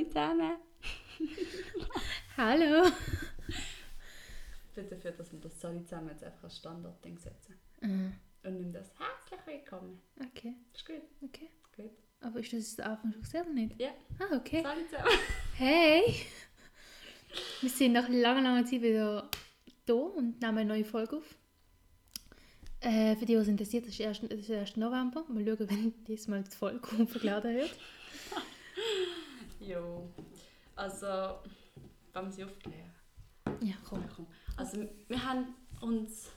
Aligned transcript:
Sali 0.00 0.08
zusammen. 0.08 0.56
Hallo. 2.36 2.88
Ich 3.48 4.74
bin 4.74 4.88
dafür, 4.88 5.10
dass 5.12 5.32
wir 5.32 5.40
das 5.40 5.60
Sali 5.60 5.84
zusammen 5.84 6.08
jetzt 6.08 6.24
einfach 6.24 6.44
als 6.44 6.56
Standardding 6.56 7.18
setzen. 7.18 7.54
Mhm. 7.80 8.12
Und 8.42 8.60
nimm 8.60 8.72
das 8.72 8.90
herzlich 8.98 9.40
willkommen. 9.46 10.00
Okay, 10.18 10.54
Ist 10.72 10.86
gut? 10.86 11.02
okay. 11.22 11.50
Gut. 11.76 11.90
Aber 12.20 12.40
ist 12.40 12.52
das 12.52 12.76
der 12.76 12.90
Anfang 12.90 13.12
schon 13.12 13.22
gesehen 13.22 13.42
oder 13.42 13.52
nicht? 13.52 13.80
Ja. 13.80 13.90
Ah, 14.18 14.36
okay. 14.36 14.62
Sali 14.62 14.86
zusammen. 14.88 15.10
Hey! 15.56 16.14
Wir 17.60 17.68
sind 17.70 17.92
nach 17.92 18.08
langer, 18.08 18.40
langer 18.40 18.64
Zeit 18.64 18.80
wieder 18.82 19.28
da 19.84 19.92
und 19.94 20.40
nehmen 20.40 20.58
eine 20.58 20.64
neue 20.64 20.84
Folge 20.84 21.18
auf. 21.18 21.36
Äh, 22.80 23.14
für 23.16 23.26
die, 23.26 23.36
was 23.36 23.48
interessiert, 23.48 23.84
das 23.84 23.92
ist 23.92 24.00
erst, 24.00 24.22
das 24.22 24.38
ist 24.38 24.48
der 24.48 24.60
1. 24.60 24.76
November. 24.78 25.24
Mal 25.28 25.44
schauen, 25.44 25.58
wenn 25.68 26.04
diesmal 26.04 26.42
die 26.42 26.56
Folge 26.56 26.80
hochgeladen 26.98 27.54
wird. 27.54 27.76
Jo. 29.70 30.08
Also, 30.76 31.06
wenn 32.12 32.24
wir 32.26 32.32
sie 32.32 32.44
aufklären. 32.44 32.90
Ja, 33.62 33.74
komm. 33.88 34.00
Ja, 34.00 34.08
komm. 34.16 34.26
Also, 34.56 34.78
wir 35.08 35.24
haben 35.24 35.54
uns, 35.80 36.30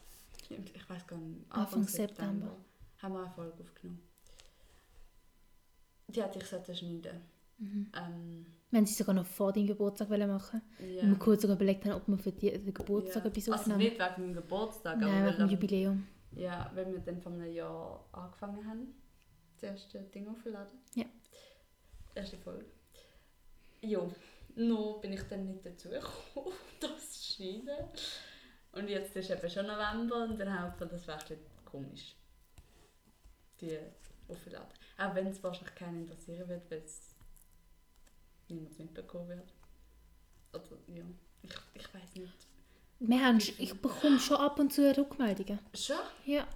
ich 0.49 0.89
weiß 0.89 1.07
gar 1.07 1.17
nicht, 1.17 1.45
Anfang 1.49 1.83
September. 1.83 2.55
haben 3.01 3.13
wir 3.13 3.23
eine 3.23 3.31
Folge 3.31 3.63
aufgenommen. 3.63 4.01
Die 6.07 6.21
hätte 6.21 6.39
ich 6.39 6.45
sollte 6.45 6.75
schneiden. 6.75 7.21
Mhm. 7.57 7.91
Ähm, 7.95 8.45
Wir 8.71 8.77
haben 8.79 8.85
sie 8.85 8.93
sogar 8.93 9.15
noch 9.15 9.25
vor 9.25 9.53
deinem 9.53 9.67
Geburtstag 9.67 10.09
wollen 10.09 10.27
machen. 10.29 10.61
ja. 10.79 11.01
Und 11.03 11.11
wir 11.11 11.19
kurz 11.19 11.41
sogar 11.41 11.55
überlegt 11.55 11.85
haben, 11.85 11.93
ob 11.93 12.07
wir 12.07 12.17
für 12.17 12.31
die, 12.31 12.51
den 12.51 12.73
Geburtstag 12.73 13.23
ja. 13.23 13.29
etwas 13.29 13.49
Also 13.49 13.61
aufnehmen. 13.61 13.79
nicht 13.79 13.93
wegen 13.99 14.21
meinem 14.21 14.33
Geburtstag, 14.33 14.99
Nein, 14.99 15.09
aber 15.23 15.27
wegen 15.31 15.37
dem 15.39 15.49
Jubiläum. 15.49 16.07
ja, 16.31 16.69
wenn 16.73 16.91
wir 16.91 16.99
dann 16.99 17.21
vor 17.21 17.31
einem 17.31 17.51
Jahr 17.51 18.05
angefangen 18.11 18.67
haben, 18.67 18.93
das 19.55 19.63
erste 19.63 19.99
Ding 20.03 20.27
aufzuladen. 20.27 20.77
Ja. 20.95 21.05
Erste 22.15 22.37
Folge. 22.37 22.65
Jo, 23.83 24.09
nur 24.55 25.01
bin 25.01 25.13
ich 25.13 25.23
dann 25.23 25.45
nicht 25.45 25.65
dazu 25.65 25.89
gekommen, 25.89 26.55
das 26.79 27.11
zu 27.11 27.33
schneiden. 27.33 27.85
Und 28.71 28.87
jetzt 28.87 29.15
ist 29.15 29.29
eben 29.29 29.49
schon 29.49 29.67
November 29.67 30.23
und 30.23 30.39
dann 30.39 30.71
ich 30.71 30.79
gedacht, 30.79 30.93
das 30.93 31.07
wäre 31.07 31.19
ein 31.19 31.27
bisschen 31.27 31.65
komisch. 31.65 32.15
Die 33.59 33.77
aufzuladen. 34.27 34.67
Auch 34.97 35.13
wenn 35.15 35.27
es 35.27 35.43
wahrscheinlich 35.43 35.75
keinen 35.75 36.03
interessieren 36.03 36.47
wird, 36.47 36.71
weil 36.71 36.79
es 36.79 37.15
niemand 38.47 38.79
mitbekommen 38.79 39.29
wird. 39.29 39.53
Oder 40.53 40.77
ja, 40.87 41.03
ich, 41.41 41.51
ich 41.73 41.93
weiß 41.93 42.15
nicht. 42.15 42.47
Wir 42.99 43.25
haben, 43.25 43.37
ich 43.37 43.81
bekomme 43.81 44.19
schon 44.19 44.37
ab 44.37 44.59
und 44.59 44.71
zu 44.71 44.95
Rückmeldungen. 44.97 45.59
Schon? 45.73 45.97
Ja. 46.25 46.47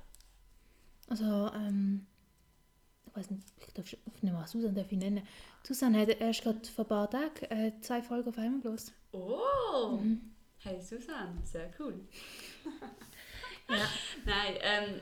Also, 1.10 1.52
ähm, 1.54 2.08
weiß 3.18 3.32
nicht, 3.32 3.44
ich 3.60 3.74
darf 3.74 3.96
nehme 4.22 4.38
mal 4.38 4.48
Susan 4.48 4.76
darf 4.76 4.92
ich 4.92 4.98
nennen. 4.98 5.26
Susan 5.66 5.96
hat 5.98 6.10
erst 6.10 6.44
gerade 6.44 6.66
vor 6.68 6.86
ein 6.86 6.90
paar 6.90 7.10
Tagen 7.10 7.46
äh, 7.50 7.74
zwei 7.82 8.02
Folgen 8.02 8.30
auf 8.30 8.38
einmal 8.38 8.62
bloß. 8.62 8.94
Oh! 9.12 9.98
Mhm. 9.98 10.34
Hey 10.60 10.82
Susanne, 10.82 11.40
sehr 11.44 11.72
cool. 11.80 12.08
Ja. 13.70 13.86
Nein, 14.26 14.54
ähm, 14.62 15.02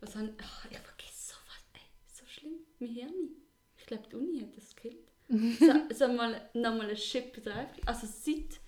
was 0.00 0.14
haben. 0.14 0.30
Ach, 0.42 0.66
ich 0.70 0.76
vergesse 0.76 1.32
so 1.32 1.34
was. 1.46 1.64
Ey, 1.72 1.80
so 2.06 2.26
schlimm. 2.26 2.58
Mein 2.78 2.90
Hirn. 2.90 3.30
Ich 3.78 3.86
glaube, 3.86 4.04
die 4.10 4.16
Uni 4.16 4.40
hat 4.40 4.54
das 4.54 4.76
gekillt. 4.76 5.08
so, 5.28 5.94
so 6.06 6.12
mal, 6.12 6.50
nochmal 6.52 6.88
eine 6.88 6.96
Schippe 6.96 7.40
drauf. 7.40 7.68
Also 7.86 8.06
seit 8.06 8.60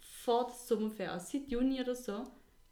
vor 0.00 0.46
der 0.46 0.54
Sommerferien, 0.56 1.12
also 1.12 1.38
seit 1.38 1.48
Juni 1.48 1.80
oder 1.80 1.94
so, 1.94 2.24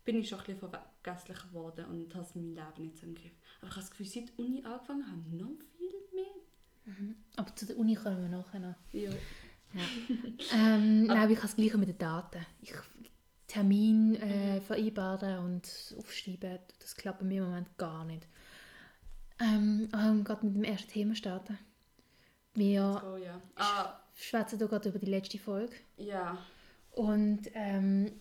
bin 0.04 0.20
ich 0.20 0.28
schon 0.28 0.40
ein 0.40 0.46
bisschen 0.46 0.68
vergesslicher 0.68 1.46
geworden 1.48 1.84
und 1.86 2.14
habe 2.14 2.26
mein 2.34 2.54
Leben 2.54 2.82
nicht 2.82 2.98
so 2.98 3.06
im 3.06 3.14
Griff. 3.14 3.38
Aber 3.62 3.70
ich 3.70 3.76
habe 3.76 3.80
das 3.80 3.90
Gefühl, 3.90 4.06
seit 4.06 4.28
die 4.28 4.42
Uni 4.42 4.62
angefangen 4.64 5.06
haben, 5.06 5.36
noch 5.36 5.56
viel 5.78 5.88
mehr. 6.14 7.14
Aber 7.36 7.56
zu 7.56 7.64
der 7.64 7.78
Uni 7.78 7.94
kommen 7.94 8.20
wir 8.20 8.28
nachher 8.28 8.60
noch. 8.60 8.74
Ja. 8.92 9.10
Ähm, 10.52 11.04
nein, 11.06 11.16
aber 11.16 11.30
ich 11.30 11.38
habe 11.38 11.46
das 11.46 11.56
Gleiche 11.56 11.78
mit 11.78 11.88
den 11.88 11.98
Daten. 11.98 12.44
Ich 12.60 12.74
Termin 13.52 14.14
äh, 14.16 14.62
vereinbaren 14.62 15.44
und 15.44 15.94
aufschreiben, 15.98 16.58
das 16.78 16.96
klappt 16.96 17.18
bei 17.18 17.26
mir 17.26 17.42
im 17.42 17.50
Moment 17.50 17.76
gar 17.76 18.02
nicht. 18.06 18.26
Ähm, 19.38 19.88
aber 19.92 20.24
gerade 20.24 20.46
mit 20.46 20.56
dem 20.56 20.64
ersten 20.64 20.90
Thema 20.90 21.14
starten. 21.14 21.58
Wir 22.54 22.98
So, 23.02 23.16
ja. 23.18 23.40
Ah, 23.56 24.00
schwätzen 24.14 24.58
hier 24.58 24.68
gerade 24.68 24.88
über 24.88 24.98
die 24.98 25.06
letzte 25.06 25.38
Folge. 25.38 25.74
ja. 25.98 26.38
Und 26.92 27.50
ähm, 27.54 28.12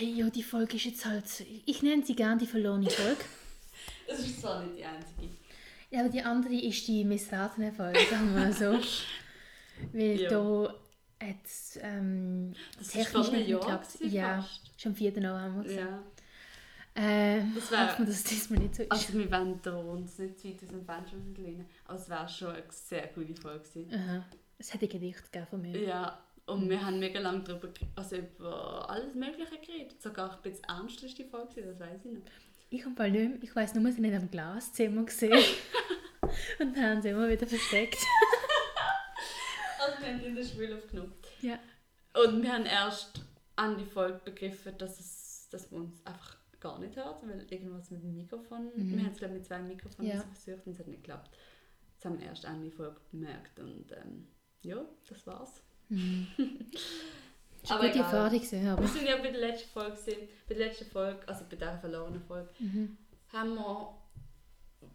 ja, 0.00 0.28
die 0.30 0.42
Folge 0.42 0.76
ist 0.76 0.84
jetzt 0.84 1.04
halt, 1.06 1.24
ich 1.66 1.82
nenne 1.82 2.04
sie 2.04 2.14
gerne 2.16 2.38
die 2.40 2.46
verlorene 2.46 2.90
Folge. 2.90 3.20
Das 4.06 4.18
ist 4.20 4.40
zwar 4.42 4.62
nicht 4.62 4.76
die 4.78 4.84
einzige. 4.84 5.28
Ja, 5.90 6.00
aber 6.00 6.10
die 6.10 6.20
andere 6.20 6.52
ist 6.54 6.86
die 6.86 7.04
missratene 7.04 7.72
Folge, 7.72 7.98
sagen 8.10 8.34
wir 8.34 8.40
mal 8.42 8.52
so. 8.52 8.72
Weil 9.94 10.20
Ja. 10.20 10.28
da 10.28 10.74
hat 11.22 11.36
ähm, 11.80 12.52
Das 12.76 12.88
ist 12.88 12.92
technisch 12.92 13.30
nicht 13.30 13.46
geklappt. 13.48 13.88
Ja, 14.00 14.42
fast. 14.42 14.60
schon 14.80 14.92
am 14.92 14.96
4. 14.96 15.12
November. 15.20 15.70
Ja. 15.70 16.02
Äh, 16.94 17.42
Das 17.54 17.70
wär- 17.70 17.86
hoffen 17.88 18.06
wir, 18.06 18.12
dass 18.12 18.22
das 18.22 18.24
diesmal 18.24 18.58
nicht 18.60 18.74
so 18.74 18.82
ist. 18.82 18.92
Also 18.92 19.12
wir 19.14 19.30
wollen 19.32 19.58
da 19.62 19.74
uns 19.76 20.18
nicht 20.18 20.38
zu 20.38 20.48
weit 20.48 20.62
aus 20.62 20.68
dem 20.68 20.84
Fenster 20.84 21.16
lehnen, 21.42 21.66
aber 21.86 21.98
es 21.98 22.08
wäre 22.10 22.28
schon 22.28 22.48
eine 22.50 22.62
sehr 22.70 23.08
coole 23.08 23.34
Folge 23.34 23.64
gewesen. 23.68 23.94
Aha. 23.94 24.24
Es 24.58 24.74
hätte 24.74 24.84
ein 24.84 24.90
Gedicht 24.90 25.24
gegeben 25.32 25.46
von 25.48 25.62
mir. 25.62 25.80
Ja, 25.82 26.18
und 26.46 26.68
wir 26.68 26.84
haben 26.84 26.98
mega 26.98 27.20
lange 27.20 27.42
darüber, 27.44 27.68
also 27.96 28.16
über 28.16 28.88
alles 28.90 29.14
Mögliche 29.14 29.58
geredet. 29.58 30.00
Sogar 30.02 30.34
ein 30.36 30.42
bisschen 30.42 30.64
ernst 30.64 31.02
ist 31.02 31.18
die 31.18 31.24
Folge, 31.24 31.62
das 31.62 31.78
weiß 31.80 32.04
ich 32.04 32.12
noch. 32.12 32.22
Ich 32.70 32.84
habe 32.84 33.10
nicht 33.10 33.28
mehr, 33.30 33.42
ich 33.42 33.54
weiss 33.56 33.74
nur, 33.74 33.84
wir 33.84 33.92
sind 33.92 34.04
in 34.04 34.14
einem 34.14 34.30
Glaszimmer 34.30 35.04
gesehen. 35.04 35.32
Und 36.58 36.76
haben 36.76 37.00
sie 37.02 37.10
immer 37.10 37.28
wieder 37.28 37.46
versteckt. 37.46 37.98
Also 39.78 40.02
wir 40.02 40.12
haben 40.14 40.20
in 40.24 40.34
der 40.34 40.44
Schule 40.44 40.76
aufgenommen. 40.78 41.12
Ja. 41.42 41.58
Und 42.24 42.42
wir 42.42 42.52
haben 42.52 42.64
erst 42.64 43.20
an 43.56 43.76
die 43.76 43.84
Folge 43.84 44.20
begriffen, 44.24 44.76
dass, 44.78 44.98
es, 44.98 45.48
dass 45.50 45.70
man 45.70 45.82
uns 45.82 46.04
einfach 46.06 46.36
gar 46.60 46.78
nicht 46.78 46.96
hört, 46.96 47.22
weil 47.26 47.44
irgendwas 47.50 47.90
mit 47.90 48.02
dem 48.02 48.14
Mikrofon, 48.14 48.70
Mhm. 48.74 48.90
wir 48.96 49.04
haben 49.04 49.12
es 49.12 49.18
glaube 49.18 49.34
mit 49.34 49.44
zwei 49.44 49.58
Mikrofonen 49.58 50.10
Ja. 50.10 50.22
versucht 50.32 50.66
und 50.66 50.72
es 50.72 50.78
hat 50.78 50.86
nicht 50.88 51.02
geklappt. 51.02 51.36
Das 51.96 52.06
haben 52.06 52.18
wir 52.18 52.26
erst 52.26 52.46
an 52.46 52.62
die 52.62 52.70
Folge 52.70 52.98
bemerkt 53.10 53.58
und 53.60 53.92
ähm, 53.92 54.26
ja, 54.62 54.82
das 55.06 55.26
war's. 55.26 55.62
Mhm. 55.88 56.26
Das 57.62 57.70
war 57.70 57.78
Aber 57.78 57.86
gute. 57.88 57.98
Erfahrung, 58.00 58.38
gewesen, 58.38 58.68
aber... 58.68 58.82
Wir 58.82 58.88
sind 58.88 59.06
ja 59.08 59.16
bei 59.16 59.30
der 59.30 59.40
letzten 59.40 59.68
Folge, 59.70 59.96
gewesen. 59.96 60.28
bei 60.48 60.54
der 60.54 60.66
letzten 60.68 60.84
Folge, 60.86 61.26
also 61.28 61.44
bei 61.48 61.56
der 61.56 61.78
verlorenen 61.78 62.20
Folge, 62.22 62.50
Mhm. 62.58 62.98
haben 63.32 63.54
wir 63.54 63.98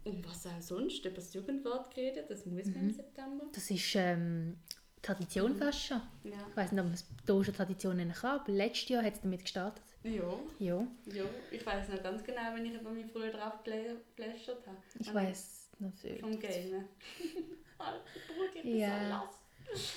um 0.04 0.24
was 0.24 0.46
auch 0.46 0.60
sonst, 0.60 1.04
über 1.04 1.16
das 1.16 1.34
Jugendwort 1.34 1.92
geredet, 1.94 2.30
das 2.30 2.46
muss 2.46 2.64
man 2.66 2.74
Mhm. 2.74 2.88
im 2.88 2.94
September. 2.94 3.44
Das 3.52 3.70
ist 3.70 3.92
ähm, 3.96 4.56
Tradition 5.02 5.56
fast 5.56 5.84
schon. 5.86 6.00
Ja. 6.24 6.32
Ich 6.48 6.56
weiß 6.56 6.72
nicht, 6.72 6.80
ob 6.80 6.86
man 6.86 6.94
es 6.94 7.04
hier 7.26 7.44
schon 7.44 7.54
Tradition 7.54 7.96
nennen 7.96 8.12
kann, 8.12 8.38
aber 8.40 8.52
letztes 8.52 8.88
Jahr 8.88 9.02
hat 9.02 9.14
es 9.14 9.20
damit 9.20 9.42
gestartet. 9.42 9.82
Ja, 10.04 10.22
Ja, 10.58 10.86
ja, 11.06 11.24
ich 11.50 11.66
weiß 11.66 11.88
noch 11.88 12.02
ganz 12.02 12.22
genau, 12.24 12.40
wenn 12.54 12.64
ich 12.66 12.74
über 12.80 12.90
mich 12.90 13.06
früher 13.10 13.30
drauf 13.30 13.54
gelä- 13.64 13.96
gelästert 14.16 14.64
habe. 14.66 14.76
ich 14.98 15.12
weiß 15.12 15.70
viel. 16.00 16.18
Vom 16.20 16.38
Game. 16.38 16.84
Alter 17.78 18.00
Bruder, 18.28 18.64
ich 18.64 18.74
Ja. 18.80 19.28
so. 19.30 19.39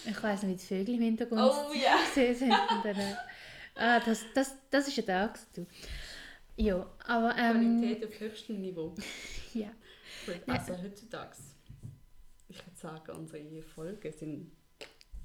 Ich 0.05 0.21
weiß 0.23 0.43
noch, 0.43 0.49
wie 0.49 0.55
die 0.55 0.65
Vögel 0.65 0.95
im 0.95 1.01
Hintergrund 1.01 1.41
Oh 1.41 1.73
ja. 1.73 1.97
gesehen 2.07 2.35
sind. 2.35 2.53
Dann, 2.83 2.95
äh, 2.97 3.15
ah, 3.75 3.99
das, 3.99 4.23
das, 4.33 4.55
das 4.69 4.87
ist 4.87 4.99
ein 4.99 5.05
Tag. 5.05 5.39
Du. 5.55 5.65
Ja, 6.55 6.85
aber 7.05 7.35
ähm, 7.37 7.79
Qualität 7.81 8.05
auf 8.07 8.19
höchstem 8.19 8.61
Niveau. 8.61 8.93
ja. 9.53 9.71
Gut, 10.25 10.41
also 10.47 10.77
heutzutage, 10.81 11.35
ich 12.47 12.57
würde 12.57 12.77
sagen, 12.79 13.11
unsere 13.17 13.61
Folgen 13.63 14.13
sind 14.13 14.51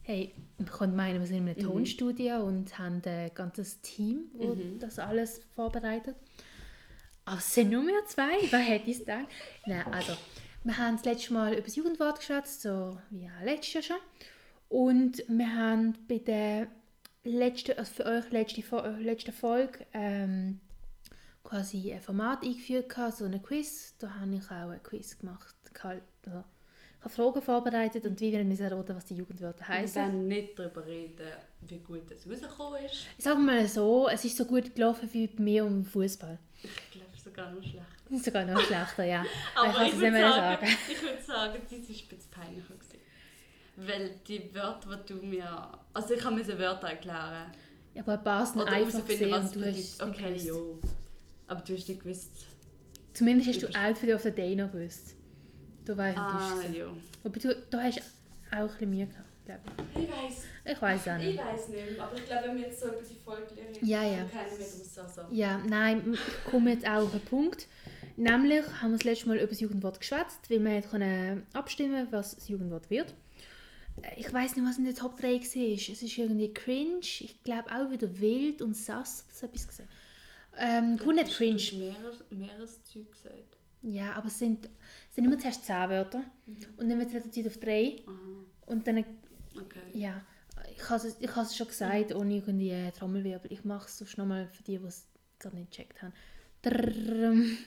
Hey, 0.02 0.34
wir 0.56 0.64
können 0.66 0.96
meinen, 0.96 1.20
wir 1.20 1.26
sind 1.26 1.36
in 1.36 1.48
einem 1.48 1.58
Mhm. 1.58 1.62
Tonstudio 1.70 2.42
und 2.42 2.78
haben 2.78 3.02
ein 3.04 3.30
ganzes 3.34 3.82
Team, 3.82 4.30
das 4.38 4.56
Mhm. 4.56 4.78
das 4.78 4.98
alles 4.98 5.42
vorbereitet. 5.54 6.16
Aber 7.26 7.36
es 7.36 7.52
sind 7.54 7.68
nur 7.70 7.82
mehr 7.82 8.02
zwei, 8.06 8.38
wer 8.48 8.58
hätte 8.60 8.90
es 8.90 9.00
gedacht? 9.00 9.26
Nein, 9.66 9.84
also, 9.92 10.14
wir 10.64 10.78
haben 10.78 10.96
das 10.96 11.04
letzte 11.04 11.34
Mal 11.34 11.52
über 11.52 11.60
das 11.60 11.76
Jugendwort 11.76 12.20
geschätzt, 12.20 12.62
so 12.62 12.98
wie 13.10 13.26
auch 13.26 13.44
letztes 13.44 13.74
Jahr 13.74 13.82
schon. 13.82 13.96
Und 14.68 15.24
wir 15.28 15.54
haben 15.54 15.94
bei 16.08 16.18
der 16.18 16.68
letzten, 17.24 17.78
also 17.78 17.92
für 17.92 18.06
euch 18.06 18.30
letzte, 18.30 18.60
äh, 18.60 19.02
letzte 19.02 19.32
Folge 19.32 19.86
ähm, 19.92 20.60
quasi 21.42 21.92
ein 21.92 22.00
Format 22.00 22.42
eingeführt, 22.42 22.92
so 23.16 23.24
ein 23.24 23.42
Quiz. 23.42 23.94
Da 23.98 24.14
habe 24.14 24.34
ich 24.34 24.44
auch 24.50 24.70
ein 24.70 24.82
Quiz 24.82 25.18
gemacht. 25.18 25.54
Also, 25.82 26.00
ich 27.00 27.04
habe 27.04 27.14
Fragen 27.14 27.42
vorbereitet 27.42 28.04
und 28.06 28.20
wie 28.20 28.32
wir 28.32 28.44
müssen 28.44 28.64
erraten, 28.64 28.96
was 28.96 29.04
die 29.04 29.14
Jugendwörter 29.14 29.60
Wir 29.60 29.68
heißen. 29.68 30.02
werden 30.02 30.28
nicht 30.28 30.58
darüber 30.58 30.84
reden, 30.84 31.28
wie 31.60 31.78
gut 31.78 32.10
es 32.10 32.28
rausgekommen 32.28 32.84
ist. 32.84 33.06
Ich 33.16 33.24
sage 33.24 33.38
mal 33.38 33.66
so, 33.68 34.08
es 34.08 34.24
ist 34.24 34.36
so 34.36 34.44
gut 34.44 34.74
gelaufen 34.74 35.08
wie 35.12 35.28
bei 35.28 35.42
mir 35.42 35.64
um 35.64 35.84
Fußball. 35.84 36.38
Ich 36.62 36.90
glaube 36.90 37.16
sogar 37.16 37.52
noch 37.52 37.62
schlechter. 37.62 37.86
Ist 38.10 38.24
sogar 38.24 38.44
noch 38.44 38.60
schlechter, 38.60 39.04
ja. 39.04 39.24
Aber 39.54 39.82
ich 39.86 39.92
ich, 39.92 40.00
würde 40.00 40.18
sagen, 40.18 40.66
sagen. 40.66 40.66
ich 40.90 41.02
würde 41.02 41.22
sagen, 41.22 41.62
das 41.62 41.72
war 41.72 41.78
ein 41.78 42.08
bisschen 42.08 42.30
peinlicher. 42.30 42.74
Weil 43.86 44.10
die 44.26 44.52
Wörter, 44.54 44.96
die 44.96 45.12
du 45.14 45.24
mir... 45.24 45.68
Also 45.94 46.14
ich 46.14 46.30
musste 46.30 46.58
Wörter 46.58 46.88
erklären. 46.88 47.52
Ja, 47.94 48.02
aber 48.02 48.14
ein 48.14 48.24
paar 48.24 48.44
sind 48.46 48.60
Oder 48.62 48.72
einfach 48.72 49.06
gesehen 49.06 49.30
was 49.30 49.52
du 49.52 49.64
hast 49.64 50.02
Okay, 50.02 50.30
nicht 50.32 50.46
ja. 50.46 50.52
Aber 51.46 51.60
du 51.60 51.74
hast 51.76 51.88
nicht 51.88 52.02
gewusst... 52.02 52.30
Zumindest 53.14 53.48
hast 53.50 53.62
du 53.62 53.66
Ich 53.68 53.76
Outfit 53.78 54.12
auf 54.14 54.22
der 54.22 54.30
Day 54.32 54.54
noch 54.56 54.70
gewusst. 54.72 55.14
Du 55.84 55.96
weißt 55.96 56.18
Ah, 56.18 56.54
es. 56.68 56.76
ja. 56.76 56.86
Aber 57.24 57.38
du, 57.38 57.54
du 57.70 57.78
hast 57.78 57.98
auch 58.50 58.56
ein 58.56 58.66
bisschen 58.68 58.90
Mühe 58.90 59.06
gehabt, 59.06 59.28
glaube 59.44 59.60
Ich 59.94 60.08
weiß. 60.08 60.44
ich. 60.64 60.72
Ich 60.72 60.82
weiß 60.82 61.08
auch 61.08 61.18
Ich 61.18 61.24
nicht. 61.26 61.38
weiß 61.38 61.68
nicht 61.68 62.00
aber 62.00 62.14
ich 62.16 62.26
glaube, 62.26 62.48
wenn 62.48 62.56
wir 62.56 62.62
jetzt 62.66 62.80
so 62.80 62.86
über 62.88 62.96
die 63.08 63.14
Folge 63.24 63.54
lernen, 63.54 63.74
Ja, 63.82 64.02
ja. 64.02 64.24
keiner 64.24 64.50
mehr 64.50 64.58
raus. 64.58 64.98
Also. 64.98 65.20
Ja, 65.34 65.58
nein, 65.66 66.12
ich 66.14 66.50
komme 66.50 66.70
jetzt 66.72 66.86
auch 66.86 67.02
auf 67.04 67.12
einen 67.12 67.24
Punkt. 67.24 67.66
Nämlich 68.16 68.64
haben 68.82 68.90
wir 68.90 68.98
das 68.98 69.04
letzte 69.04 69.28
Mal 69.28 69.38
über 69.38 69.46
das 69.46 69.60
Jugendwort 69.60 70.00
geschwätzt, 70.00 70.50
weil 70.50 70.62
wir 70.62 70.70
hätten 70.72 70.90
können 70.90 71.46
abstimmen 71.54 72.08
was 72.10 72.34
das 72.34 72.48
Jugendwort 72.48 72.90
wird. 72.90 73.14
Ich 74.16 74.32
weiß 74.32 74.56
nicht, 74.56 74.66
was 74.66 74.78
in 74.78 74.84
der 74.84 74.94
Top 74.94 75.16
3 75.18 75.28
war. 75.34 75.38
Es 75.40 75.88
ist 75.88 76.18
irgendwie 76.18 76.52
cringe, 76.52 77.00
ich 77.00 77.42
glaube 77.44 77.70
auch 77.70 77.90
wieder 77.90 78.20
wild 78.20 78.62
und 78.62 78.76
sass 78.76 79.24
so 79.32 79.46
etwas 79.46 79.68
gesehen. 79.68 79.88
Ähm, 80.58 80.98
gut, 80.98 81.14
nicht 81.14 81.32
cringe. 81.32 81.58
hast 81.58 81.72
mehreres, 81.72 82.24
mehreres 82.30 82.84
Zeug 82.84 83.10
gesagt. 83.10 83.56
Ja, 83.82 84.12
aber 84.14 84.26
es 84.26 84.38
sind, 84.38 84.66
es 85.08 85.14
sind 85.14 85.24
immer 85.24 85.38
zuerst 85.38 85.64
10 85.64 85.88
Wörter 85.88 86.24
und 86.76 86.88
dann 86.88 86.98
wird 86.98 87.08
es 87.08 87.14
reduziert 87.14 87.46
auf 87.46 87.58
3 87.58 88.02
Aha, 88.06 88.12
und 88.66 88.86
dann, 88.86 88.98
okay. 88.98 89.80
ja, 89.92 90.20
ich 90.76 90.90
habe 90.90 91.06
es, 91.06 91.16
ich 91.20 91.30
habe 91.30 91.46
es 91.46 91.56
schon 91.56 91.68
gesagt, 91.68 92.14
ohne 92.14 92.34
irgendwie 92.34 92.70
äh, 92.70 92.90
Trommelwirbel. 92.90 93.52
Ich 93.52 93.64
mache 93.64 93.86
es 93.86 93.98
sonst 93.98 94.18
nochmal 94.18 94.48
für 94.48 94.62
die, 94.62 94.78
die 94.78 94.84
es 94.84 95.06
gerade 95.38 95.56
nicht 95.56 95.70
gecheckt 95.70 96.02
haben. 96.02 96.12
Drrrrm. 96.62 97.58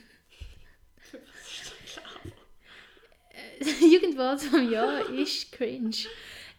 Jugendwort 3.80 4.40
vom 4.42 4.70
Jahr 4.70 5.08
ist 5.10 5.52
cringe. 5.52 5.96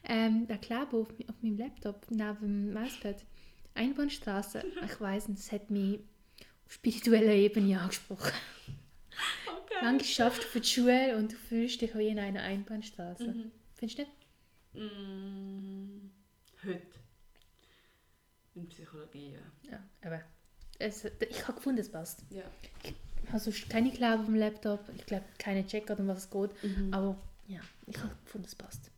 Ähm, 0.03 0.47
der 0.47 0.57
Kleber 0.57 0.97
auf, 0.97 1.07
auf 1.27 1.35
meinem 1.41 1.57
Laptop 1.57 2.05
neben 2.09 2.39
dem 2.39 2.73
Mauspad. 2.73 3.23
Einbahnstraße. 3.75 4.63
Ich 4.85 5.01
weiß 5.01 5.29
nicht, 5.29 5.39
das 5.39 5.51
hat 5.51 5.69
mich 5.71 5.99
auf 6.65 6.73
spiritueller 6.73 7.33
Ebene 7.33 7.79
angesprochen. 7.79 8.33
Okay. 9.47 9.75
Manchmal 9.81 10.03
schaffst 10.03 10.43
du 10.43 10.47
für 10.47 10.61
die 10.61 10.67
Schule 10.67 11.17
und 11.17 11.31
du 11.31 11.35
fühlst 11.35 11.81
dich 11.81 11.95
wie 11.95 12.07
in 12.07 12.19
einer 12.19 12.41
Einbahnstraße. 12.41 13.27
Mhm. 13.27 13.51
Findest 13.75 13.99
du 13.99 14.03
nicht? 14.03 14.91
Mm, 14.91 16.09
heute. 16.63 16.99
In 18.55 18.69
Psychologie, 18.69 19.33
ja. 19.33 19.71
Ja, 19.71 19.83
aber 20.03 20.21
es, 20.79 21.05
ich 21.05 21.47
habe 21.47 21.53
gefunden, 21.53 21.79
es 21.79 21.91
passt. 21.91 22.23
Ja. 22.29 22.43
Ich 22.83 22.93
sonst 23.39 23.69
keine 23.69 23.89
auf 23.89 24.25
dem 24.25 24.35
Laptop. 24.35 24.89
Ich 24.95 25.05
glaube, 25.05 25.25
keine 25.37 25.65
Checker, 25.65 25.97
um 25.99 26.07
was 26.07 26.25
es 26.25 26.29
geht. 26.29 26.63
Mhm. 26.63 26.93
Aber 26.93 27.17
ja, 27.47 27.59
ich 27.87 27.97
habe 27.97 28.15
gefunden, 28.23 28.47
es 28.47 28.55
passt. 28.55 28.91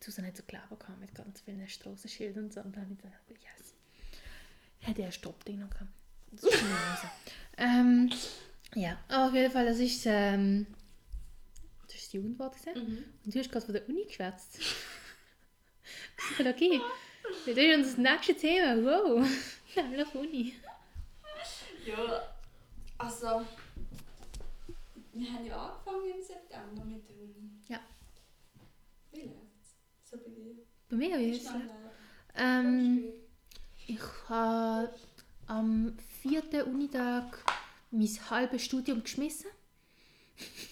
Susan 0.00 0.26
hat 0.26 0.36
so 0.36 0.42
Kleber 0.42 0.76
gehabt 0.78 1.00
mit 1.00 1.14
ganz 1.14 1.40
vielen 1.40 1.66
Strassenschildern 1.66 2.44
und 2.44 2.52
so. 2.52 2.60
Und 2.60 2.76
dann 2.76 2.84
habe 2.84 2.94
ich 2.94 3.00
gedacht, 3.00 3.20
yes. 3.30 3.74
Hätte 4.80 5.02
ja 5.02 5.10
Stoppding 5.10 5.60
noch 5.60 5.70
gehabt. 5.70 5.90
Das 6.32 6.44
ist 6.44 6.64
ähm, 7.56 8.10
ja, 8.74 8.98
aber 9.08 9.26
auf 9.28 9.34
jeden 9.34 9.52
Fall, 9.52 9.66
das 9.66 9.78
ist, 9.78 10.04
ähm, 10.06 10.66
das 11.86 11.94
ist 11.94 12.06
das 12.06 12.12
Jugendwort 12.12 12.54
gesehen. 12.54 12.74
Mhm. 12.74 13.04
Und 13.24 13.34
du 13.34 13.38
hast 13.38 13.50
gerade 13.50 13.64
von 13.64 13.74
der 13.74 13.88
Uni 13.88 14.04
geschwätzt. 14.04 14.58
Psychologie. 16.16 16.80
Das 17.46 17.56
ist 17.56 17.74
unser 17.74 18.02
nächstes 18.02 18.36
Thema. 18.36 18.76
Wow. 18.84 19.26
Nämlich 19.76 20.14
Uni. 20.14 20.52
Ja, 21.86 22.22
also. 22.98 23.46
Wir 25.14 25.32
haben 25.32 25.46
ja 25.46 25.56
angefangen 25.56 26.10
im 26.16 26.22
September 26.22 26.84
mit 26.84 27.08
der 27.08 27.16
Uni. 27.16 27.50
Ja. 27.68 27.78
Wie 29.12 29.20
läuft's? 29.20 29.76
So 30.02 30.16
bei 30.16 30.30
dir? 30.30 30.56
Bei 30.88 30.96
mir, 30.96 31.18
wie 31.18 31.30
Ist 31.30 31.46
es? 31.46 31.52
Ähm, 32.34 33.04
ich 33.86 34.00
habe 34.28 34.92
am 35.46 35.96
vierten 36.20 36.62
Unitag 36.62 37.44
mein 37.92 38.30
halbes 38.30 38.64
Studium 38.64 39.02
geschmissen. 39.02 39.50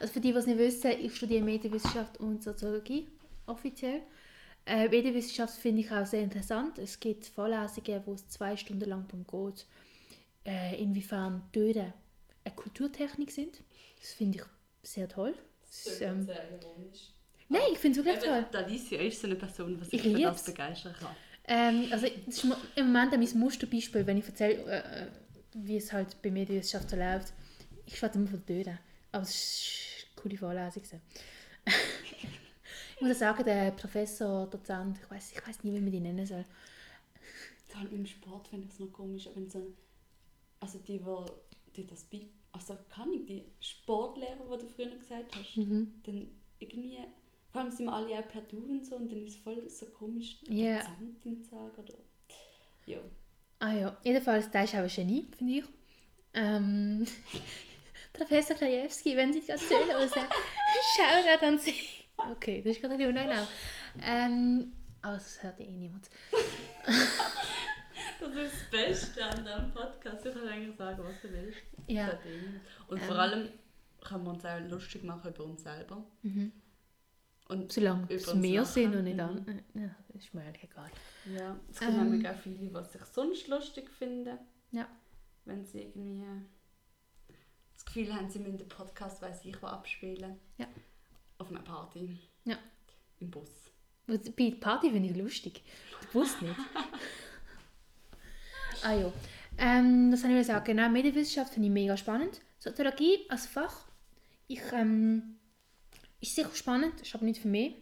Also 0.00 0.14
für 0.14 0.20
die, 0.20 0.32
die 0.32 0.38
es 0.38 0.46
nicht 0.46 0.58
wissen, 0.58 0.90
ich 0.90 1.16
studiere 1.16 1.44
Medienwissenschaft 1.44 2.18
und 2.18 2.42
Soziologie 2.42 3.06
offiziell. 3.46 4.02
Äh, 4.66 4.88
Medienwissenschaft 4.88 5.54
finde 5.54 5.82
ich 5.82 5.90
auch 5.92 6.04
sehr 6.04 6.20
interessant. 6.20 6.78
Es 6.78 6.98
gibt 6.98 7.26
Vorlesungen, 7.26 8.02
wo 8.04 8.14
es 8.14 8.28
zwei 8.28 8.56
Stunden 8.56 8.90
lang 8.90 9.06
darum 9.06 9.24
geht, 9.24 9.66
äh, 10.44 10.82
inwiefern 10.82 11.42
Töne 11.52 11.94
eine 12.44 12.54
Kulturtechnik 12.54 13.30
sind. 13.30 13.62
Das 14.00 14.12
finde 14.12 14.38
ich 14.38 14.44
sehr 14.88 15.08
toll. 15.08 15.34
Das, 15.62 15.84
Das 15.84 16.00
ähm, 16.00 16.20
ist 16.20 16.26
sehr 16.26 16.50
ironisch. 16.50 17.12
nein, 17.48 17.62
ich 17.72 17.78
finde 17.78 18.00
es 18.00 18.06
wirklich 18.06 18.24
toll. 18.24 18.46
Alicia 18.52 19.00
ist 19.00 19.20
so 19.20 19.26
eine 19.26 19.36
Person, 19.36 19.78
die 19.78 19.84
sich 19.84 19.94
Ich 19.94 20.12
für 20.12 20.22
das 20.22 20.44
begeistern 20.44 20.94
kann. 20.98 21.16
Ähm, 21.46 21.88
also 21.90 22.06
das 22.26 22.36
ist 22.36 22.44
im 22.76 22.86
Moment 22.86 23.12
mein 23.12 23.38
Musterbeispiel, 23.38 24.06
wenn 24.06 24.18
ich 24.18 24.26
erzähle, 24.26 24.54
äh, 24.64 25.02
äh, 25.02 25.06
wie 25.54 25.76
es 25.76 25.92
halt 25.92 26.20
bei 26.22 26.30
Medienwissenschaft 26.30 26.90
so 26.90 26.96
läuft. 26.96 27.32
Ich 27.86 27.98
schwätze 27.98 28.18
immer 28.18 28.28
von 28.28 28.46
Tönen, 28.46 28.78
aber 29.12 29.22
es 29.22 30.06
war 30.16 30.22
eine 30.22 30.22
coole 30.22 30.38
Vorlesung. 30.38 31.00
ich 32.96 33.00
muss 33.02 33.18
sagen, 33.18 33.44
der 33.44 33.72
Professor, 33.72 34.46
Dozent, 34.46 34.98
ich 35.02 35.10
weiß 35.10 35.32
ich 35.32 35.46
weiß 35.46 35.64
nie, 35.64 35.74
wie 35.74 35.80
man 35.80 35.92
die 35.92 36.00
nennen 36.00 36.26
soll. 36.26 36.44
Allem 37.76 37.92
im 37.92 38.06
Sport 38.06 38.46
finde 38.46 38.66
ich 38.66 38.72
es 38.72 38.78
noch 38.78 38.92
komisch, 38.92 39.28
wenn 39.34 39.50
so 39.50 39.74
also 40.60 40.78
die, 40.78 41.04
wo, 41.04 41.26
die 41.76 41.86
das 41.86 42.04
bei, 42.04 42.26
also 42.52 42.76
kann 42.88 43.12
ich, 43.12 43.26
die 43.26 43.44
Sportlehrer, 43.60 44.36
die 44.56 44.62
du 44.62 44.68
früher 44.68 44.90
gesagt 44.96 45.34
hast, 45.36 45.56
Mhm. 45.56 45.92
dann 46.04 46.28
irgendwie, 46.58 46.98
vor 47.50 47.60
allem 47.62 47.70
sind 47.70 47.86
wir 47.86 47.92
alle 47.92 48.18
auch 48.18 48.28
per 48.28 48.42
Du 48.42 48.58
und 48.58 48.84
so 48.86 48.96
und 48.96 49.10
dann 49.10 49.24
ist 49.24 49.36
es 49.36 49.42
voll 49.42 49.68
so 49.68 49.86
komisch. 49.86 50.40
Dozentin 50.40 51.42
zu 51.42 51.50
sagen 51.50 51.70
oder, 51.76 51.94
ja. 52.86 52.98
Ah 53.60 53.72
ja, 53.72 53.96
jedenfalls, 54.02 54.50
der 54.50 54.64
ist 54.64 54.74
auch 54.74 54.78
ein 54.78 54.88
Genie, 54.88 55.26
finde 55.36 55.52
ich. 55.54 55.64
Ähm, 56.34 57.06
Professor 58.12 58.56
Krajewski, 58.56 59.16
wenn 59.16 59.32
Sie 59.32 59.42
das 59.46 59.66
gerade 59.68 59.86
hören, 59.86 60.10
schau 60.12 61.38
da 61.40 61.46
an 61.46 61.58
Sie. 61.58 61.74
Okay, 62.16 62.62
das 62.62 62.76
ist 62.76 62.80
gerade 62.80 62.94
ein 62.94 62.98
bisschen 62.98 63.12
unangenehm. 63.12 63.46
Ähm, 64.02 64.72
aber 65.02 65.14
das 65.14 65.42
hört 65.42 65.60
eh 65.60 65.70
niemand. 65.70 66.08
Das 68.20 68.34
ist 68.34 68.52
das 68.54 68.70
Beste 68.70 69.24
an 69.24 69.44
diesem 69.44 69.72
Podcast, 69.72 70.24
ich 70.26 70.34
kann 70.34 70.48
eigentlich 70.48 70.76
sagen, 70.76 71.02
was 71.04 71.20
du 71.22 71.32
willst. 71.32 71.58
Ja. 71.88 72.18
Und 72.88 72.98
Ähm. 73.00 73.04
vor 73.06 73.16
allem 73.18 73.48
können 74.02 74.24
wir 74.24 74.30
uns 74.30 74.44
auch 74.44 74.60
lustig 74.68 75.02
machen 75.04 75.30
über 75.32 75.44
uns 75.44 75.62
selber. 75.62 76.04
Mhm. 76.22 76.52
Und 77.48 77.72
Solange 77.72 78.06
es 78.10 78.34
mehr 78.34 78.64
sind 78.64 78.94
und 78.94 79.04
nicht 79.04 79.16
Mhm. 79.16 79.20
an. 79.20 79.62
Ja, 79.74 79.94
das 80.08 80.24
ist 80.24 80.32
mir 80.34 80.42
eigentlich 80.42 80.64
egal. 80.64 80.90
Ja, 81.36 81.56
es 81.70 81.78
gibt 81.80 81.92
Ähm. 81.92 82.10
nämlich 82.10 82.28
auch 82.28 82.36
viele, 82.36 82.56
die 82.56 82.90
sich 82.90 83.04
sonst 83.04 83.48
lustig 83.48 83.90
finden. 83.90 84.38
Ja. 84.72 84.88
Wenn 85.44 85.64
sie 85.64 85.82
irgendwie 85.82 86.24
das 87.74 87.84
Gefühl 87.84 88.14
haben, 88.14 88.30
sie 88.30 88.38
müssen 88.38 88.58
den 88.58 88.68
Podcast, 88.68 89.20
weiß 89.20 89.44
ich, 89.44 89.60
wo 89.62 89.66
abspielen. 89.66 90.38
Ja. 90.56 90.66
Auf 91.38 91.50
einer 91.50 91.60
Party. 91.60 92.18
Ja. 92.44 92.56
Im 93.20 93.30
Bus. 93.30 93.50
Bei 94.06 94.16
der 94.16 94.50
Party 94.56 94.90
finde 94.90 95.08
ich 95.10 95.16
lustig. 95.16 95.62
Ich 96.02 96.14
wusste 96.14 96.44
nicht. 96.46 96.56
ah 98.84 98.94
ja. 98.94 99.12
Ähm, 99.58 100.10
das 100.10 100.24
habe 100.24 100.38
ich 100.38 100.46
sagen. 100.46 100.64
Genau, 100.64 100.88
Medienwissenschaft 100.88 101.54
finde 101.54 101.68
ich 101.68 101.74
mega 101.74 101.96
spannend. 101.96 102.40
Soziologie 102.58 103.18
als 103.28 103.46
Fach 103.46 103.86
ich, 104.46 104.60
ähm, 104.72 105.36
ist 106.20 106.34
sicher 106.34 106.54
spannend, 106.54 107.00
ist 107.00 107.14
aber 107.14 107.24
nicht 107.24 107.40
für 107.40 107.48
mich. 107.48 107.74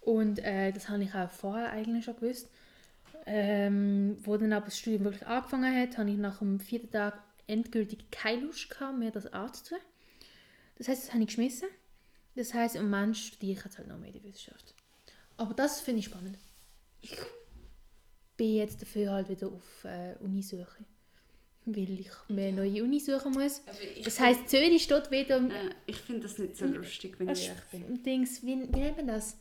Und 0.00 0.38
äh, 0.40 0.72
das 0.72 0.88
habe 0.88 1.02
ich 1.02 1.14
auch 1.14 1.30
vorher 1.30 1.70
eigentlich 1.70 2.04
schon 2.04 2.16
gewusst. 2.16 2.50
Ähm, 3.26 4.18
wo 4.22 4.36
dann 4.36 4.52
aber 4.52 4.66
das 4.66 4.78
Studium 4.78 5.04
wirklich 5.04 5.26
angefangen 5.26 5.74
hat, 5.74 5.96
habe 5.96 6.10
ich 6.10 6.18
nach 6.18 6.38
dem 6.38 6.60
vierten 6.60 6.90
Tag 6.90 7.22
endgültig 7.46 8.10
keine 8.10 8.42
Lust 8.42 8.68
gehabt, 8.68 8.98
mehr 8.98 9.10
das 9.10 9.32
Arzt 9.32 9.66
zu 9.66 9.74
tun. 9.74 9.84
Das 10.76 10.88
heißt, 10.88 11.04
das 11.04 11.12
habe 11.12 11.22
ich 11.22 11.28
geschmissen. 11.28 11.68
Das 12.34 12.52
heißt, 12.52 12.76
im 12.76 12.90
Moment 12.90 13.16
studiere 13.16 13.58
ich 13.58 13.64
jetzt 13.64 13.78
halt 13.78 13.88
noch 13.88 13.98
Medienwissenschaft. 13.98 14.74
Aber 15.36 15.54
das 15.54 15.80
finde 15.80 16.00
ich 16.00 16.06
spannend. 16.06 16.36
Ich 17.00 17.16
bin 18.36 18.54
jetzt 18.56 18.82
dafür 18.82 19.12
halt 19.12 19.28
wieder 19.28 19.48
auf 19.48 19.84
äh, 19.84 20.14
Unisuche. 20.20 20.84
Weil 21.66 21.98
ich 21.98 22.10
mir 22.28 22.48
eine 22.48 22.56
neue 22.58 22.84
Uni 22.84 23.00
suchen 23.00 23.32
muss. 23.32 23.62
Das 24.04 24.20
heisst, 24.20 24.50
Zürich 24.50 24.82
steht 24.82 25.10
wieder 25.10 25.38
Äh, 25.38 25.70
ich 25.86 25.96
finde 25.96 26.22
das 26.22 26.36
nicht 26.38 26.56
so 26.56 26.66
lustig, 26.66 27.18
wenn 27.18 27.30
ich 27.30 27.46
ehrlich 27.48 27.62
bin. 27.70 28.02
Dings, 28.02 28.42
wie, 28.42 28.60
wie 28.70 28.80
nennt 28.80 28.96
man 28.98 29.06
das? 29.06 29.38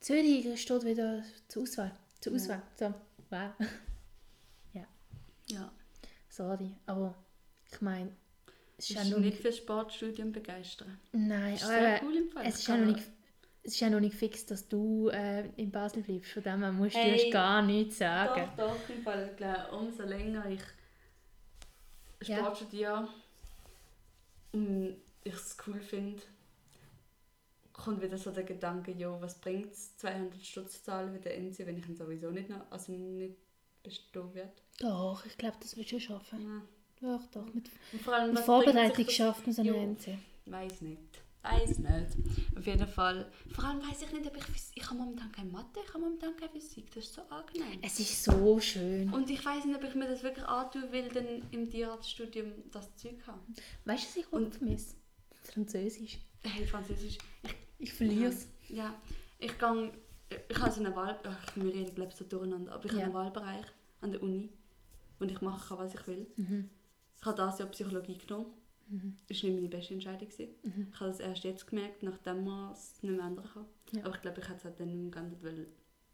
Zürich 0.00 0.60
steht 0.60 0.84
wieder 0.84 1.22
zur 1.46 1.62
Auswahl. 1.62 1.92
Zur 2.20 2.32
Ja. 2.32 2.38
Auswahl. 2.38 2.62
So, 2.78 2.94
wow. 3.30 3.50
Ja. 5.48 5.70
Sorry, 6.28 6.70
aber 6.86 7.14
ich 7.70 7.80
meine, 7.82 8.10
es 8.78 8.84
ist 8.84 8.90
Ich 8.90 8.96
ja 8.96 9.14
bin 9.14 9.22
nicht 9.22 9.38
für 9.38 9.52
Sportstudium 9.52 10.32
begeistert. 10.32 10.88
Nein, 11.12 11.58
aber 11.62 12.00
cool 12.06 12.16
im 12.16 12.28
Fall. 12.30 12.46
es 12.46 12.60
ist 12.60 12.68
ja 12.68 12.76
noch 12.78 12.94
nicht... 12.94 13.06
Es 13.64 13.74
ist 13.74 13.80
ja 13.80 13.90
noch 13.90 14.00
nicht 14.00 14.16
fix, 14.16 14.44
dass 14.44 14.68
du 14.68 15.08
äh, 15.08 15.46
in 15.56 15.70
Basel 15.70 16.02
bleibst. 16.02 16.32
Von 16.32 16.42
dem 16.42 16.62
her 16.62 16.72
musst 16.72 16.96
du 16.96 16.98
Hey, 16.98 17.30
gar 17.30 17.62
nichts 17.62 17.98
sagen. 17.98 18.50
Doch, 18.56 18.68
doch, 18.68 18.88
im 18.88 19.02
Fall, 19.02 19.28
ich 19.30 19.36
glaube, 19.36 19.68
umso 19.76 20.02
länger 20.02 20.44
ich 20.50 20.60
Ja. 22.28 22.38
Sport 22.38 22.56
studiere 22.56 23.08
und 24.52 24.96
ich 25.24 25.34
es 25.34 25.56
cool 25.66 25.80
finde, 25.80 26.22
kommt 27.72 28.02
wieder 28.02 28.18
so 28.18 28.30
der 28.30 28.44
Gedanke, 28.44 28.92
jo, 28.92 29.16
was 29.20 29.38
bringt 29.40 29.72
es, 29.72 29.96
200 29.96 30.44
Stutz 30.44 30.82
zahlen 30.82 31.14
wie 31.14 31.18
der 31.20 31.36
NC, 31.38 31.60
wenn 31.66 31.78
ich 31.78 31.88
ihn 31.88 31.96
sowieso 31.96 32.30
nicht, 32.30 32.48
noch, 32.50 32.70
also 32.70 32.92
nicht 32.92 33.36
bestehen 33.82 34.34
werde. 34.34 34.52
Doch, 34.80 35.24
ich 35.24 35.36
glaube, 35.38 35.56
das 35.60 35.76
willst 35.76 35.92
du 35.92 36.00
schaffen. 36.00 36.62
Ja. 37.00 37.16
Doch, 37.18 37.26
doch. 37.32 37.54
Mit, 37.54 37.68
Und 37.92 38.02
vor 38.02 38.14
allem, 38.14 38.34
mit 38.34 38.44
Vorbereitung 38.44 39.08
schafft 39.08 39.46
man 39.46 39.54
so 39.54 39.62
eine 39.62 39.70
Jo. 39.70 39.82
NC. 39.82 40.18
Weiß 40.46 40.80
nicht. 40.82 41.21
Weiß 41.42 41.78
nicht. 41.78 42.56
Auf 42.56 42.66
jeden 42.66 42.86
Fall. 42.86 43.30
Vor 43.54 43.64
allem 43.64 43.80
weiß 43.82 44.02
ich 44.02 44.12
nicht, 44.12 44.26
ob 44.26 44.36
ich 44.36 44.44
Physik... 44.44 44.72
Ich 44.76 44.84
habe 44.86 44.96
momentan 44.98 45.30
keine 45.32 45.50
Mathe, 45.50 45.80
ich 45.84 45.88
habe 45.92 46.00
momentan 46.04 46.36
keine 46.36 46.50
Physik. 46.52 46.86
Das 46.94 47.04
ist 47.04 47.14
so 47.14 47.22
angenehm. 47.22 47.78
Es 47.82 47.98
ist 48.00 48.22
so 48.24 48.58
schön. 48.60 49.12
Und 49.12 49.28
ich 49.30 49.44
weiß 49.44 49.64
nicht, 49.64 49.76
ob 49.76 49.84
ich 49.84 49.94
mir 49.94 50.08
das 50.08 50.22
wirklich 50.22 50.44
antun 50.46 50.90
will, 50.92 51.08
dann 51.08 51.26
im 51.50 51.68
Tierarztstudium 51.70 52.52
das 52.70 52.94
Zeug 52.96 53.16
haben. 53.26 53.40
Weißt 53.84 54.04
du, 54.04 54.08
was 54.08 54.16
ich 54.16 54.26
auch 54.32 54.52
vermisse? 54.56 54.96
Französisch. 55.42 56.18
Hey, 56.44 56.64
Französisch. 56.66 57.18
Ich, 57.42 57.54
Ich 57.78 57.92
verliere 57.92 58.30
es. 58.30 58.48
ja, 58.68 58.94
ich 59.38 59.58
gehe... 59.58 59.92
Ich 60.48 60.58
habe 60.58 60.72
so 60.72 60.80
einen 60.82 60.94
Wahl... 60.96 61.18
Ach, 61.24 61.56
wir 61.56 61.74
reden, 61.74 61.94
glaube 61.94 62.10
ich, 62.10 62.16
so 62.16 62.24
durcheinander. 62.24 62.72
Aber 62.72 62.84
ich 62.86 62.92
Ja. 62.92 62.98
habe 62.98 63.04
einen 63.06 63.14
Wahlbereich 63.14 63.66
an 64.00 64.12
der 64.12 64.22
Uni, 64.22 64.48
wo 65.18 65.24
ich 65.24 65.40
machen 65.40 65.60
kann, 65.68 65.78
was 65.78 65.94
ich 65.94 66.06
will. 66.06 66.26
Mhm. 66.36 66.70
Ich 67.20 67.26
habe 67.26 67.36
das 67.36 67.58
Jahr 67.58 67.68
Psychologie 67.68 68.16
genommen. 68.18 68.46
Das 69.28 69.42
war 69.42 69.50
nicht 69.50 69.56
meine 69.56 69.68
beste 69.68 69.94
Entscheidung. 69.94 70.28
Mhm. 70.62 70.88
Ich 70.92 71.00
habe 71.00 71.10
das 71.10 71.20
erst 71.20 71.44
jetzt 71.44 71.66
gemerkt, 71.66 72.02
nachdem 72.02 72.44
man 72.44 72.72
es 72.72 73.02
nicht 73.02 73.16
mehr 73.16 73.26
ändern 73.26 73.48
kann. 73.52 73.66
Ja. 73.92 74.04
Aber 74.04 74.14
ich 74.14 74.22
glaube, 74.22 74.40
ich 74.40 74.48
hätte 74.48 74.58
es 74.58 74.64
halt 74.64 74.80
dann 74.80 74.88
nicht 74.88 74.98
mehr 74.98 75.10
geändert, 75.10 75.42
weil... 75.42 75.66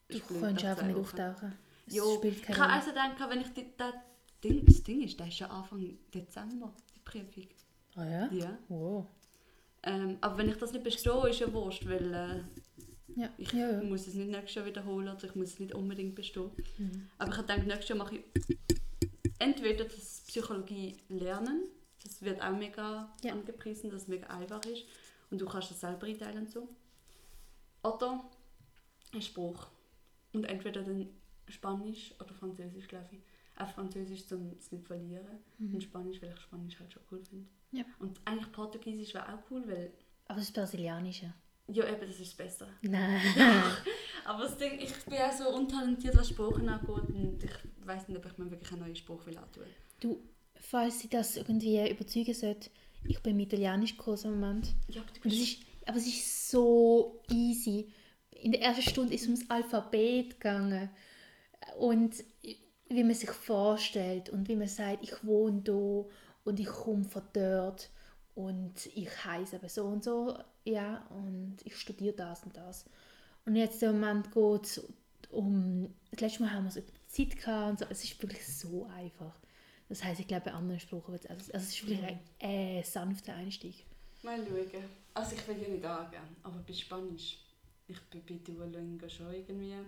Du 0.09 0.35
nach 0.35 0.49
einfach 0.65 0.87
nicht 0.87 0.97
auftauchen. 0.97 1.53
Es 1.87 1.95
Jo, 1.97 2.17
spielt 2.17 2.37
ich 2.39 2.49
habe 2.49 2.61
Rolle. 2.61 2.73
also 2.73 2.89
gedacht, 2.91 3.31
wenn 3.31 3.41
ich 3.41 3.49
die, 3.53 3.67
das, 3.77 3.95
Ding, 4.43 4.65
das 4.65 4.83
Ding 4.83 5.03
ist, 5.03 5.19
das 5.21 5.29
ist 5.29 5.39
ja 5.41 5.49
Anfang 5.49 5.99
Dezember, 6.15 6.73
die 6.95 7.01
Prüfung. 7.01 7.49
Ah 7.97 8.07
ja? 8.07 8.33
Ja. 8.33 8.59
Wow. 8.69 9.07
Ähm, 9.83 10.17
aber 10.21 10.39
wenn 10.39 10.49
ich 10.49 10.57
das 10.57 10.73
nicht 10.73 10.85
bestehe, 10.85 11.29
ist 11.29 11.41
ja 11.41 11.53
wurscht, 11.53 11.87
weil 11.87 12.15
äh, 12.15 13.21
Ja, 13.21 13.29
ich 13.37 13.53
ja, 13.53 13.71
ja. 13.73 13.83
muss 13.83 14.07
es 14.07 14.15
nicht 14.15 14.31
nächstes 14.31 14.55
Jahr 14.55 14.67
wiederholen 14.67 15.09
oder 15.09 15.25
ich 15.25 15.35
muss 15.35 15.49
es 15.55 15.59
nicht 15.61 15.75
unbedingt 15.75 16.15
bestehen. 16.15 16.51
Mhm. 16.79 17.09
Aber 17.19 17.31
ich 17.33 17.37
habe 17.39 17.47
gedacht, 17.49 17.67
nächstes 17.67 17.89
Jahr 17.91 17.99
mache 17.99 18.17
ich 18.17 18.25
entweder 19.39 19.85
das 19.85 20.23
Psychologie 20.27 20.97
lernen, 21.09 21.65
das 22.03 22.23
wird 22.23 22.41
auch 22.43 22.53
mega 22.57 23.15
Ja. 23.23 23.33
angepriesen, 23.33 23.91
dass 23.91 24.03
es 24.03 24.09
mega 24.09 24.27
einfach 24.29 24.65
ist 24.65 24.85
und 25.31 25.41
du 25.41 25.47
kannst 25.47 25.71
es 25.71 25.81
selber 25.81 26.07
einteilen 26.07 26.39
und 26.39 26.51
so. 26.51 26.69
Oder 27.83 28.25
ein 29.13 29.23
Spruch. 29.23 29.69
Und 30.33 30.45
entweder 30.45 30.83
dann 30.83 31.09
Spanisch 31.49 32.13
oder 32.21 32.35
Französisch, 32.35 32.89
glaube 32.89 33.09
ich. 33.13 33.21
Auch 33.61 33.69
Französisch, 33.71 34.31
um 34.33 34.53
es 34.59 34.71
nicht 34.71 34.83
zu 34.85 34.87
verlieren. 34.87 35.39
Und 35.59 35.83
Spanisch, 35.83 36.21
weil 36.23 36.31
ich 36.33 36.41
Spanisch 36.41 36.79
halt 36.79 36.93
schon 36.93 37.03
cool 37.11 37.23
finde. 37.25 37.49
Mhm. 37.73 37.79
Ja. 37.79 37.85
Und 37.99 38.21
eigentlich 38.25 38.53
Portugiesisch 38.53 39.15
wäre 39.15 39.33
auch 39.35 39.39
cool, 39.51 39.65
weil 39.67 39.93
Aber 40.27 40.39
das 40.39 40.51
Brasilianische. 40.53 41.33
ja, 41.69 41.85
eben, 41.89 42.07
das 42.07 42.21
ist 42.21 42.37
Beste. 42.37 42.69
Nein. 42.83 43.21
Aber 44.25 44.43
das 44.45 44.57
Ding, 44.59 44.79
ich 44.79 44.93
bin 45.07 45.15
auch 45.19 45.33
so 45.33 45.49
untalentiert, 45.55 46.17
was 46.17 46.29
Sprachen 46.29 46.69
angeht 46.69 46.89
und 46.89 47.43
ich 47.43 47.87
weiß 47.87 48.09
nicht, 48.09 48.19
ob 48.19 48.27
ich 48.31 48.39
mir 48.39 48.51
wirklich 48.51 48.71
einen 48.73 48.83
neuen 48.83 48.97
Spruch 48.97 49.25
will 49.27 49.39
antun. 49.39 49.65
Du, 50.01 50.23
falls 50.61 51.01
sie 51.01 51.09
das 51.09 51.37
irgendwie 51.37 51.89
überzeugen 51.89 52.35
sollte, 52.35 52.71
ich 53.05 53.21
bin 53.23 53.35
im 53.35 53.41
Italienischkurs 53.41 54.25
im 54.25 54.41
Moment. 54.41 54.75
Ja, 54.89 55.03
aber 55.03 55.27
ist, 55.27 55.59
aber 55.87 55.97
es 55.97 56.07
ist 56.07 56.51
so 56.51 57.23
easy. 57.31 57.89
In 58.31 58.53
der 58.53 58.63
ersten 58.63 58.83
Stunde 58.83 59.15
ist 59.15 59.23
es 59.23 59.29
ums 59.29 59.51
Alphabet 59.51 60.41
gegangen. 60.41 60.91
Und 61.79 62.25
wie 62.89 63.05
man 63.05 63.15
sich 63.15 63.31
vorstellt 63.31 64.31
und 64.31 64.49
wie 64.49 64.57
man 64.57 64.69
sagt, 64.69 65.03
ich 65.03 65.25
wohne 65.25 65.61
da 65.63 66.05
und 66.45 66.61
ich 66.61 66.67
komme 66.67 67.05
von 67.05 67.23
dort 67.33 67.91
und 68.35 68.87
ich 68.95 69.25
heiße 69.25 69.57
aber 69.57 69.69
so 69.69 69.85
und 69.85 70.05
so, 70.05 70.39
ja, 70.65 71.07
und 71.11 71.57
ich 71.65 71.77
studiere 71.77 72.15
das 72.15 72.45
und 72.45 72.57
das. 72.57 72.87
Und 73.45 73.57
jetzt 73.57 73.83
im 73.83 74.01
Moment 74.01 74.33
geht 74.33 74.65
es 74.65 74.89
um, 75.31 75.95
das 76.11 76.21
letzte 76.21 76.43
Mal 76.43 76.53
haben 76.53 76.65
wir 76.65 76.69
es 76.69 76.77
über 76.77 76.87
die 76.87 77.09
Zeit 77.09 77.37
gehabt 77.37 77.71
und 77.71 77.79
so, 77.81 77.87
es 77.91 78.05
ist 78.05 78.23
wirklich 78.23 78.47
so 78.47 78.87
einfach. 78.87 79.35
Das 79.89 80.05
heißt, 80.05 80.21
ich 80.21 80.29
glaube, 80.29 80.47
bei 80.47 80.53
anderen 80.53 80.81
Sprachen 80.81 81.13
wird 81.13 81.25
es, 81.25 81.31
also, 81.31 81.53
also 81.53 81.67
es 81.67 81.75
ist 81.75 81.89
wirklich 81.89 82.05
ein 82.05 82.21
äh, 82.41 82.83
sanfter 82.83 83.35
Einstieg. 83.35 83.85
Mal 84.23 84.45
schauen. 84.45 84.85
Also 85.15 85.35
ich 85.35 85.49
will 85.49 85.63
ja 85.63 85.69
nicht 85.69 85.85
angeben, 85.85 86.37
aber 86.43 86.59
bei 86.59 86.73
Spanisch, 86.73 87.39
ich 87.87 88.01
bin 88.11 88.25
bei 88.27 88.35
Duolingo 88.45 89.09
schon 89.09 89.33
irgendwie... 89.33 89.73
Ein 89.73 89.87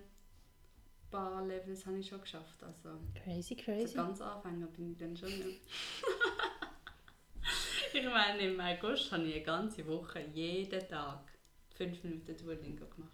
paar 1.11 1.45
Levels 1.45 1.85
habe 1.87 1.99
ich 1.99 2.09
schon 2.09 2.21
geschafft, 2.21 2.63
also... 2.63 3.01
Crazy, 3.23 3.57
crazy. 3.57 3.95
ganz 3.95 4.21
Anfänger 4.21 4.69
bin 4.69 4.93
ich 4.93 4.99
dann 4.99 5.17
schon 5.17 5.29
nicht. 5.29 5.61
ich 7.93 8.05
meine, 8.05 8.43
im 8.43 8.61
August 8.61 9.11
habe 9.11 9.25
ich 9.25 9.35
eine 9.35 9.43
ganze 9.43 9.85
Woche, 9.87 10.21
jeden 10.33 10.89
Tag, 10.89 11.33
fünf 11.75 12.03
Minuten 12.05 12.37
Duolingo 12.37 12.87
gemacht. 12.87 13.11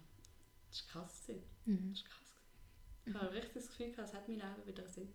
Das 0.69 0.85
war 0.93 1.03
krass. 1.03 1.31
Mhm. 1.65 1.91
Das 1.91 2.03
war 2.03 2.09
krass. 2.09 2.33
Ich 3.05 3.13
habe 3.13 3.33
richtig 3.33 3.53
das 3.55 3.67
Gefühl, 3.67 3.91
gehabt, 3.91 4.09
es 4.09 4.13
hat 4.13 4.27
mein 4.27 4.37
Leben 4.37 4.67
wieder 4.67 4.87
Sinn. 4.87 5.11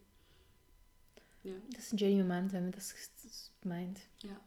Ja, 1.45 1.53
Das 1.75 1.85
ist 1.87 1.93
ein 1.93 1.99
schöner 1.99 2.23
Moment, 2.23 2.53
wenn 2.53 2.63
man 2.65 2.73
das, 2.73 2.95
das 3.23 3.51
meint. 3.65 3.99
ja. 4.23 4.39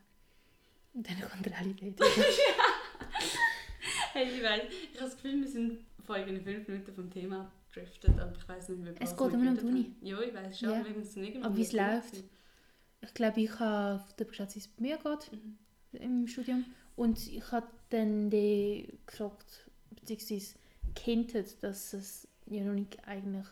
Und 0.94 1.10
dann 1.10 1.20
kommt 1.30 1.46
Realität. 1.48 2.00
Hey, 4.14 4.30
ich 4.38 4.42
weiß, 4.44 4.62
ich 4.94 5.00
habe 5.02 5.10
das 5.10 5.16
Gefühl, 5.16 5.42
wir 5.42 5.48
sind 5.50 5.80
vor 6.06 6.18
irgendwie 6.18 6.42
fünf 6.42 6.68
Minuten 6.70 6.94
vom 6.94 7.12
Thema 7.12 7.52
gedriftet, 7.72 8.18
aber 8.18 8.34
ich 8.36 8.48
weiß 8.48 8.70
nicht 8.70 8.82
mehr, 8.82 8.94
Es 9.00 9.16
geht 9.16 9.34
immer 9.34 9.52
noch 9.52 9.62
um 9.62 9.75
die 9.75 9.84
haben. 9.84 9.96
Ja, 10.02 10.22
ich 10.22 10.34
weiß 10.34 10.60
schon, 10.60 10.70
Ja. 10.70 10.86
wir 10.86 10.94
müssen 10.94 11.22
irgendwann 11.24 11.44
Aber 11.44 11.58
wie 11.58 11.62
es 11.64 11.74
läuft. 11.74 12.24
ich 13.02 13.14
glaube, 13.14 13.42
ich 13.42 13.60
habe 13.60 14.04
der 14.18 14.25
geschätzt, 14.25 14.56
wie 14.56 14.60
es 14.60 14.68
bei 14.70 14.82
mir 14.82 14.98
geht 14.98 15.32
Mhm. 15.34 15.58
im 15.92 16.28
Studium. 16.28 16.66
Und 16.96 17.28
ich 17.28 17.52
habe 17.52 17.68
dann 17.90 18.30
die 18.30 18.88
gefragt, 19.06 19.70
beziehungsweise 19.92 20.56
gehintet, 20.94 21.62
dass 21.62 21.92
es 21.94 22.25
ja 22.46 22.64
noch 22.64 22.74
nicht 22.74 23.06
eigentlich 23.06 23.46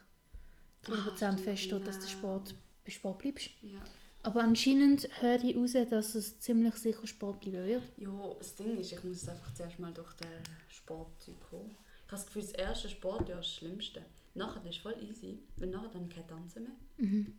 100% 0.85 1.15
stimmt, 1.17 1.39
feststeht, 1.41 1.85
dass 1.87 1.95
ja. 1.97 2.01
du 2.03 2.07
Sport, 2.07 2.55
bei 2.83 2.91
Sport 2.91 3.19
bleibst. 3.19 3.49
Ja. 3.61 3.79
Aber 4.23 4.41
anscheinend 4.41 5.09
höre 5.21 5.43
ich 5.43 5.55
raus, 5.55 5.73
dass 5.89 6.15
es 6.15 6.39
ziemlich 6.39 6.75
sicher 6.75 7.05
Sport 7.05 7.41
bleiben 7.41 7.65
wird. 7.65 7.83
Ja, 7.97 8.33
das 8.37 8.55
Ding 8.55 8.77
ist, 8.77 8.93
ich 8.93 9.03
muss 9.03 9.27
einfach 9.27 9.53
zuerst 9.53 9.79
mal 9.79 9.93
durch 9.93 10.13
den 10.13 10.29
Sportzeug 10.69 11.35
kommen. 11.49 11.71
Ich 12.05 12.11
habe 12.11 12.21
das 12.21 12.25
Gefühl, 12.25 12.41
das 12.43 12.51
erste 12.51 12.89
Sportjahr 12.89 13.39
ist 13.39 13.47
das 13.49 13.55
Schlimmste. 13.55 14.05
Nachher 14.33 14.63
ist 14.63 14.77
es 14.77 14.81
voll 14.81 14.95
easy, 15.01 15.39
weil 15.57 15.69
nachher 15.69 15.89
dann 15.89 16.07
kein 16.09 16.27
Tanzen 16.27 16.63
mehr. 16.63 16.75
Mhm. 16.97 17.35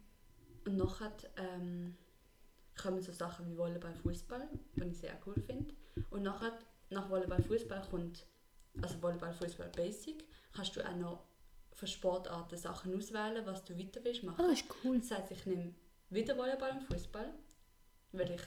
Und 0.66 0.76
nachher 0.76 1.12
ähm, 1.36 1.96
kommen 2.80 3.00
so 3.00 3.12
Sachen 3.12 3.50
wie 3.50 3.56
Volleyball, 3.56 3.94
Fußball, 3.94 4.48
was 4.76 4.88
ich 4.88 4.98
sehr 4.98 5.18
cool 5.26 5.40
finde. 5.46 5.74
Und 6.10 6.22
nachher, 6.22 6.52
nach 6.90 7.08
Volleyball, 7.08 7.42
Fußball 7.42 7.82
kommt, 7.90 8.26
also 8.82 9.00
Volleyball, 9.00 9.32
Fußball 9.32 9.70
Basic, 9.74 10.24
kannst 10.52 10.76
du 10.76 10.86
auch 10.86 10.96
noch 10.96 11.24
von 11.74 11.88
Sportarten 11.88 12.56
Sachen 12.56 12.96
auswählen, 12.96 13.44
was 13.44 13.64
du 13.64 13.76
weiter 13.78 14.00
willst 14.04 14.22
machen. 14.22 14.44
Oh, 14.44 14.48
das 14.48 14.60
ist 14.60 14.68
cool. 14.84 14.98
Das 14.98 15.10
heißt, 15.10 15.30
ich 15.32 15.46
nehme 15.46 15.74
wieder 16.10 16.36
Volleyball 16.36 16.72
und 16.72 16.82
Fußball, 16.84 17.32
weil 18.12 18.30
ich 18.30 18.42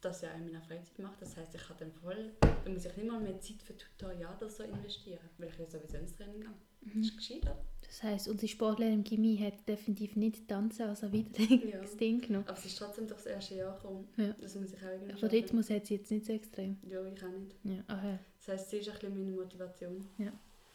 das 0.00 0.22
ja 0.22 0.30
in 0.32 0.44
meiner 0.44 0.62
Freizeit 0.62 0.98
mache. 0.98 1.16
Das 1.20 1.36
heißt, 1.36 1.54
ich 1.54 1.68
habe 1.68 1.78
dann 1.80 1.92
voll, 1.92 2.32
da 2.40 2.70
muss 2.70 2.84
ich 2.84 2.96
nicht 2.96 3.06
mal 3.08 3.20
mehr 3.20 3.40
Zeit 3.40 3.62
für 3.62 3.76
Tutorial 3.76 4.36
oder 4.36 4.48
so 4.48 4.62
investieren, 4.62 5.28
weil 5.38 5.48
ich 5.48 5.58
ja 5.58 5.66
sowieso 5.66 5.96
ins 5.96 6.14
Training 6.14 6.40
gehe. 6.40 6.54
Das 6.80 6.94
ist 6.94 7.16
gescheiter. 7.16 7.64
Das 7.80 8.02
heisst, 8.02 8.28
unsere 8.28 8.48
Sportlerin 8.48 8.94
im 8.94 9.04
Gimmi 9.04 9.36
hat 9.38 9.68
definitiv 9.68 10.14
nicht 10.16 10.46
Tanzen 10.48 10.82
als 10.88 11.02
ein 11.02 11.12
Ja. 11.12 11.80
genommen. 11.98 12.44
Aber 12.46 12.56
es 12.56 12.64
ist 12.64 12.78
trotzdem 12.78 13.08
durch 13.08 13.22
das 13.22 13.32
erste 13.32 13.54
Jahr 13.56 13.76
gekommen. 13.76 14.08
Ja. 14.16 14.32
Das 14.40 14.54
muss 14.54 14.72
ich 14.72 14.78
auch 14.78 14.88
irgendwie 14.90 15.12
Aber. 15.12 15.32
Rhythmus 15.32 15.70
hat 15.70 15.86
sie 15.86 15.96
jetzt 15.96 16.10
nicht 16.10 16.26
so 16.26 16.32
extrem. 16.32 16.78
Ja, 16.88 17.04
ich 17.04 17.24
auch 17.24 17.28
nicht. 17.28 17.56
Ja, 17.64 17.82
aha. 17.88 18.18
Das 18.38 18.48
heisst, 18.48 18.70
sie 18.70 18.78
ist 18.78 18.88
ein 18.88 18.94
bisschen 18.94 19.18
meine 19.18 19.32
Motivation. 19.32 20.06
Ja. 20.18 20.32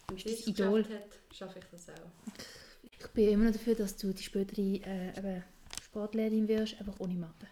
Wenn 0.08 0.18
das 0.18 0.26
es 0.26 0.48
Idol? 0.48 0.84
geschafft 0.84 1.04
hat, 1.04 1.36
schaffe 1.36 1.60
ich 1.60 1.66
das 1.72 1.90
auch. 1.90 2.12
Ich 3.00 3.08
bin 3.10 3.30
immer 3.30 3.46
noch 3.46 3.54
dafür, 3.54 3.76
dass 3.76 3.96
du 3.98 4.14
die 4.14 4.24
spätere 4.24 4.62
äh, 4.62 5.42
Sportlehrerin 5.84 6.48
wirst, 6.48 6.80
einfach 6.80 7.00
ohne 7.00 7.14
Mathe. 7.16 7.48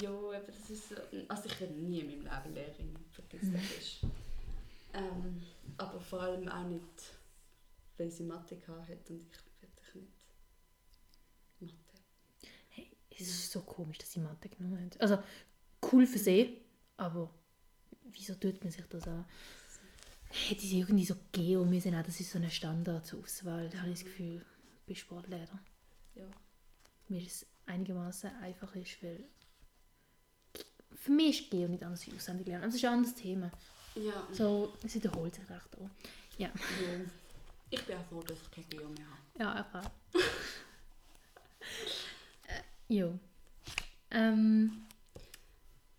Ja, 0.00 0.10
aber 0.10 0.38
das 0.38 0.70
ist 0.70 0.88
so. 0.88 0.94
Also 1.28 1.44
ich 1.46 1.60
werde 1.60 1.74
nie 1.74 2.00
in 2.00 2.06
meinem 2.24 2.44
Leben 2.44 2.54
Lehrerin, 2.54 2.96
vergiss 3.12 3.42
Mhm. 3.48 3.52
das 3.54 3.62
ist. 3.78 4.00
Ähm, 4.92 5.42
aber 5.78 6.00
vor 6.00 6.20
allem 6.22 6.48
auch 6.48 6.64
nicht, 6.66 6.82
weil 7.96 8.10
sie 8.10 8.24
Mathe 8.24 8.56
hatte 8.56 8.92
und 9.08 9.22
ich 9.22 9.26
wirklich 9.60 10.04
nicht 11.60 11.76
Mathe. 11.86 12.02
Hey, 12.70 12.88
es 13.10 13.20
ist 13.28 13.52
so 13.52 13.60
komisch, 13.62 13.98
dass 13.98 14.12
sie 14.12 14.20
Mathe 14.20 14.48
genommen 14.48 14.78
haben. 14.78 14.90
Also, 15.00 15.18
cool 15.92 16.06
für 16.06 16.18
sie, 16.18 16.60
aber 16.96 17.30
wieso 18.04 18.34
tut 18.34 18.62
man 18.62 18.72
sich 18.72 18.84
das 18.88 19.06
an? 19.08 19.24
Hätte 20.48 20.62
sie 20.62 20.80
irgendwie 20.80 21.04
so 21.04 21.14
Geo 21.32 21.64
müssen, 21.64 21.94
auch 21.94 22.02
das 22.02 22.18
ist 22.20 22.32
so 22.32 22.38
eine 22.38 22.50
Standardauswahl, 22.50 23.68
da 23.70 23.78
habe 23.78 23.90
ich 23.90 24.00
das 24.00 24.04
Gefühl, 24.04 24.44
bei 24.86 24.94
Sportlehrer. 24.94 25.60
Ja. 26.16 26.26
Weil 27.08 27.24
es 27.24 27.46
einigermaßen 27.66 28.30
einfach 28.42 28.74
ist, 28.74 29.02
weil 29.02 29.24
für 30.96 31.12
mich 31.12 31.40
ist 31.40 31.50
Geo 31.50 31.68
nicht 31.68 31.82
anders 31.82 32.06
wie 32.06 32.16
auswendig 32.16 32.46
lernen. 32.48 32.64
Das 32.64 32.74
ist 32.74 32.84
ein 32.84 32.94
anderes 32.94 33.14
Thema. 33.14 33.50
Ja. 33.94 34.26
So, 34.32 34.72
es 34.84 34.94
wiederholt 34.94 35.34
sich 35.34 35.48
recht 35.48 35.78
auch. 35.78 35.90
Ja, 36.38 36.48
ja. 36.48 36.52
Ich 37.70 37.82
bin 37.84 37.96
auch 37.96 38.04
froh, 38.06 38.22
dass 38.22 38.38
ich 38.40 38.50
kein 38.50 38.68
Geo 38.68 38.88
mehr 38.88 39.06
habe. 39.06 39.20
ja 39.38 39.52
einfach. 39.52 39.90
äh, 42.48 42.62
jo. 42.94 43.18
Ähm, 44.10 44.86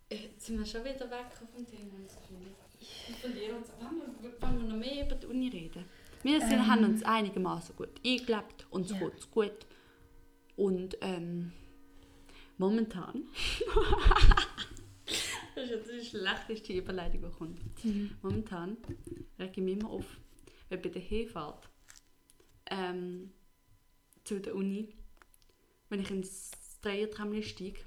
Jetzt 0.10 0.46
sind 0.46 0.60
wir 0.60 0.66
schon 0.66 0.84
wieder 0.84 1.10
weg 1.10 1.26
vom 1.34 1.66
Thema. 1.66 1.96
Ich 3.08 3.08
das 3.08 3.18
verlieren 3.18 3.58
uns. 3.58 3.70
Wollen 3.80 4.58
wir, 4.60 4.68
noch 4.68 4.76
mehr 4.78 5.06
über 5.06 5.16
die 5.16 5.28
Uni 5.28 5.50
reden? 5.50 5.86
Wir 6.24 6.40
sind, 6.42 6.54
Ähm. 6.54 6.68
haben 6.68 6.84
uns 6.86 7.04
einigermaßen 7.04 7.76
gut 7.76 7.90
eingelebt, 8.06 8.66
uns 8.72 8.92
Ja. 8.92 8.98
geht's 9.00 9.30
gut. 9.30 9.66
Und 10.56 10.98
ähm, 11.02 11.52
momentan 12.58 13.26
ist 15.56 15.70
jetzt 15.70 15.90
die 15.92 16.04
schlechteste 16.06 16.74
Überleitung, 16.74 17.22
die 17.22 17.30
kommt. 17.38 17.84
Mhm. 17.86 18.12
Momentan 18.22 18.78
rege 19.40 19.52
ich 19.52 19.58
mich 19.58 19.74
immer 19.78 19.90
auf, 19.90 20.06
weil 20.70 20.78
bei 20.80 20.90
der 20.90 21.02
Hinfahrt 21.02 21.70
ähm, 22.72 23.32
zu 24.24 24.40
der 24.40 24.56
Uni, 24.56 24.96
wenn 25.90 26.00
ich 26.02 26.10
ins 26.12 26.52
Dreiertramli 26.82 27.44
steige, 27.44 27.82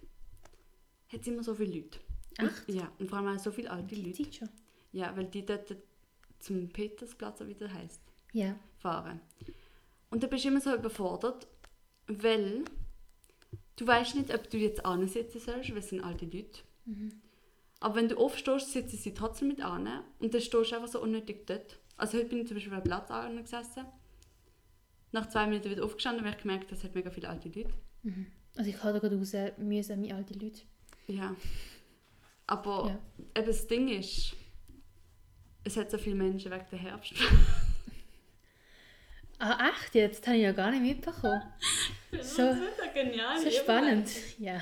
hat 1.13 1.21
es 1.23 1.27
immer 1.27 1.43
so 1.43 1.55
viele 1.55 1.77
Leute. 1.81 1.99
Echt? 2.39 2.69
Ja, 2.69 2.93
und 2.99 3.09
vor 3.09 3.19
allem 3.19 3.35
auch 3.37 3.41
so 3.41 3.51
viele 3.51 3.71
alte 3.71 3.97
Leute. 3.97 4.33
Schon. 4.33 4.49
Ja, 4.93 5.17
weil 5.17 5.27
die 5.27 5.45
dort 5.45 5.75
zum 6.39 6.69
Petersplatz, 6.69 7.41
wie 7.47 7.55
der 7.55 7.73
heißt, 7.73 8.01
Ja. 8.33 8.57
fahren. 8.79 9.21
Und 10.11 10.23
da 10.23 10.27
bist 10.27 10.45
du 10.45 10.49
immer 10.49 10.61
so 10.61 10.75
überfordert, 10.75 11.47
weil 12.07 12.65
du 13.77 13.87
weißt 13.87 14.15
nicht, 14.15 14.33
ob 14.33 14.49
du 14.51 14.57
jetzt 14.57 14.85
ansitzen 14.85 15.41
sollst, 15.41 15.71
weil 15.71 15.79
es 15.79 15.89
sind 15.91 16.03
alte 16.03 16.25
Leute. 16.25 16.61
Aber 17.81 17.95
wenn 17.97 18.09
du 18.09 18.17
aufstehst, 18.17 18.73
sitzen 18.73 18.97
sie 18.97 19.15
trotzdem 19.15 19.49
mit 19.49 19.61
an 19.61 19.87
und 20.21 20.33
dann 20.35 20.41
stehst 20.41 20.71
du 20.71 20.75
einfach 20.77 20.89
so 20.89 21.01
unnötig 21.03 21.47
dort. 21.47 21.79
Also 21.97 22.17
heute 22.19 22.29
bin 22.29 22.39
ich 22.41 22.47
zum 22.49 22.57
Beispiel 22.57 22.73
auf 22.73 22.79
einem 22.79 22.85
Platz 22.85 23.51
gesessen. 23.51 23.85
Nach 25.13 25.29
zwei 25.29 25.47
Minuten 25.47 25.71
wieder 25.71 25.85
aufgestanden, 25.85 26.25
weil 26.25 26.33
ich 26.33 26.39
gemerkt 26.43 26.71
es 26.73 26.83
hat 26.85 26.95
mega 26.95 27.11
viele 27.11 27.29
alte 27.29 27.49
Leute. 27.49 27.73
Also 28.57 28.71
ich 28.71 28.83
habe 28.83 28.93
da 28.95 28.99
gerade 29.01 29.17
raus, 29.19 29.33
mühsame 29.59 30.15
alte 30.15 30.35
Leute. 30.35 30.63
Ja. 31.07 31.35
Aber 32.47 32.89
Ja. 32.89 33.41
eben 33.41 33.47
das 33.47 33.67
Ding 33.67 33.89
ist, 33.89 34.35
es 35.69 35.77
hat 35.77 35.91
so 35.91 35.99
viele 35.99 36.17
Menschen 36.17 36.51
wegen 36.51 36.65
der 36.71 36.79
Herbst. 36.79 37.15
Ah, 39.41 39.69
echt 39.71 39.95
jetzt? 39.95 40.23
Das 40.23 40.27
habe 40.29 40.37
ich 40.39 40.43
ja 40.43 40.51
gar 40.51 40.73
nicht 40.73 40.83
mitbekommen. 40.83 41.41
So, 42.21 42.43
ja 42.43 42.57
genial. 42.93 43.41
so 43.41 43.49
spannend. 43.53 44.09
Ja. 44.41 44.61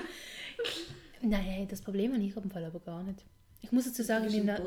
Nein, 1.22 1.68
das 1.68 1.80
Problem 1.80 2.12
habe 2.12 2.22
ich 2.22 2.36
auf 2.36 2.42
dem 2.42 2.50
Fall 2.50 2.64
aber 2.64 2.80
gar 2.80 3.04
nicht. 3.04 3.20
Ich 3.62 3.70
muss 3.70 3.84
dazu 3.84 4.02
sagen, 4.02 4.26
ich 4.26 4.32
nehme, 4.32 4.54
den- 4.56 4.66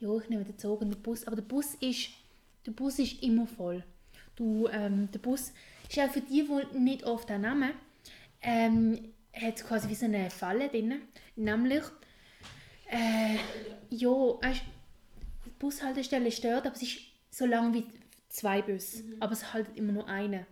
ja, 0.00 0.16
ich 0.18 0.28
nehme 0.28 0.44
den 0.44 0.58
Zug 0.58 0.80
und 0.80 0.90
den 0.90 1.00
Bus, 1.00 1.24
aber 1.28 1.36
der 1.36 1.42
Bus 1.42 1.74
ist, 1.80 2.08
der 2.66 2.72
Bus 2.72 2.98
ist 2.98 3.22
immer 3.22 3.46
voll. 3.46 3.84
Du, 4.34 4.66
ähm, 4.72 5.08
der 5.12 5.18
Bus 5.20 5.52
ist 5.88 5.98
auch 6.00 6.10
für 6.10 6.20
die, 6.20 6.44
die 6.72 6.78
nicht 6.78 7.04
oft 7.04 7.28
den 7.28 7.42
Namen 7.42 7.70
ähm, 8.42 9.12
hat 9.32 9.62
quasi 9.64 9.88
wie 9.88 9.94
so 9.94 10.06
eine 10.06 10.28
Falle 10.30 10.68
drin. 10.68 11.02
Nämlich, 11.36 11.82
äh, 12.90 13.36
ja, 13.90 14.08
weißt, 14.08 14.62
Bushaltestelle 15.60 16.32
stört, 16.32 16.66
aber 16.66 16.76
es 16.76 16.82
ist 16.82 16.98
so 17.30 17.46
lang 17.46 17.74
wie 17.74 17.86
zwei 18.30 18.62
Busse, 18.62 19.04
aber 19.20 19.34
es 19.34 19.52
haltet 19.54 19.76
immer 19.78 19.92
nur 19.92 20.08
eine. 20.08 20.46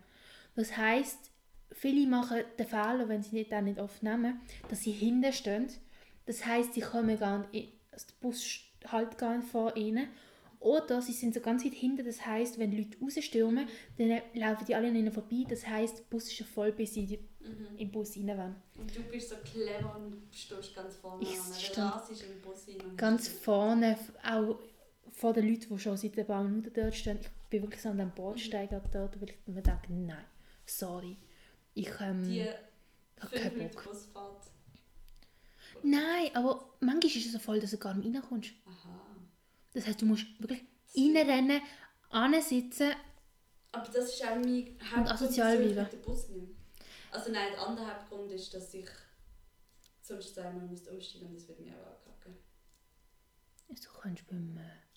Das 0.55 0.77
heißt, 0.77 1.31
viele 1.73 2.07
machen 2.07 2.43
den 2.57 2.67
Fehler, 2.67 3.09
wenn 3.09 3.23
sie 3.23 3.35
nicht, 3.37 3.51
dann 3.51 3.65
nicht 3.65 3.79
oft 3.79 4.03
nehmen, 4.03 4.41
dass 4.69 4.83
sie 4.83 4.91
hinten 4.91 5.33
stehen. 5.33 5.67
Das 6.27 6.45
heißt, 6.45 6.73
sie 6.75 6.81
kommen 6.81 7.19
gar 7.19 7.47
nicht, 7.51 7.73
also 7.91 8.07
der 8.07 8.15
Bus 8.27 8.59
halt 8.87 9.17
gar 9.17 9.37
nicht 9.37 9.49
vor 9.49 9.75
ihnen. 9.77 10.09
Oder 10.59 11.01
sie 11.01 11.13
sind 11.13 11.33
so 11.33 11.39
ganz 11.41 11.65
weit 11.65 11.73
hinten, 11.73 12.05
das 12.05 12.25
heißt, 12.25 12.59
wenn 12.59 12.75
Leute 12.77 12.97
rausstürmen, 13.01 13.67
dann 13.97 14.21
laufen 14.33 14.65
die 14.67 14.75
alle 14.75 14.89
an 14.89 14.95
ihnen 14.95 15.11
vorbei. 15.11 15.45
Das 15.49 15.67
heißt, 15.67 15.99
der 15.99 16.03
Bus 16.09 16.25
ist 16.25 16.35
schon 16.35 16.47
voll, 16.47 16.73
bis 16.73 16.93
sie 16.95 17.05
die- 17.05 17.19
im 17.77 17.91
Bus 17.91 18.17
rein 18.17 18.27
wollen. 18.27 18.55
Und 18.77 18.95
du 18.95 19.03
bist 19.03 19.29
so 19.29 19.35
clever 19.37 19.95
und 19.95 20.17
stehst 20.35 20.75
ganz 20.75 20.97
vorne 20.97 21.23
Ich 21.25 21.37
an. 21.39 21.59
Stand 21.59 21.93
Ganz 22.97 23.27
vorne, 23.29 23.97
auch 24.23 24.59
vor 25.19 25.33
den 25.33 25.49
Leuten, 25.49 25.75
die 25.75 25.79
schon 25.79 25.97
seit 25.97 26.17
ein 26.17 26.25
paar 26.25 26.43
Minuten 26.43 26.71
dort 26.73 26.95
stehen. 26.95 27.19
Ich 27.19 27.29
bin 27.49 27.63
wirklich 27.63 27.81
so 27.81 27.89
an 27.89 27.97
dem 27.97 28.11
Bordsteig 28.11 28.69
dort, 28.69 29.19
weil 29.19 29.29
ich 29.29 29.47
mir 29.47 29.61
denke, 29.61 29.91
nein, 29.91 30.23
sorry. 30.65 31.17
Ich, 31.73 31.91
ähm, 31.99 32.23
Die 32.23 32.47
habe 33.19 33.35
keinen 33.35 33.69
Bock. 33.69 33.97
Nein, 35.83 36.29
aber 36.33 36.73
manchmal 36.79 37.05
ist 37.05 37.25
es 37.25 37.31
so 37.33 37.39
voll, 37.39 37.59
dass 37.59 37.71
du 37.71 37.77
gar 37.77 37.93
nicht 37.95 38.15
reinkommst. 38.15 38.51
Aha. 38.65 39.17
Das 39.73 39.85
heißt, 39.87 40.01
du 40.01 40.05
musst 40.05 40.25
wirklich 40.39 40.63
reinrennen, 40.95 41.61
ansitzen. 42.09 42.93
Aber 43.73 43.91
das 43.91 44.13
ist 44.13 44.23
auch 44.23 44.35
mein 44.35 44.77
Hauptgrund, 44.81 45.31
wieso 45.31 45.81
ich 45.81 45.87
den 45.89 46.01
Bus 46.01 46.29
nehme. 46.29 46.47
Also 47.11 47.31
nein, 47.31 47.51
der 47.51 47.61
andere 47.61 47.87
Hauptgrund 47.87 48.31
ist, 48.31 48.53
dass 48.53 48.73
ich 48.73 48.87
sonst 50.01 50.33
zweimal 50.33 50.65
müsste 50.65 50.91
umsteigen 50.91 51.27
und 51.27 51.35
das 51.35 51.47
würde 51.47 51.61
mich 51.61 51.73
auch 51.73 51.85
ankacken. 51.85 52.37
Also, 53.69 53.89
du 53.89 53.99
kannst 53.99 54.27
beim 54.27 54.57
äh, 54.57 54.88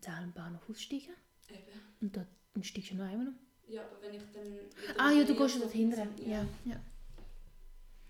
im 0.00 0.02
Zahlenbahnhof 0.02 0.68
aussteigen 0.68 1.14
Eben. 1.48 1.80
und 2.00 2.16
dort 2.16 2.28
dann 2.54 2.64
steigst 2.64 2.90
du 2.90 2.96
noch 2.96 3.04
einmal 3.04 3.28
um. 3.28 3.38
Ja, 3.68 3.82
aber 3.82 4.02
wenn 4.02 4.14
ich 4.14 4.22
dann... 4.32 4.58
Ah 4.98 5.12
ja, 5.12 5.24
du 5.24 5.36
gehst 5.36 5.60
dort 5.60 5.72
hinten. 5.72 6.28
Ja, 6.28 6.44
ja. 6.64 6.80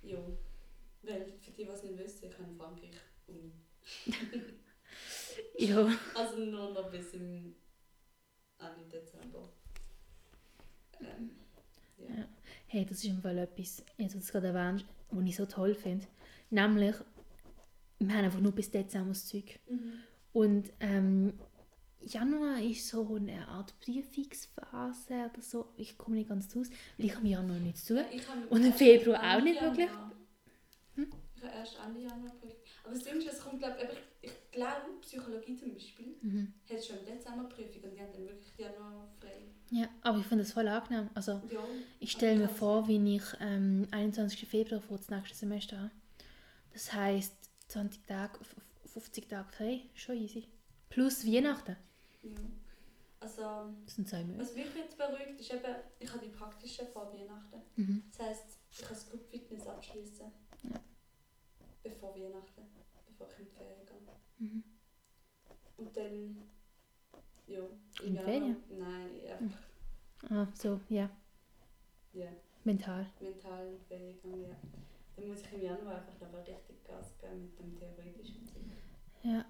Ja. 0.03 0.19
Weil, 1.03 1.33
für 1.39 1.51
die, 1.51 1.65
die 1.65 1.71
es 1.71 1.83
nicht 1.83 1.99
wissen, 1.99 2.27
ich 2.27 2.39
habe 2.39 2.51
in 2.51 2.57
Frankreich 2.57 2.97
Uni. 3.27 3.53
ja. 5.59 5.93
Also 6.15 6.39
nur 6.39 6.73
noch 6.73 6.91
bis 6.91 7.13
im 7.13 7.55
Ende 8.59 8.89
Dezember. 8.91 9.53
Ähm, 11.01 11.31
ja. 11.99 12.15
Ja. 12.17 12.29
Hey, 12.67 12.87
das 12.87 12.99
ist 12.99 13.05
im 13.05 13.21
Fall 13.21 13.37
etwas, 13.39 13.85
jetzt 13.99 14.15
hast 14.15 14.29
du 14.29 14.33
gerade 14.33 14.49
erwähnt, 14.49 14.87
was 15.11 15.25
ich 15.25 15.37
so 15.37 15.45
toll 15.45 15.75
finde. 15.75 16.07
Nämlich, 16.49 16.97
wir 17.99 18.15
haben 18.15 18.25
einfach 18.25 18.41
nur 18.41 18.53
bis 18.53 18.71
Dezember 18.71 19.11
das 19.11 19.27
Zeug. 19.27 19.59
Mhm. 19.69 19.93
Und 20.33 20.73
ähm, 20.81 21.39
Januar 22.03 22.61
ist 22.63 22.89
so 22.89 23.15
eine 23.15 23.47
Art 23.49 23.75
Prüfungsphase 23.81 25.31
oder 25.33 25.43
so. 25.43 25.73
Ich 25.77 25.97
komme 25.99 26.17
nicht 26.17 26.29
ganz 26.29 26.55
raus, 26.57 26.69
weil 26.97 27.07
ich 27.07 27.15
habe 27.15 27.25
im 27.27 27.31
Januar 27.33 27.59
nichts 27.59 27.85
zu 27.85 27.99
Und 28.49 28.65
im 28.65 28.73
Februar 28.73 29.37
auch 29.37 29.43
nicht 29.43 29.61
wirklich? 29.61 29.89
Ich 31.37 31.43
habe 31.47 31.55
erst 31.57 31.77
Ende 31.87 32.01
Januar 32.01 32.31
geprüft. 32.33 32.57
Aber 32.85 32.95
das 32.95 33.05
Ding 33.05 33.17
ist, 33.19 33.33
es 33.33 33.41
kommt, 33.41 33.61
glaube 33.61 33.77
ich, 34.23 34.31
ich 34.31 34.51
glaube, 34.53 34.91
Psychologie 35.01 35.57
zum 35.57 35.73
Beispiel 35.73 36.15
Mhm. 36.21 36.53
hat 36.69 36.85
schon 36.85 36.99
im 36.99 37.07
Dezember 37.07 37.45
Prüfung 37.45 37.83
und 37.85 37.95
die 37.95 38.01
haben 38.01 38.13
dann 38.13 38.27
wirklich 38.27 38.59
Januar 38.59 39.09
frei. 39.19 39.43
Ja, 39.71 39.89
aber 40.03 40.19
ich 40.19 40.27
finde 40.27 40.45
das 40.45 40.53
voll 40.53 40.69
angenehm. 40.69 41.09
Also, 41.15 41.33
Ja. 41.51 41.61
ich 41.99 42.13
stelle 42.13 42.39
mir 42.41 42.49
vor, 42.49 42.89
wie 42.89 43.17
ich 43.17 43.23
ähm, 43.41 43.87
21. 43.91 44.47
Februar 44.49 44.81
vor 44.83 44.99
das 44.99 45.09
nächste 45.09 45.37
Semester 45.37 45.79
habe. 45.79 45.91
Das 46.73 46.93
heisst 46.93 47.35
20 47.69 48.05
Tage, 48.07 48.39
f- 48.41 48.57
50 48.93 49.29
Tage 49.29 49.49
frei, 49.51 49.81
schon 49.95 50.17
easy. 50.17 50.47
Plus 50.91 51.25
Weihnachten. 51.27 51.77
Ja. 52.23 52.37
Also, 53.23 53.43
was 53.43 54.55
mich 54.55 54.75
jetzt 54.75 54.97
beruhigt, 54.97 55.39
ist 55.41 55.53
eben, 55.53 55.63
ich 55.99 56.11
habe 56.11 56.25
die 56.25 56.31
praktische 56.31 56.87
vor 56.87 57.13
Weihnachten. 57.13 57.61
Mhm. 57.77 58.03
Das 58.17 58.27
heisst, 58.27 58.59
ich 58.71 58.79
kann 58.79 58.89
das 58.91 59.09
Club 59.09 59.23
Fitness 59.31 59.67
abschließen. 59.67 60.27
Ja. 60.63 60.81
Bevor 61.83 62.15
Weihnachten, 62.15 62.63
bevor 63.07 63.29
ich 63.31 63.39
in 63.41 63.45
die 63.45 63.51
Ferien 63.51 63.87
gehe. 63.87 64.49
Mhm. 64.49 64.65
Und 65.77 65.97
dann, 65.97 66.43
ja. 67.47 67.61
In 68.03 68.13
die 68.15 68.19
Ferien? 68.19 68.57
Nein, 68.71 69.11
einfach, 69.23 69.39
Ah, 70.31 70.47
so, 70.55 70.81
ja, 70.89 71.09
ja, 72.13 72.29
mental. 72.65 73.07
mental 73.21 73.67
in 73.67 73.79
die 73.79 73.85
Ferien 73.85 74.21
gehen, 74.23 74.43
ja. 74.49 74.57
Dann 75.17 75.29
muss 75.29 75.41
ich 75.43 75.53
im 75.53 75.63
Januar 75.63 75.97
einfach 75.97 76.19
nochmal 76.21 76.41
richtig 76.43 76.83
Gas 76.85 77.13
geben 77.19 77.43
mit 77.43 77.59
dem 77.59 77.79
theoretischen 77.79 78.47
Zeug. 78.47 78.63
Ja. 79.23 79.45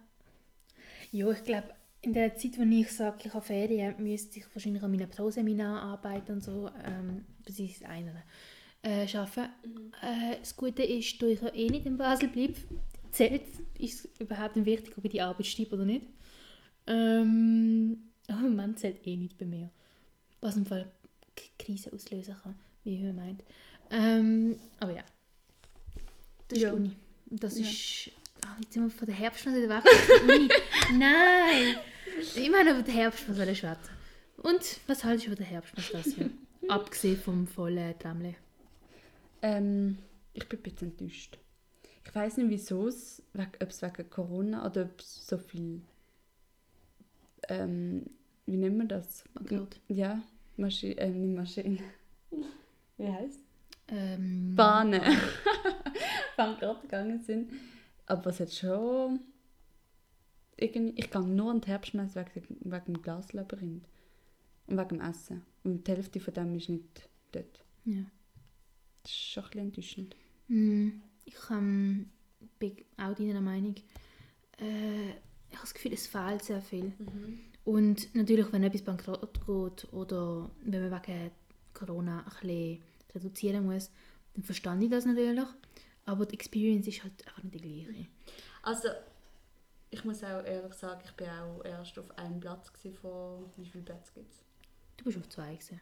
Ja, 1.13 1.31
ich 1.31 1.45
glaube, 1.45 1.75
in 2.03 2.13
der 2.13 2.35
Zeit, 2.35 2.59
wo 2.59 2.63
ich 2.63 2.91
sage, 2.93 3.19
ich 3.25 3.35
habe 3.35 3.45
Ferien, 3.45 3.95
müsste 4.03 4.39
ich 4.39 4.47
wahrscheinlich 4.55 4.83
an 4.83 4.91
meinem 4.91 5.11
Pro-Seminar 5.11 5.83
arbeiten 5.83 6.33
und 6.33 6.43
so, 6.43 6.71
ähm, 6.85 7.25
das 7.45 7.59
ist 7.59 7.85
einer, 7.85 8.23
äh, 8.83 9.07
arbeiten. 9.17 9.51
Mhm. 9.65 9.93
Äh, 10.03 10.39
das 10.39 10.57
Gute 10.57 10.83
ist, 10.83 11.21
da 11.21 11.27
ich 11.27 11.41
ja 11.43 11.55
eh 11.55 11.69
nicht 11.69 11.87
in 11.87 11.99
Basel 11.99 12.29
bleibe, 12.29 12.55
zählt, 13.11 13.43
ist 13.79 14.05
es 14.07 14.21
überhaupt 14.21 14.57
nicht 14.57 14.65
wichtig, 14.67 14.97
ob 14.97 15.05
ich 15.05 15.11
die 15.11 15.21
Arbeit 15.21 15.47
schreibe 15.47 15.75
oder 15.75 15.85
nicht. 15.85 16.07
Ähm, 16.87 17.99
aber 18.29 18.49
man 18.49 18.77
zählt 18.77 19.07
eh 19.07 19.17
nicht 19.17 19.37
bei 19.37 19.45
mir. 19.45 19.71
Was 20.41 20.57
im 20.57 20.65
Fall 20.65 20.91
Krise 21.59 21.93
auslösen 21.93 22.35
kann, 22.43 22.55
wie 22.85 22.99
man 23.03 23.17
meint. 23.17 23.43
Ähm, 23.91 24.57
aber 24.79 24.93
ja. 24.93 25.05
Das 26.49 26.57
ist 26.59 26.63
Ja. 26.63 26.71
die 26.71 26.77
Uni. 26.77 26.91
Das 27.27 27.59
Ja. 27.59 27.67
ist... 27.67 28.11
Ah, 28.45 28.57
jetzt 28.61 28.73
sind 28.73 28.85
wir 28.85 28.91
von 28.91 29.07
der 29.07 29.19
weg. 29.69 29.83
von 29.89 30.27
der 30.29 30.37
Uni. 30.37 30.49
Nein! 30.99 31.77
Ich 32.37 32.51
meine 32.51 32.71
über 32.71 32.83
den 32.83 32.95
Herbst, 32.95 33.29
was 33.29 33.37
soll 33.37 33.49
ich 33.49 33.59
schwätzen? 33.59 33.91
Und 34.39 34.81
was 34.87 35.05
haltest 35.05 35.27
du 35.27 35.31
über 35.33 35.37
den 35.37 35.47
Herbst, 35.47 35.77
Nastasia? 35.77 36.27
Abgesehen 36.69 37.19
vom 37.19 37.47
vollen 37.47 37.99
Tramle. 37.99 38.35
Ähm, 39.43 39.99
ich 40.35 40.49
bin 40.49 40.59
ein 40.59 40.63
bisschen 40.63 40.91
enttäuscht. 40.91 41.39
Ich 42.05 42.15
weiß 42.15 42.39
nicht, 42.39 42.51
wieso 42.51 42.89
es, 42.89 43.23
ob 43.35 43.69
es 43.69 43.83
wegen 43.83 44.11
Corona 44.11 44.67
oder 44.67 44.83
ob 44.83 45.01
es 45.01 45.27
so 45.27 45.39
viel. 45.39 45.81
Ähm, 47.49 48.07
wie 48.47 48.57
nennt 48.57 48.79
man 48.79 48.89
das? 48.89 49.25
Angebot. 49.35 49.81
Ja, 49.89 50.21
Maschine, 50.57 50.97
äh, 50.99 51.09
nicht 51.11 51.37
Maschine. 51.37 51.79
Wie 52.97 53.09
heißt 53.09 53.41
Ähm, 53.89 54.55
Bahnen. 54.57 55.03
Bankrott 56.37 56.83
gegangen 56.83 57.21
sind. 57.23 57.51
Aber 58.11 58.31
es 58.31 58.41
hat 58.41 58.53
schon. 58.53 59.21
Irgendwie, 60.57 61.01
ich 61.01 61.11
gehe 61.11 61.23
nur 61.23 61.53
an 61.53 61.61
die 61.61 61.69
Herbstmesse 61.69 62.27
wegen, 62.35 62.57
wegen 62.61 62.85
dem 62.93 63.03
Glaslabyrinth. 63.03 63.87
Und 64.67 64.77
wegen 64.79 64.89
dem 64.89 65.01
Essen. 65.01 65.43
Und 65.65 65.87
die 65.87 65.93
Hälfte 65.93 66.21
von 66.21 66.35
dem 66.35 66.55
ist 66.55 66.69
nicht 66.69 67.09
dort. 67.33 67.65
Ja. 67.85 68.03
Das 69.03 69.13
ist 69.13 69.19
schon 69.19 69.45
ein 69.45 69.49
bisschen 69.51 69.65
enttäuschend. 69.67 70.17
Hm, 70.49 71.03
Ich, 71.25 71.51
ähm, 71.51 72.11
bin 72.59 72.77
auch 72.99 73.15
deiner 73.15 73.41
Meinung. 73.41 73.75
Äh, 74.59 75.11
ich 75.49 75.57
habe 75.57 75.63
das 75.63 75.75
Gefühl, 75.75 75.93
es 75.95 76.07
fehlt 76.07 76.45
sehr 76.45 76.61
viel. 76.61 76.93
Und 77.65 78.15
natürlich, 78.15 78.53
wenn 78.53 78.63
etwas 78.65 78.83
bankrott 78.83 79.35
geht 79.47 79.93
oder 79.93 80.51
wenn 80.65 80.91
man 80.91 81.01
wegen 81.03 81.31
Corona 81.73 82.19
ein 82.21 82.25
bisschen 82.25 82.83
reduzieren 83.15 83.65
muss, 83.67 83.91
dann 84.35 84.45
verstehe 84.45 84.79
ich 84.83 84.91
das 84.91 85.07
natürlich. 85.07 85.47
Aber 86.11 86.27
die 86.27 86.35
Experience 86.35 86.89
ist 86.89 87.05
halt 87.05 87.25
einfach 87.29 87.43
nicht 87.45 87.55
die 87.55 87.85
gleiche. 87.85 88.07
Also, 88.63 88.89
ich 89.91 90.05
muss 90.05 90.25
auch 90.25 90.43
ehrlich 90.45 90.75
sagen, 90.75 91.01
ich 91.05 91.25
war 91.25 91.45
auch 91.45 91.65
erst 91.65 91.97
auf 92.01 92.19
einem 92.19 92.41
Platz 92.41 92.73
von... 93.01 93.49
Wie 93.57 93.65
viele 93.65 93.85
Plätze 93.85 94.13
gibt 94.15 94.33
es? 94.33 94.43
Du 94.97 95.05
bist 95.05 95.19
auf 95.19 95.29
zwei 95.29 95.55
gewesen. 95.55 95.81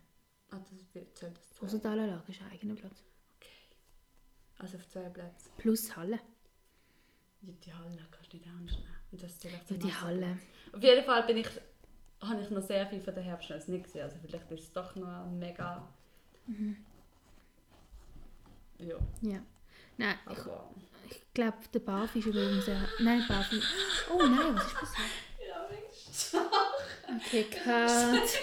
Ah, 0.51 0.59
das 0.59 0.91
zählt 1.15 1.19
das 1.37 1.51
zwei? 1.55 1.65
Rosendaler 1.65 2.23
ist 2.29 2.43
ein 2.43 2.51
eigener 2.53 2.75
Platz. 2.75 3.03
Okay. 3.39 3.49
Also 4.59 4.77
auf 4.77 4.87
zwei 4.87 5.09
Plätzen. 5.09 5.51
Plus 5.57 5.97
Halle. 5.97 6.21
Ja, 7.41 7.55
die 7.65 7.73
Halle 7.73 8.07
kannst 8.11 8.31
du 8.31 8.37
nicht 8.37 8.47
ernst 8.47 8.79
nehmen. 8.79 8.97
Und 9.11 9.23
das 9.23 9.39
zählt 9.39 9.71
Ja, 9.71 9.77
die. 9.79 9.95
Halle. 9.95 10.39
Auf 10.75 10.83
jeden 10.83 11.05
Fall 11.07 11.23
bin 11.27 11.39
ich, 11.39 11.49
habe 12.21 12.43
ich 12.43 12.51
noch 12.51 12.63
sehr 12.63 12.87
viel 12.87 13.01
von 13.01 13.15
der 13.15 13.23
Herbstschnitz 13.23 13.67
nicht 13.69 13.85
gesehen. 13.85 14.03
Also 14.03 14.19
vielleicht 14.21 14.51
ist 14.51 14.61
es 14.65 14.73
doch 14.73 14.95
noch 14.95 15.31
mega... 15.31 15.89
Ja, 18.79 18.97
Ja. 19.23 19.43
Nein, 19.99 20.17
ich, 20.31 20.39
aber... 20.39 20.71
ich 21.11 21.21
glaube, 21.35 21.59
der 21.75 21.79
Barfi 21.81 22.19
ist 22.21 22.27
übrigens 22.27 22.65
sehr... 22.65 22.89
Nein, 23.01 23.25
Barfi... 23.29 23.61
Oh 24.11 24.19
nein, 24.23 24.55
was 24.55 24.67
ist 24.67 24.75
passiert? 24.75 25.09
Ja, 25.47 25.69
wenigstens. 25.71 26.35
Okay, 27.27 27.45
Cut. 27.45 28.39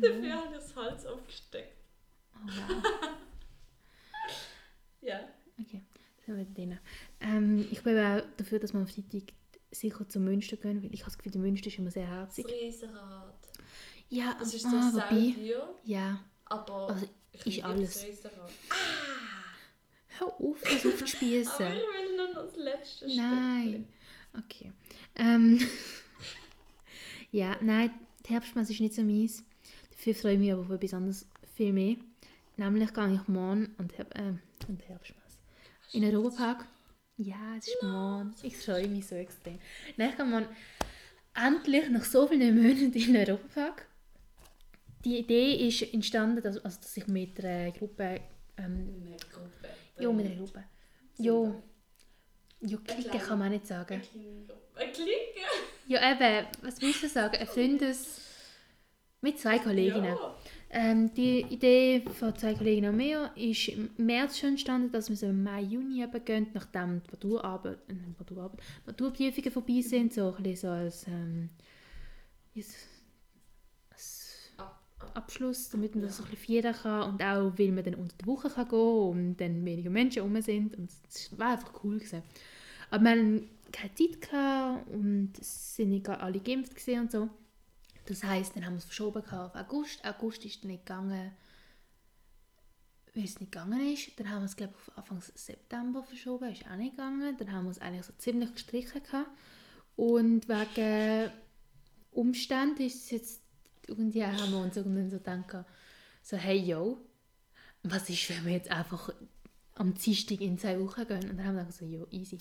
Dafür 0.00 0.32
habe 0.34 0.46
ich 0.48 0.54
das 0.58 0.74
Hals 0.76 1.06
aufgesteckt. 1.06 1.76
Oh, 2.34 2.46
wow. 2.46 2.82
Ja. 5.00 5.20
Okay, 5.60 5.82
dann 6.26 6.36
sind 6.38 6.56
wir. 6.56 6.78
Ähm, 7.20 7.68
ich 7.70 7.82
bin 7.82 7.98
auch 7.98 8.22
dafür, 8.38 8.58
dass 8.58 8.72
wir 8.72 8.80
am 8.80 8.86
Freitag 8.86 9.34
sicher 9.70 10.08
zum 10.08 10.24
Münster 10.24 10.56
gehen, 10.56 10.82
weil 10.82 10.94
ich 10.94 11.00
habe 11.00 11.10
das 11.10 11.18
Gefühl, 11.18 11.32
der 11.32 11.42
Münster 11.42 11.66
ist 11.66 11.78
immer 11.78 11.90
sehr 11.90 12.06
Das 12.06 12.12
herzig. 12.38 12.46
Riesenrad. 12.46 13.34
Ja, 14.08 14.34
Das 14.38 14.54
ist 14.54 14.64
ah, 14.64 14.70
so 14.70 14.96
wobei... 14.96 15.34
sauteuer, 15.34 15.74
Ja, 15.84 16.20
aber 16.46 16.88
Also, 16.88 17.06
ich 17.44 17.56
liebe 17.56 17.66
alles. 17.66 18.04
Riesenrad. 18.04 18.50
hör 20.18 20.28
auf, 20.28 20.60
das 20.62 20.72
Aber 20.84 20.94
aufzuspießen. 20.94 21.66
ich 21.66 22.16
nur 22.16 22.28
noch 22.34 22.44
das 22.46 22.56
letzte 22.56 23.16
Nein. 23.16 23.88
Okay. 24.38 24.72
Ähm, 25.16 25.60
ja, 27.32 27.56
nein, 27.60 27.90
die 28.26 28.32
Herbstmesse 28.32 28.72
ist 28.72 28.80
nicht 28.80 28.94
so 28.94 29.02
meins. 29.02 29.44
Dafür 29.90 30.14
freue 30.14 30.34
ich 30.34 30.38
mich 30.40 30.52
aber 30.52 30.62
auf 30.62 30.70
etwas 30.70 30.94
anderes 30.94 31.26
viel 31.54 31.72
mehr. 31.72 31.96
Nämlich 32.56 32.92
gehe 32.92 33.14
ich 33.14 33.28
morgen 33.28 33.74
an 33.78 33.88
die, 33.88 33.96
Herb 33.96 34.14
äh, 34.16 34.20
an 34.20 34.40
die 34.68 34.84
Herbstmesse. 34.88 35.38
In 35.92 36.02
den 36.02 36.14
Europapark. 36.16 36.66
Ja, 37.16 37.56
es 37.56 37.68
ist 37.68 37.82
morgen. 37.82 38.34
Ich 38.42 38.56
freue 38.56 38.88
mich 38.88 39.06
so 39.06 39.14
extrem. 39.14 39.58
Nein, 39.96 40.10
ich 40.10 40.16
gehe 40.16 40.26
morgen 40.26 40.48
endlich 41.34 41.88
nach 41.90 42.04
so 42.04 42.26
vielen 42.26 42.56
Monaten 42.56 42.92
in 42.92 42.92
den 42.92 43.16
Europapark. 43.16 43.86
Die 45.04 45.18
Idee 45.18 45.68
ist 45.68 45.82
entstanden, 45.92 46.42
dass, 46.42 46.58
also, 46.64 46.80
dass 46.80 46.96
ich 46.96 47.06
mit 47.06 47.42
einer 47.44 47.70
Gruppe... 47.72 48.20
Ähm, 48.56 49.02
Eine 49.06 49.16
Gruppe. 49.16 49.68
ja, 49.98 50.12
mit 50.12 50.26
einer 50.26 50.36
Gruppe. 50.36 50.64
Ja, 51.18 51.54
ja 52.60 52.78
Clique 52.78 53.18
kann 53.18 53.38
man 53.38 53.48
auch 53.48 53.52
nicht 53.52 53.66
sagen. 53.66 54.00
Eine 54.76 54.92
Clique? 54.92 55.40
Ja, 55.88 56.12
eben, 56.12 56.46
was 56.62 56.80
willst 56.80 57.02
du 57.02 57.08
sagen? 57.08 57.36
Ein 57.36 57.46
Freundes... 57.46 58.20
Mit 59.20 59.38
zwei 59.40 59.58
Kolleginnen. 59.58 60.04
Ja. 60.14 60.36
Ähm, 60.68 61.14
die 61.14 61.40
Idee 61.48 62.02
von 62.18 62.36
zwei 62.36 62.52
Kolleginnen 62.52 62.90
und 62.90 62.96
mir 62.98 63.30
ist 63.36 63.68
im 63.68 63.88
März 63.96 64.38
schon 64.38 64.50
entstanden, 64.50 64.92
dass 64.92 65.08
wir 65.08 65.16
so 65.16 65.24
im 65.26 65.42
Mai, 65.42 65.62
Juni 65.62 66.02
eben 66.02 66.24
gehen, 66.26 66.48
nachdem 66.52 67.00
die 67.02 67.10
Maturarbeit, 67.10 67.78
äh, 67.88 67.94
Maturarbeit, 68.18 68.60
Maturprüfungen 68.84 69.50
vorbei 69.50 69.80
sind, 69.80 70.12
so 70.12 70.34
ein 70.34 70.42
bisschen 70.42 70.56
so 70.56 70.68
als, 70.68 71.06
ähm, 71.08 71.48
wie 72.52 72.60
ist- 72.60 72.76
als 73.90 74.50
Ab- 74.58 74.83
Abschluss, 75.14 75.70
damit 75.70 75.94
man 75.94 76.04
das 76.04 76.16
so 76.16 76.24
ein 76.24 76.30
bisschen 76.30 76.62
feiern 76.62 76.74
kann 76.74 77.10
und 77.10 77.22
auch, 77.22 77.58
weil 77.58 77.72
man 77.72 77.84
dann 77.84 77.94
unter 77.94 78.16
der 78.16 78.26
Woche 78.26 78.50
kann 78.50 78.68
gehen 78.68 78.78
und 78.78 79.36
dann 79.36 79.64
weniger 79.64 79.90
Menschen 79.90 80.22
rum 80.22 80.40
sind 80.40 80.76
und 80.76 80.90
es 81.08 81.36
war 81.38 81.52
einfach 81.52 81.84
cool 81.84 81.98
gewesen. 81.98 82.22
Aber 82.90 83.04
wir 83.04 83.10
hatten 83.10 83.48
keine 83.72 83.94
Zeit 83.94 84.20
gehabt 84.20 84.88
und 84.90 85.32
es 85.40 85.76
sind 85.76 85.90
nicht 85.90 86.08
alle 86.08 86.40
geimpft 86.40 86.74
gewesen 86.74 87.00
und 87.00 87.10
so. 87.10 87.28
Das 88.06 88.22
heisst, 88.22 88.54
dann 88.54 88.66
haben 88.66 88.74
wir 88.74 88.78
es 88.78 88.84
verschoben 88.84 89.24
auf 89.24 89.54
August. 89.54 90.04
August 90.04 90.44
ist 90.44 90.62
dann 90.62 90.70
nicht 90.70 90.84
gegangen, 90.84 91.32
weil 93.14 93.24
es 93.24 93.40
nicht 93.40 93.52
gegangen 93.52 93.92
ist. 93.92 94.18
Dann 94.18 94.30
haben 94.30 94.42
wir 94.42 94.46
es, 94.46 94.56
glaube 94.56 94.74
ich, 94.74 94.88
auf 94.88 94.98
Anfang 94.98 95.22
September 95.34 96.02
verschoben, 96.02 96.52
ist 96.52 96.66
auch 96.66 96.76
nicht 96.76 96.96
gegangen. 96.96 97.36
Dann 97.38 97.52
haben 97.52 97.64
wir 97.64 97.70
es 97.70 97.80
eigentlich 97.80 98.04
so 98.04 98.12
ziemlich 98.18 98.52
gestrichen 98.52 99.02
gehabt. 99.02 99.30
Und 99.96 100.48
wegen 100.48 101.32
Umständen 102.10 102.82
ist 102.82 103.04
es 103.04 103.10
jetzt, 103.10 103.43
irgendwie 103.88 104.24
haben 104.24 104.50
wir 104.50 104.58
uns 104.58 104.76
irgendwann 104.76 105.10
so 105.10 105.18
gedacht, 105.18 105.66
so, 106.22 106.36
hey, 106.36 106.56
yo, 106.56 106.98
was 107.82 108.08
ist, 108.08 108.30
wenn 108.30 108.44
wir 108.46 108.52
jetzt 108.52 108.70
einfach 108.70 109.10
am 109.74 109.94
Dienstag 109.94 110.40
in 110.40 110.58
zwei 110.58 110.80
Wochen 110.80 111.06
gehen? 111.06 111.30
Und 111.30 111.36
dann 111.36 111.46
haben 111.46 111.56
wir 111.56 111.64
gedacht, 111.64 111.78
so, 111.78 111.84
yo, 111.84 112.06
easy. 112.10 112.38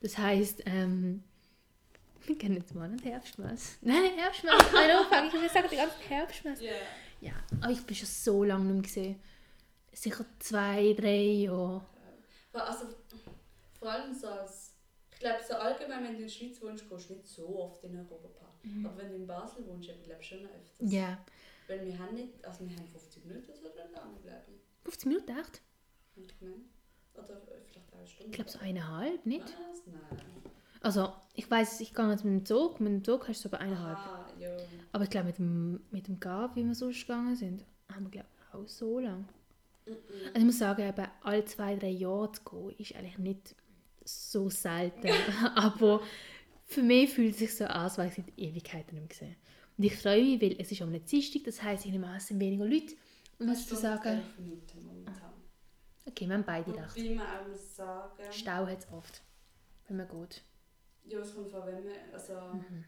Das 0.00 0.18
heisst, 0.18 0.62
ähm, 0.66 1.22
wir 2.26 2.36
gehen 2.36 2.54
jetzt 2.54 2.74
mal 2.74 2.84
an 2.90 2.98
Herbstmess. 3.02 3.78
Nein, 3.82 4.12
Herbstmess. 4.16 4.54
Europa. 4.54 5.24
Ich 5.26 5.32
habe 5.34 5.42
gesagt, 5.42 5.72
die 5.72 5.76
ganze 5.76 5.98
Herbstmess. 6.08 6.60
Ja. 6.60 6.72
Ja, 7.20 7.32
aber 7.60 7.72
ich 7.72 7.84
bin 7.84 7.94
schon 7.94 8.06
so 8.06 8.44
lange 8.44 8.64
nicht 8.64 8.72
mehr 8.74 8.82
gesehen. 8.82 9.22
Sicher 9.92 10.24
zwei, 10.38 10.94
drei 10.94 11.22
Jahre. 11.22 11.84
Also, 12.52 12.86
vor 13.78 13.90
allem 13.90 14.14
so 14.14 14.28
als... 14.28 14.74
Ich 15.12 15.18
glaube, 15.18 15.40
so 15.46 15.54
allgemein, 15.54 16.02
wenn 16.02 16.12
du 16.12 16.16
in 16.16 16.22
der 16.22 16.28
Schweiz 16.30 16.62
wohnst, 16.62 16.88
gehst 16.88 17.10
du 17.10 17.14
nicht 17.14 17.28
so 17.28 17.58
oft 17.58 17.84
in 17.84 17.92
den 17.92 18.06
Europapark. 18.64 18.84
Aber 18.84 19.02
wenn 19.02 19.10
du 19.10 19.16
in 19.16 19.26
Basel 19.26 19.66
wohnst, 19.66 19.88
ich 19.88 20.02
glaube 20.02 20.22
schon 20.22 20.42
noch 20.42 20.50
öfters. 20.50 20.80
Mhm. 20.80 20.88
Ja. 20.88 21.18
Weil 21.68 21.86
wir 21.86 21.98
haben 21.98 22.14
nicht... 22.14 22.44
Also 22.44 22.68
wir 22.68 22.76
haben 22.76 22.86
50 22.86 23.24
Minuten 23.24 23.52
so 23.54 23.62
lang, 23.64 24.20
glaube 24.22 24.44
ich. 24.48 24.60
15 24.84 25.08
Minuten, 25.08 25.30
echt? 25.38 25.62
Ich 26.16 26.38
gemeint. 26.38 26.64
Oder 27.14 27.40
vielleicht 27.40 27.76
auch 27.76 27.98
eine 27.98 28.06
Stunde. 28.06 28.30
Ich 28.30 28.32
glaube 28.32 28.50
so 28.50 28.58
eineinhalb, 28.58 29.26
nicht? 29.26 29.44
Was? 29.44 29.86
Nein. 29.86 30.20
Also, 30.82 31.12
ich 31.34 31.50
weiß, 31.50 31.80
ich 31.80 31.94
gehe 31.94 32.10
jetzt 32.10 32.24
mit 32.24 32.32
dem 32.32 32.46
Zug. 32.46 32.80
Mit 32.80 32.92
dem 32.92 33.04
Zug 33.04 33.28
hast 33.28 33.44
du 33.44 33.48
so 33.48 33.48
bei 33.50 33.58
eineinhalb. 33.58 33.98
Ah, 33.98 34.26
ja. 34.38 34.56
Aber 34.92 35.04
ich 35.04 35.10
glaube, 35.10 35.26
mit 35.26 35.38
dem, 35.38 35.80
mit 35.90 36.08
dem 36.08 36.18
Gab, 36.18 36.56
wie 36.56 36.64
wir 36.64 36.74
sonst 36.74 37.00
gegangen 37.02 37.36
sind, 37.36 37.64
haben 37.92 38.04
wir, 38.04 38.10
glaube 38.10 38.28
ich, 38.32 38.54
auch 38.54 38.68
so 38.68 38.98
lang. 38.98 39.28
Also 39.86 40.38
ich 40.38 40.44
muss 40.44 40.58
sagen, 40.58 40.88
eben, 40.88 41.06
alle 41.22 41.44
zwei, 41.44 41.76
drei 41.76 41.90
Jahre 41.90 42.32
zu 42.32 42.42
gehen, 42.44 42.74
ist 42.78 42.94
eigentlich 42.94 43.18
nicht 43.18 43.54
so 44.04 44.48
selten. 44.48 45.08
Aber 45.54 46.00
für 46.70 46.82
mich 46.82 47.12
fühlt 47.12 47.32
es 47.32 47.38
sich 47.40 47.56
so 47.56 47.64
an, 47.64 47.82
als 47.82 47.98
wäre 47.98 48.08
ich 48.08 48.14
seit 48.14 48.38
Ewigkeiten 48.38 48.94
nicht 48.94 49.00
mehr 49.00 49.08
gesehen. 49.08 49.36
Und 49.76 49.84
ich 49.84 49.96
freue 49.96 50.22
mich, 50.22 50.40
weil 50.40 50.60
es 50.60 50.70
ist 50.70 50.80
am 50.82 51.04
Dienstag, 51.04 51.42
das 51.44 51.60
heisst, 51.62 51.84
ich 51.84 51.90
nehme 51.90 52.06
an, 52.06 52.16
es 52.16 52.28
sind 52.28 52.38
weniger 52.38 52.64
Leute. 52.64 52.94
Und 53.38 53.46
muss 53.46 53.66
zu 53.66 53.74
sagen, 53.74 54.06
11 54.06 54.38
Minuten 54.38 54.84
momentan. 54.84 55.32
okay, 56.06 56.28
wir 56.28 56.34
haben 56.34 56.44
beide 56.44 56.70
gedacht. 56.70 56.96
Wobei 56.96 57.14
man 57.14 57.26
auch 57.26 57.48
muss 57.48 57.76
sagen... 57.76 58.22
Stau 58.30 58.66
hat 58.66 58.78
es 58.78 58.88
oft, 58.92 59.22
wenn 59.88 59.96
man 59.96 60.08
geht. 60.08 60.42
Ja, 61.06 61.18
es 61.18 61.34
kommt 61.34 61.50
vor, 61.50 61.66
wenn 61.66 61.84
man... 61.84 61.94
Also... 62.12 62.34
Mhm. 62.34 62.84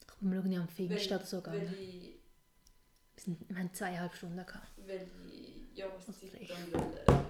Ich 0.00 0.14
bin 0.20 0.28
mal 0.28 0.36
irgendwie 0.36 0.56
am 0.56 0.68
Pfingsten 0.68 1.16
oder 1.16 1.26
so 1.26 1.38
gegangen. 1.38 1.74
ich... 1.80 2.18
Wir, 3.14 3.24
sind, 3.24 3.48
wir 3.48 3.58
haben 3.58 3.74
zweieinhalb 3.74 4.14
Stunden 4.14 4.36
gehabt. 4.36 4.70
Weil 4.86 5.08
ich... 5.32 5.76
Ja, 5.76 5.86
was 5.94 6.06
drei. 6.06 6.46
dann 6.46 6.82
äh, 6.82 7.27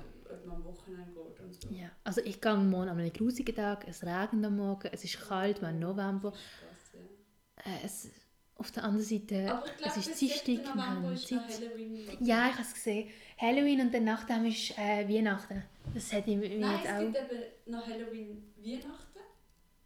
man 0.49 0.57
am 0.59 0.65
Wochenende 0.65 1.13
geht 1.13 1.41
und 1.41 1.55
so. 1.63 1.69
Ja, 1.71 1.91
also 2.05 2.21
ich 2.23 2.41
gehe 2.41 2.57
morgen 2.57 2.89
an 2.89 2.99
einem 2.99 3.13
grusigen 3.13 3.55
Tag, 3.55 3.87
es 3.89 4.03
regnet 4.03 4.45
am 4.45 4.57
Morgen, 4.57 4.89
es 4.93 5.05
ist 5.05 5.21
kalt, 5.21 5.61
wir 5.61 5.69
haben 5.69 5.79
November. 5.79 6.31
Krass, 6.33 6.93
ja. 6.95 7.73
Äh, 7.73 7.85
es, 7.85 8.11
auf 8.57 8.73
der 8.73 8.83
anderen 8.85 9.05
Seite, 9.07 9.53
Aber 9.53 9.67
ich 9.67 9.77
glaube, 9.77 9.99
es 10.01 10.07
ist 10.09 10.21
Dienstag, 10.21 10.45
7. 10.47 10.65
wir 10.65 10.75
November 10.75 11.09
haben 11.09 11.17
Zeit. 11.17 11.41
Halloween. 11.49 12.09
Ja, 12.21 12.47
ich 12.49 12.53
habe 12.55 12.63
es 12.63 12.75
gesehen. 12.75 13.09
Halloween 13.39 13.81
und 13.83 13.95
dann 13.95 14.05
nachdem 14.05 14.47
ist 14.47 14.77
äh, 14.77 15.09
Weihnachten. 15.09 15.63
Das 15.95 16.13
hätte 16.13 16.31
ich 16.33 16.37
mir 16.37 16.59
Nein, 16.59 16.73
jetzt 16.77 16.85
es 16.87 16.93
auch... 16.93 17.01
gibt 17.01 17.17
eben 17.17 17.73
noch 17.73 17.87
Halloween 17.87 18.53
Weihnachten. 18.57 19.19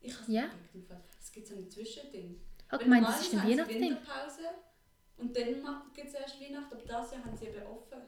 Ich 0.00 0.18
habe 0.18 0.32
Ja? 0.32 0.44
es 0.74 0.86
Fall. 0.86 1.00
Es 1.20 1.32
gibt 1.32 1.46
so 1.46 1.54
ein 1.54 1.70
Zwischending. 1.70 2.40
Ich 2.66 2.72
habe 2.72 2.84
gemeint, 2.84 3.06
das 3.06 3.20
ist 3.20 3.34
ein 3.34 3.46
Weihnachtsding. 3.48 3.80
Winterpause 3.82 4.48
und 5.18 5.36
dann 5.36 5.82
gibt 5.94 6.08
es 6.08 6.14
erst 6.14 6.40
Weihnachten, 6.40 6.72
aber 6.74 6.82
das 6.82 7.12
Jahr 7.12 7.24
haben 7.24 7.36
sie 7.36 7.46
eben 7.46 7.62
offen. 7.66 7.98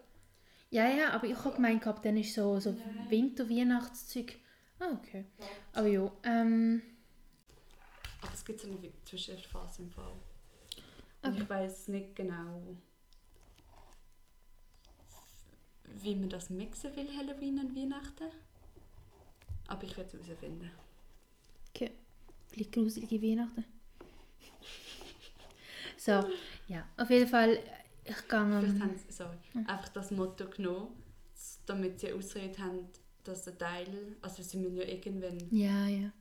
Ja, 0.74 0.88
ja, 0.88 1.10
aber 1.10 1.28
ich 1.28 1.36
habe 1.36 1.54
gemeint, 1.54 1.82
gehabt, 1.82 2.04
dann 2.04 2.16
ist 2.16 2.34
so, 2.34 2.58
so. 2.58 2.76
Winter-Weihnachtszeug. 3.08 4.34
Ah, 4.80 4.90
okay. 4.90 5.24
Aber 5.72 5.86
ja, 5.86 6.10
ähm... 6.24 6.82
Aber 8.20 8.34
es 8.34 8.44
gibt 8.44 8.58
so 8.58 8.66
eine 8.66 8.78
Zwischenphase 9.04 9.82
im 9.82 9.90
Fall. 9.92 10.10
Okay. 11.22 11.36
Ich 11.38 11.48
weiß 11.48 11.88
nicht 11.88 12.16
genau, 12.16 12.76
wie 16.02 16.16
man 16.16 16.28
das 16.28 16.50
mixen 16.50 16.96
will, 16.96 17.08
Halloween 17.16 17.60
und 17.60 17.76
Weihnachten. 17.76 18.32
Aber 19.68 19.84
ich 19.84 19.96
werde 19.96 20.16
es 20.16 20.26
herausfinden. 20.26 20.72
Okay. 21.70 21.92
Vielleicht 22.48 22.72
gruselige 22.72 23.22
Weihnachten. 23.22 23.64
So, 25.96 26.24
ja. 26.66 26.84
Auf 26.96 27.10
jeden 27.10 27.28
Fall, 27.28 27.60
ich 28.04 28.16
gehe 28.28 28.60
Vielleicht 28.60 28.80
haben 28.80 28.96
sie 28.96 29.12
sorry, 29.12 29.36
einfach 29.66 29.88
das 29.90 30.10
Motto 30.10 30.46
genommen, 30.48 30.88
damit 31.66 32.00
sie 32.00 32.12
Ausrede 32.12 32.58
haben, 32.62 32.86
dass 33.24 33.44
der 33.44 33.56
Teil, 33.58 34.16
also 34.22 34.42
sie 34.42 34.58
müssen 34.58 34.76
ja 34.76 34.84
irgendwann 34.84 35.38
Ja, 35.50 35.86
ja. 35.88 36.12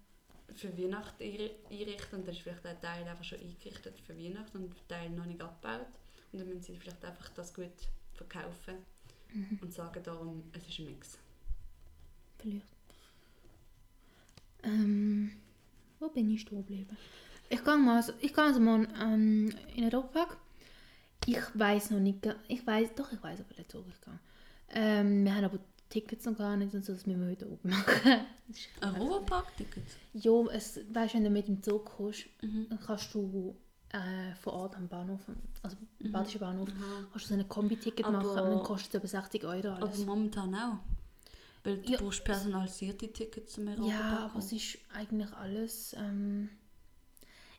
für 0.55 0.75
Weihnachten 0.77 1.21
einri- 1.23 1.51
einrichten 1.69 2.19
und 2.19 2.27
dann 2.27 2.33
ist 2.35 2.41
vielleicht 2.41 2.63
der 2.63 2.79
Teil 2.79 3.05
einfach 3.07 3.23
schon 3.23 3.39
eingerichtet 3.39 3.99
für 3.99 4.17
Weihnachten 4.17 4.57
und 4.57 4.73
der 4.73 4.87
Teil 4.87 5.09
noch 5.09 5.25
nicht 5.25 5.41
abgebaut. 5.41 5.87
Und 6.31 6.39
dann 6.39 6.47
müssen 6.47 6.61
sie 6.61 6.75
vielleicht 6.77 7.03
einfach 7.03 7.29
das 7.29 7.53
gut 7.53 7.71
verkaufen 8.13 8.75
und 9.61 9.73
sagen 9.73 10.01
darum, 10.03 10.43
es 10.53 10.67
ist 10.67 10.79
ein 10.79 10.85
Mix. 10.85 11.17
Vielleicht. 12.39 12.67
Ähm, 14.63 15.31
wo 15.99 16.07
bin 16.09 16.29
ich 16.31 16.41
stehen 16.41 16.59
geblieben? 16.59 16.97
Ich 17.49 17.63
gehe 17.63 17.77
mal, 17.77 17.97
also- 17.97 18.13
ich 18.21 18.33
gehe 18.33 18.43
also 18.43 18.59
mal 18.59 18.87
ähm, 19.01 19.53
in 19.75 19.83
den 19.83 19.93
Europapark. 19.93 20.37
Ich 21.25 21.37
weiß 21.53 21.91
noch 21.91 21.99
nicht, 21.99 22.19
ich 22.47 22.65
weiß, 22.65 22.95
doch, 22.95 23.11
ich 23.11 23.21
weiß, 23.23 23.39
aber 23.39 23.53
der 23.55 23.67
Zug 23.67 23.85
ich 23.87 24.01
gehe. 24.01 24.19
Ähm, 24.69 25.23
wir 25.25 25.35
haben 25.35 25.45
aber 25.45 25.59
Tickets 25.89 26.25
noch 26.25 26.37
gar 26.37 26.57
nicht 26.57 26.73
und 26.73 26.83
so, 26.83 26.93
das 26.93 27.05
müssen 27.05 27.21
wir 27.21 27.29
heute 27.31 27.49
oben 27.49 27.69
machen. 27.69 28.21
Ein 28.81 28.95
Ruhepark-Ticket? 28.95 29.83
ja, 30.13 30.31
es, 30.51 30.79
weißt, 30.91 31.13
wenn 31.13 31.23
du 31.23 31.29
mit 31.29 31.47
dem 31.47 31.61
Zug 31.61 31.85
kommst, 31.85 32.25
dann 32.41 32.79
kannst 32.85 33.13
du 33.13 33.55
äh, 33.89 34.33
vor 34.41 34.53
Ort 34.53 34.75
am 34.75 34.87
Bahnhof, 34.87 35.21
also 35.61 35.77
im 35.99 36.11
Badischen 36.11 36.39
Bahnhof, 36.39 36.69
kannst 37.11 37.29
du 37.29 37.33
so 37.35 37.39
ein 37.39 37.47
Kombi-Ticket 37.47 38.05
Aber- 38.05 38.17
machen 38.17 38.29
und 38.43 38.49
dann 38.55 38.63
kostet 38.63 38.89
es 38.95 38.99
über 38.99 39.07
60 39.07 39.43
Euro 39.45 39.67
Aber 39.69 39.85
alles. 39.85 40.05
momentan 40.05 40.53
auch. 40.55 40.77
Weil 41.63 41.77
du 41.77 41.91
Ja. 41.93 41.99
brauchst 42.01 42.25
personalisierte 42.25 43.13
Tickets 43.13 43.53
zum 43.53 43.67
Ja, 43.67 43.73
Europapark. 43.75 44.31
aber 44.31 44.39
es 44.39 44.51
ist 44.51 44.77
eigentlich 44.93 45.31
alles. 45.33 45.93
Ähm, 45.97 46.49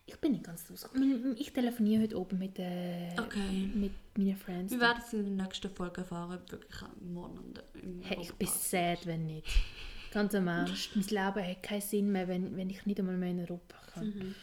ich 0.07 0.17
bin 0.21 0.33
nicht 0.33 0.45
ganz 0.45 0.71
rausgekommen. 0.71 1.37
Ich 1.39 1.53
telefoniere 1.53 2.03
heute 2.03 2.19
oben 2.19 2.39
mit, 2.39 2.59
äh, 2.59 3.13
Okay. 3.19 3.71
mit 3.75 3.93
meinen 4.17 4.37
Friends. 4.37 4.73
Wir 4.73 4.81
werden 4.81 5.03
es 5.05 5.13
in 5.13 5.37
der 5.37 5.47
nächsten 5.47 5.71
Folge 5.71 6.03
erfahren, 6.03 6.39
ob 6.39 6.51
wirklich 6.53 6.83
am 6.83 7.13
Morgen 7.15 7.39
und 7.39 7.63
im 7.83 8.03
hey, 8.03 8.19
ich 8.21 8.33
bin 8.35 8.49
sad, 8.49 9.07
wenn 9.07 9.27
nicht. 9.27 9.47
Ganz 10.13 10.35
im 10.35 10.47
Ernst. 10.47 10.95
mein 10.95 11.05
Leben 11.05 11.47
hat 11.49 11.63
keinen 11.63 11.81
Sinn 11.81 12.13
mehr, 12.13 12.29
wenn, 12.29 12.57
wenn 12.57 12.71
ich 12.71 12.85
nicht 12.87 12.99
einmal 13.01 13.17
mehr 13.17 13.31
in 13.31 13.41
Europa 13.41 13.77
kann. 13.93 14.07
Mhm. 14.07 14.35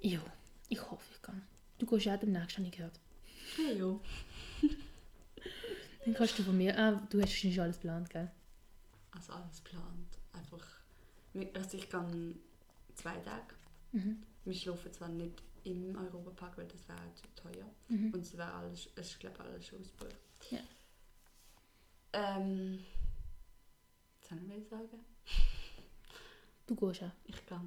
Ja, 0.00 0.20
ich 0.68 0.90
hoffe, 0.90 1.04
ich 1.14 1.22
kann. 1.22 1.42
Du 1.78 1.86
gehst 1.86 2.08
auch 2.08 2.18
demnächst, 2.18 2.56
habe 2.58 2.66
ich 2.66 2.72
gehört. 2.76 2.98
Hey, 3.56 3.78
jo. 3.78 4.00
Dann 6.04 6.14
kannst 6.14 6.36
du 6.38 6.42
von 6.42 6.56
mir. 6.56 6.76
Ah, 6.76 7.00
du 7.10 7.20
hast 7.22 7.32
schon 7.32 7.56
alles 7.60 7.76
geplant, 7.76 8.10
gell? 8.10 8.30
Also 9.12 9.32
alles 9.34 9.62
geplant. 9.62 10.18
Einfach. 10.32 10.66
Also 11.54 11.76
ich 11.76 11.88
gehe 11.88 12.34
zwei 12.94 13.14
Tage. 13.18 13.54
Mhm. 13.92 14.22
Wir 14.44 14.54
schlafen 14.54 14.92
zwar 14.92 15.08
nicht 15.08 15.42
im 15.64 15.96
Europapark, 15.96 16.58
weil 16.58 16.66
das 16.66 16.88
wäre 16.88 17.14
zu 17.14 17.26
teuer. 17.36 17.70
Mhm. 17.88 18.12
Und 18.12 18.20
es 18.20 18.36
wäre 18.36 18.52
alles, 18.52 18.88
es 18.96 19.10
ist 19.10 19.20
glaube 19.20 19.40
alles 19.40 19.66
schon 19.66 19.80
ausgebucht. 19.80 20.16
Ja. 20.50 20.58
Ähm. 22.12 22.84
Was 24.28 24.38
soll 24.40 24.58
ich 24.58 24.68
sagen? 24.68 25.04
Du 26.66 26.74
gehst 26.74 27.02
auch. 27.02 27.10
Ich 27.24 27.46
gehe. 27.46 27.58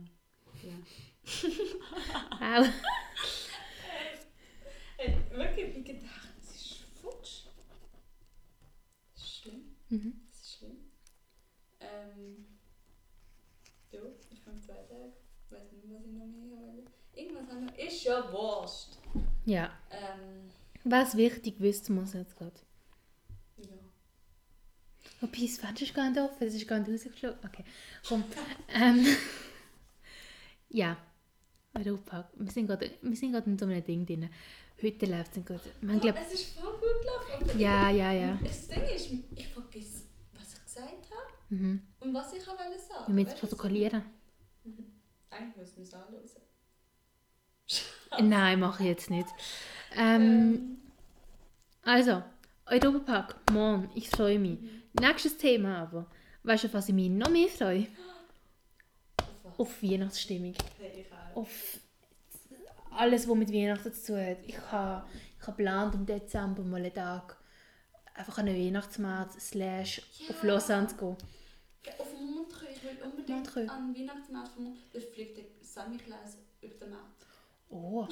Ja. 0.64 2.62
Au. 2.62 2.66
Hey, 4.98 5.18
wirklich, 5.32 5.76
wie 5.76 5.84
gedacht, 5.84 6.30
es 6.40 6.56
ist 6.56 6.74
futsch. 7.02 7.46
Das 9.14 9.24
ist 9.24 9.36
schlimm. 9.38 9.76
Mhm. 9.90 10.22
Das 10.28 10.42
ist 10.42 10.58
schlimm. 10.58 10.78
Ähm. 11.80 12.48
Ja, 13.92 14.02
ich 14.32 14.44
komme 14.44 14.60
zwei 14.60 14.74
Tage. 14.74 15.14
Ich 15.32 15.35
weiß 15.52 15.72
nicht, 15.72 15.84
was 15.90 16.02
ich 16.06 16.12
noch 16.14 16.26
mehr 16.26 16.58
habe. 16.58 16.84
Irgendwas 17.14 17.48
haben 17.50 17.70
wir. 17.76 17.88
Ist 17.88 18.04
ja 18.04 18.32
wurscht. 18.32 18.98
Ja. 19.46 19.72
Ähm. 19.92 20.50
Was 20.84 21.16
wichtig 21.18 21.56
wissen 21.60 21.96
muss 21.96 22.14
jetzt 22.14 22.38
gerade. 22.38 22.54
Ja. 23.58 23.68
Wobei, 25.22 25.42
das 25.42 25.58
Fenster 25.58 25.84
ist 25.84 25.94
gar 25.96 26.10
nicht 26.10 26.20
offen, 26.22 26.48
es 26.48 26.54
ist 26.54 26.68
gar 26.68 26.80
nicht 26.80 26.92
rausgeflogen. 26.92 27.40
Okay, 27.46 27.64
komm. 28.08 28.24
ähm, 28.74 29.06
ja. 30.70 30.98
Wir 31.74 32.00
sind 32.52 32.68
gerade 32.68 32.90
wir 33.02 33.16
sind 33.18 33.34
gerade 33.34 33.50
in 33.50 33.58
so 33.60 33.66
einem 33.66 33.84
Ding 33.84 34.06
drin. 34.06 34.30
Heute 34.82 35.06
läuft 35.08 35.36
es 35.36 35.44
gerade. 35.46 35.62
Man 35.82 36.00
glaubt, 36.00 36.20
es 36.26 36.34
ist 36.34 36.58
voll 36.58 36.72
gut 36.74 37.02
gelaufen. 37.02 37.60
ja, 37.60 37.90
ja, 37.90 38.12
ja. 38.14 38.38
Das 38.44 38.68
Ding 38.68 38.84
ist, 38.96 39.10
ich 39.36 39.48
vergesse, 39.48 40.04
was 40.34 40.54
ich 40.54 40.64
gesagt 40.64 40.90
habe 40.90 41.36
Mhm. 41.50 41.82
und 42.00 42.14
was 42.14 42.34
ich 42.34 42.42
auch 42.48 42.58
wollte 42.58 42.80
sagen. 42.80 43.08
Wir 43.08 43.14
müssen 43.16 43.34
es 43.34 43.40
protokollieren. 43.40 44.04
Eigentlich 45.38 45.56
müssen 45.58 45.78
wir 45.78 45.84
es 45.84 45.94
anhören. 45.94 46.30
Nein, 48.30 48.60
mache 48.60 48.84
ich 48.84 48.90
jetzt 48.90 49.10
nicht. 49.10 49.28
Ähm, 49.96 50.78
also, 51.84 52.24
Europapark, 52.68 53.36
morgen, 53.52 53.90
ich 53.96 54.10
freue 54.10 54.40
mich. 54.40 54.60
Nächstes 54.94 55.38
Thema 55.38 55.80
aber. 55.80 56.06
Weißt 56.44 56.64
du, 56.64 56.68
auf 56.68 56.74
was 56.76 56.90
ich 56.90 56.96
mich 56.96 57.10
noch 57.10 57.30
mehr 57.30 57.48
freue? 57.48 57.88
Auf? 59.44 59.60
Auf 59.60 59.84
Weihnachtsstimmung. 59.84 60.54
Hey, 60.80 61.06
auf 61.34 61.80
alles, 62.92 63.28
was 63.28 63.36
mit 63.36 63.52
Weihnachten 63.52 63.94
zu 63.94 64.14
tun 64.14 64.26
hat. 64.26 64.38
Ich 64.46 64.60
habe 64.72 65.06
ich 65.38 65.46
geplant, 65.46 65.96
im 65.96 66.06
Dezember 66.06 66.64
mal 66.64 66.78
einen 66.82 66.94
Tag 66.94 67.38
einfach 68.14 68.38
an 68.38 68.48
einen 68.48 68.58
Weihnachtsmarkt 68.66 69.40
slash 69.42 70.02
auf 70.30 70.44
Ja. 70.44 70.50
Lausanne 70.54 70.88
zu 70.88 70.96
gehen. 70.96 71.18
Ja, 71.86 71.92
Auf 72.00 72.14
will 72.86 73.04
unbedingt 73.04 73.30
Montreux. 73.46 73.70
an 73.70 73.96
Weihnachtsmarkt 73.96 74.58
Montreux. 74.60 74.90
Da 74.94 75.00
fliegt 75.00 75.38
der 75.38 75.46
Samichlaus 75.62 76.38
über 76.62 76.76
den 76.76 76.90
Markt. 76.92 77.26
Oh. 77.70 78.08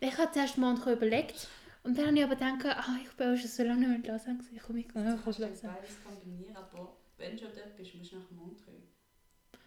ich 0.00 0.16
habe 0.18 0.32
zuerst 0.32 0.56
Montreux 0.58 0.96
überlegt 0.96 1.48
und 1.82 1.98
dann 1.98 2.06
habe 2.06 2.18
ich 2.18 2.24
aber 2.24 2.36
gedacht, 2.36 2.64
ah, 2.64 2.96
ich 3.02 3.10
bin 3.12 3.34
auch 3.34 3.36
schon 3.38 3.48
so 3.50 3.62
lange 3.64 3.80
nicht 3.80 3.88
mehr 3.88 3.96
in 3.98 4.04
Lausanne 4.04 4.38
ich 4.52 4.62
Du 4.62 4.72
einfach 4.98 5.14
auf 5.18 5.24
kannst 5.24 5.40
das 5.40 5.50
Lausanne. 5.50 5.74
beides 5.74 5.96
kombinieren, 6.04 6.56
aber 6.56 6.96
wenn 7.16 7.36
du 7.36 7.42
schon 7.44 7.54
dort 7.54 7.76
bist, 7.76 7.94
musst 7.94 8.12
du 8.12 8.16
nach 8.18 8.30
Montreux. 8.30 8.82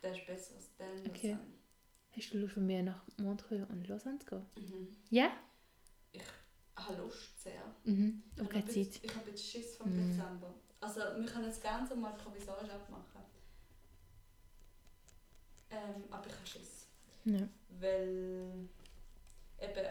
Der 0.01 0.11
ist 0.17 0.25
besser 0.25 0.55
als 0.55 0.75
der 0.77 0.93
in 0.93 1.07
Okay. 1.09 1.31
Lausanne. 1.31 1.51
Hast 2.13 2.33
du 2.33 2.37
Lust 2.39 2.53
von 2.53 2.65
mir 2.65 2.83
nach 2.83 3.01
Montreux 3.17 3.69
und 3.69 3.87
Lausanne 3.87 4.19
zu 4.19 4.25
gehen? 4.25 4.45
Mhm. 4.57 4.87
Ja? 5.09 5.31
Ich 6.11 6.21
habe 6.75 7.01
Lust 7.01 7.41
sehr. 7.41 7.61
Mhm. 7.83 8.23
Habe 8.39 8.49
keine 8.49 8.65
Zeit. 8.65 8.99
Ich 9.01 9.15
habe 9.15 9.29
jetzt 9.29 9.45
Schiss 9.45 9.75
vom 9.77 9.89
Mhm. 9.91 10.09
Dezember. 10.09 10.53
Also 10.79 10.99
wir 10.99 11.25
können 11.25 11.53
gerne 11.61 11.87
so 11.87 11.95
mal 11.95 12.13
provisorisch 12.15 12.69
abmachen. 12.69 13.21
Ähm, 15.71 16.03
aber 16.11 16.27
ich 16.27 16.33
habe 16.33 16.45
Schiss. 16.47 16.87
Ja. 17.25 17.47
Weil 17.79 18.67
eben 19.59 19.87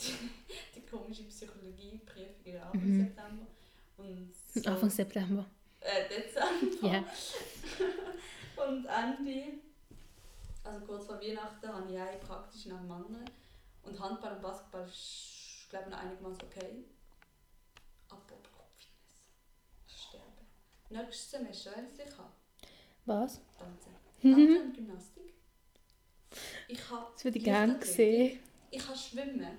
die, 0.00 0.30
die 0.76 0.86
komische 0.86 1.24
Psychologie-Prüfung 1.24 2.44
ist 2.44 2.56
Anfang 2.62 2.80
Mhm. 2.82 3.04
September. 3.04 3.46
Und 3.98 4.34
so, 4.54 4.70
Anfang 4.70 4.90
September. 4.90 5.46
äh, 5.80 6.08
Dezember. 6.08 6.86
Ja. 6.88 7.04
Und 8.66 8.86
Ende, 8.86 9.58
also 10.64 10.84
kurz 10.86 11.06
vor 11.06 11.20
Weihnachten, 11.20 11.68
habe 11.72 11.92
ich 11.92 11.98
einen 11.98 12.20
praktisch 12.20 12.66
nach 12.66 12.80
dem 12.80 12.90
anderen. 12.90 13.24
Und 13.82 13.98
Handball 14.00 14.34
und 14.34 14.42
Basketball 14.42 14.86
ist, 14.86 15.66
glaube 15.70 15.86
ich, 15.86 15.90
noch 15.92 15.98
einigermaßen 16.00 16.42
okay. 16.42 16.84
Aber 18.10 18.20
Kopfines. 18.20 19.30
Sterben. 19.86 20.46
Nächstes 20.90 21.30
Semester, 21.30 21.70
du, 21.72 22.02
ich 22.02 22.18
habe 22.18 22.28
Was? 23.06 23.40
Tanzen. 23.58 23.94
Tanzen 24.22 24.62
und 24.62 24.74
Gymnastik. 24.74 25.34
Ich 26.68 26.90
habe 26.90 27.06
Das 27.14 27.24
würde 27.24 27.38
ich 27.38 27.44
gerne 27.44 27.84
sehen. 27.84 28.40
Ich 28.70 28.86
habe 28.86 28.98
Schwimmen. 28.98 29.58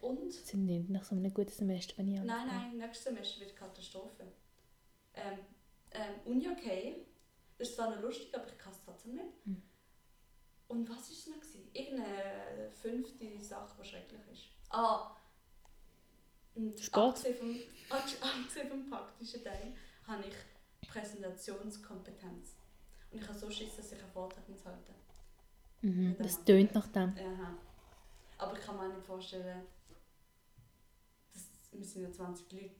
Und? 0.00 0.28
Das 0.28 0.46
sind 0.48 0.66
nicht 0.66 0.88
nach 0.90 1.02
so 1.04 1.14
einem 1.16 1.32
guten 1.34 1.50
Semester, 1.50 1.94
wenn 1.98 2.08
ich 2.08 2.20
Nein, 2.20 2.30
anfange. 2.30 2.52
nein, 2.68 2.76
nächstes 2.76 3.04
Semester 3.04 3.40
wird 3.40 3.56
Katastrophe. 3.56 4.24
Ähm, 5.14 5.38
ähm, 5.90 6.14
Uni 6.26 6.48
okay. 6.48 7.06
Das 7.58 7.68
ist 7.70 7.76
zwar 7.76 7.90
noch 7.94 8.02
lustig, 8.02 8.28
aber 8.34 8.46
ich 8.46 8.58
kann 8.58 8.72
es 8.72 8.80
trotzdem 8.84 9.14
nicht. 9.14 9.26
Hm. 9.44 9.62
Und 10.68 10.88
was 10.88 10.96
war 10.96 11.12
es 11.12 11.26
noch? 11.28 11.40
gewesen? 11.40 11.68
Irgendeine 11.72 12.70
fünfte 12.70 13.40
Sache, 13.42 13.74
die 13.82 13.88
schrecklich 13.88 14.20
ist. 14.32 14.42
Ah! 14.70 15.16
Und 16.54 16.78
Sport? 16.78 17.16
Abgesehen 17.18 17.36
vom, 17.36 17.56
abgesehen 18.20 18.68
vom 18.68 18.90
praktischen 18.90 19.42
Teil 19.42 19.74
habe 20.06 20.24
ich 20.28 20.34
Präsentationskompetenz. 20.88 22.56
Und 23.10 23.22
ich 23.22 23.28
habe 23.28 23.38
so 23.38 23.50
Schiss, 23.50 23.76
dass 23.76 23.92
ich 23.92 24.02
einen 24.02 24.12
Vortrag 24.12 24.48
muss 24.48 24.64
halten 24.64 24.94
Mhm. 25.82 26.16
Das 26.18 26.42
tönt 26.44 26.74
nach 26.74 26.86
dem. 26.88 27.10
Aha. 27.10 27.54
Aber 28.38 28.58
ich 28.58 28.64
kann 28.64 28.76
mir 28.76 28.82
auch 28.82 28.94
nicht 28.94 29.06
vorstellen, 29.06 29.62
dass 31.32 31.72
wir 31.72 31.84
sind 31.84 32.02
ja 32.02 32.10
20 32.10 32.50
Leute. 32.52 32.74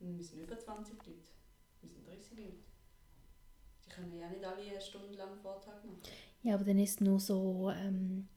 Wir 0.00 0.24
sind 0.24 0.40
über 0.42 0.58
20 0.58 0.94
Leute. 1.06 1.30
Wir 1.80 1.90
sind 1.90 2.06
30 2.06 2.38
Leute. 2.38 2.56
Die 3.84 3.88
können 3.90 4.18
ja 4.18 4.28
nicht 4.28 4.44
alle 4.44 4.62
eine 4.62 4.80
Stunde 4.80 5.16
lang 5.16 5.32
einen 5.32 5.40
Vortrag 5.40 5.84
machen. 5.84 6.00
Ja, 6.42 6.54
aber 6.54 6.64
dann 6.64 6.78
ist 6.78 6.92
es 6.92 7.00
nur 7.00 7.20
so, 7.20 7.70
ähm, 7.70 8.28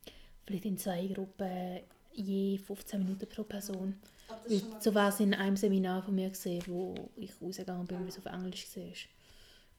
vielleicht 0.45 0.65
in 0.65 0.77
zwei 0.77 1.07
Gruppen, 1.07 1.81
je 2.13 2.57
15 2.57 2.99
Minuten 2.99 3.27
pro 3.27 3.43
Person. 3.43 3.99
Weil 4.47 4.61
so 4.81 4.93
war 4.95 5.09
es 5.09 5.19
in 5.19 5.33
einem 5.33 5.55
Seminar 5.57 6.03
von 6.03 6.15
mir 6.15 6.29
gesehen, 6.29 6.63
wo 6.67 7.09
ich 7.15 7.31
rausgegangen 7.41 7.85
bin, 7.87 8.03
wie 8.05 8.09
es 8.09 8.17
auf 8.17 8.25
Englisch 8.25 8.67
war. 8.75 8.83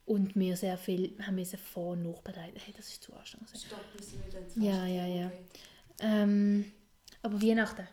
Und 0.04 0.34
wir 0.34 0.56
sehr 0.56 0.76
viel 0.76 1.16
haben 1.24 1.36
müssen 1.36 1.58
vor- 1.58 1.92
und 1.92 2.02
nachbereiten. 2.02 2.58
Hey, 2.64 2.74
das 2.76 2.88
ist 2.88 3.02
zu 3.04 3.12
anstrengend. 3.14 3.50
Stopp, 3.56 3.80
müssen 3.96 4.20
wir 4.24 4.32
dann 4.40 4.62
Ja, 4.62 4.86
ja, 4.86 5.06
ja. 5.06 5.32
Ähm, 6.00 6.72
aber 7.22 7.40
Weihnachten. 7.40 7.86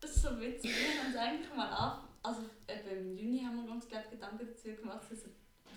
Das 0.00 0.16
ist 0.16 0.22
so 0.22 0.40
witzig. 0.40 0.70
Wir 0.70 1.00
haben 1.00 1.06
uns 1.08 1.16
eigentlich 1.16 1.54
mal 1.54 1.68
ab. 1.70 2.08
Also 2.22 2.42
eben 2.68 3.10
im 3.10 3.16
Juni 3.16 3.40
haben 3.44 3.64
wir 3.64 3.70
uns, 3.72 3.86
glaube 3.88 4.04
ich, 4.06 4.10
Gedanken 4.10 4.46
dazu 4.46 4.68
gemacht, 4.74 5.06
also, 5.08 5.26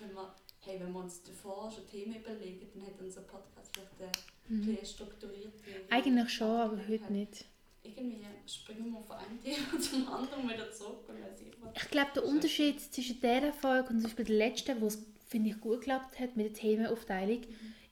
wenn 0.00 0.12
wir, 0.12 0.34
hey, 0.60 0.80
wenn 0.80 0.92
wir 0.92 1.00
uns 1.00 1.22
davor 1.22 1.70
schon 1.70 1.86
Themen 1.86 2.16
überlegen, 2.16 2.66
dann 2.74 2.86
hat 2.86 3.00
unser 3.00 3.20
Podcast 3.22 3.70
vielleicht 3.72 4.00
ein 4.00 4.10
Mhm. 4.48 4.78
strukturiert. 4.84 5.52
Eigentlich 5.90 6.28
schon, 6.30 6.50
aber 6.60 6.76
heute 6.88 7.12
nicht. 7.12 7.44
Irgendwie 7.84 8.24
springen 8.46 8.92
wir 8.92 9.02
von 9.02 9.16
einem 9.16 9.40
Thema 9.42 9.80
zum 9.80 10.08
anderen 10.08 10.48
wieder 10.48 10.70
zurück 10.72 11.08
und 11.08 11.60
man. 11.60 11.72
Ich 11.74 11.90
glaube, 11.90 12.10
der 12.14 12.24
Unterschied 12.24 12.80
zwischen 12.80 13.20
dieser 13.20 13.52
Folge 13.52 13.88
und 13.90 13.96
zum 13.96 14.02
Beispiel 14.04 14.24
der 14.26 14.36
letzten, 14.36 14.80
wo 14.80 14.86
es, 14.86 15.02
finde 15.28 15.50
ich, 15.50 15.60
gut 15.60 15.80
geklappt 15.80 16.18
hat 16.18 16.36
mit 16.36 16.46
der 16.46 16.54
Themenaufteilung, 16.54 17.40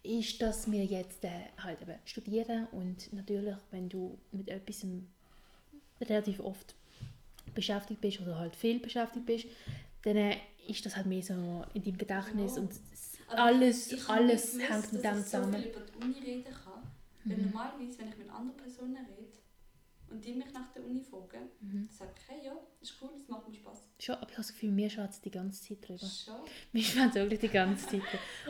ist, 0.02 0.40
dass 0.40 0.70
wir 0.70 0.84
jetzt 0.84 1.24
äh, 1.24 1.30
halt 1.58 1.82
eben 1.82 1.94
studieren 2.04 2.66
und 2.72 3.12
natürlich, 3.12 3.56
wenn 3.70 3.88
du 3.88 4.16
mit 4.32 4.48
etwas 4.48 4.86
relativ 6.00 6.40
oft 6.40 6.74
beschäftigt 7.54 8.00
bist 8.00 8.20
oder 8.20 8.38
halt 8.38 8.56
viel 8.56 8.78
beschäftigt 8.80 9.26
bist, 9.26 9.46
dann 10.02 10.16
äh, 10.16 10.36
ist 10.68 10.86
das 10.86 10.96
halt 10.96 11.06
mehr 11.06 11.22
so 11.22 11.64
in 11.74 11.82
deinem 11.82 11.98
Gedächtnis 11.98 12.56
Ja. 12.56 12.62
und 12.62 12.70
Aber 13.28 13.42
alles, 13.42 14.08
alles 14.08 14.58
hängt 14.58 14.92
mit 14.92 15.04
dem 15.04 15.10
ich 15.10 15.16
so 15.18 15.22
zusammen. 15.24 15.54
viel 15.54 15.70
über 15.70 15.80
die 15.80 16.04
Uni 16.04 16.18
reden 16.20 16.44
kann. 16.44 16.82
Weil 17.24 17.36
normalerweise, 17.38 17.98
wenn 17.98 18.08
ich 18.08 18.16
mit 18.18 18.30
anderen 18.30 18.56
Personen 18.56 18.96
rede 18.96 19.28
und 20.10 20.24
die 20.24 20.34
mich 20.34 20.52
nach 20.52 20.72
der 20.72 20.84
Uni 20.84 21.02
fragen, 21.02 21.48
Mhm. 21.60 21.88
sage 21.90 22.10
ich, 22.16 22.28
hey, 22.28 22.46
ja, 22.46 22.52
ist 22.80 22.94
cool, 23.00 23.10
das 23.18 23.28
macht 23.28 23.48
mir 23.48 23.54
Spaß. 23.54 23.82
Schon, 23.98 24.14
aber 24.16 24.24
ich 24.30 24.36
habe 24.36 24.42
das 24.42 24.52
Gefühl, 24.52 24.76
wir 24.76 24.90
schwätzen 24.90 25.22
die 25.24 25.30
ganze 25.30 25.62
Zeit 25.62 25.88
drüber. 25.88 26.06
Schon. 26.06 26.34
Wir 26.72 26.82
schwätzen 26.82 27.14
wirklich 27.14 27.40
die 27.40 27.48
ganze 27.48 27.86
Zeit. 27.86 28.02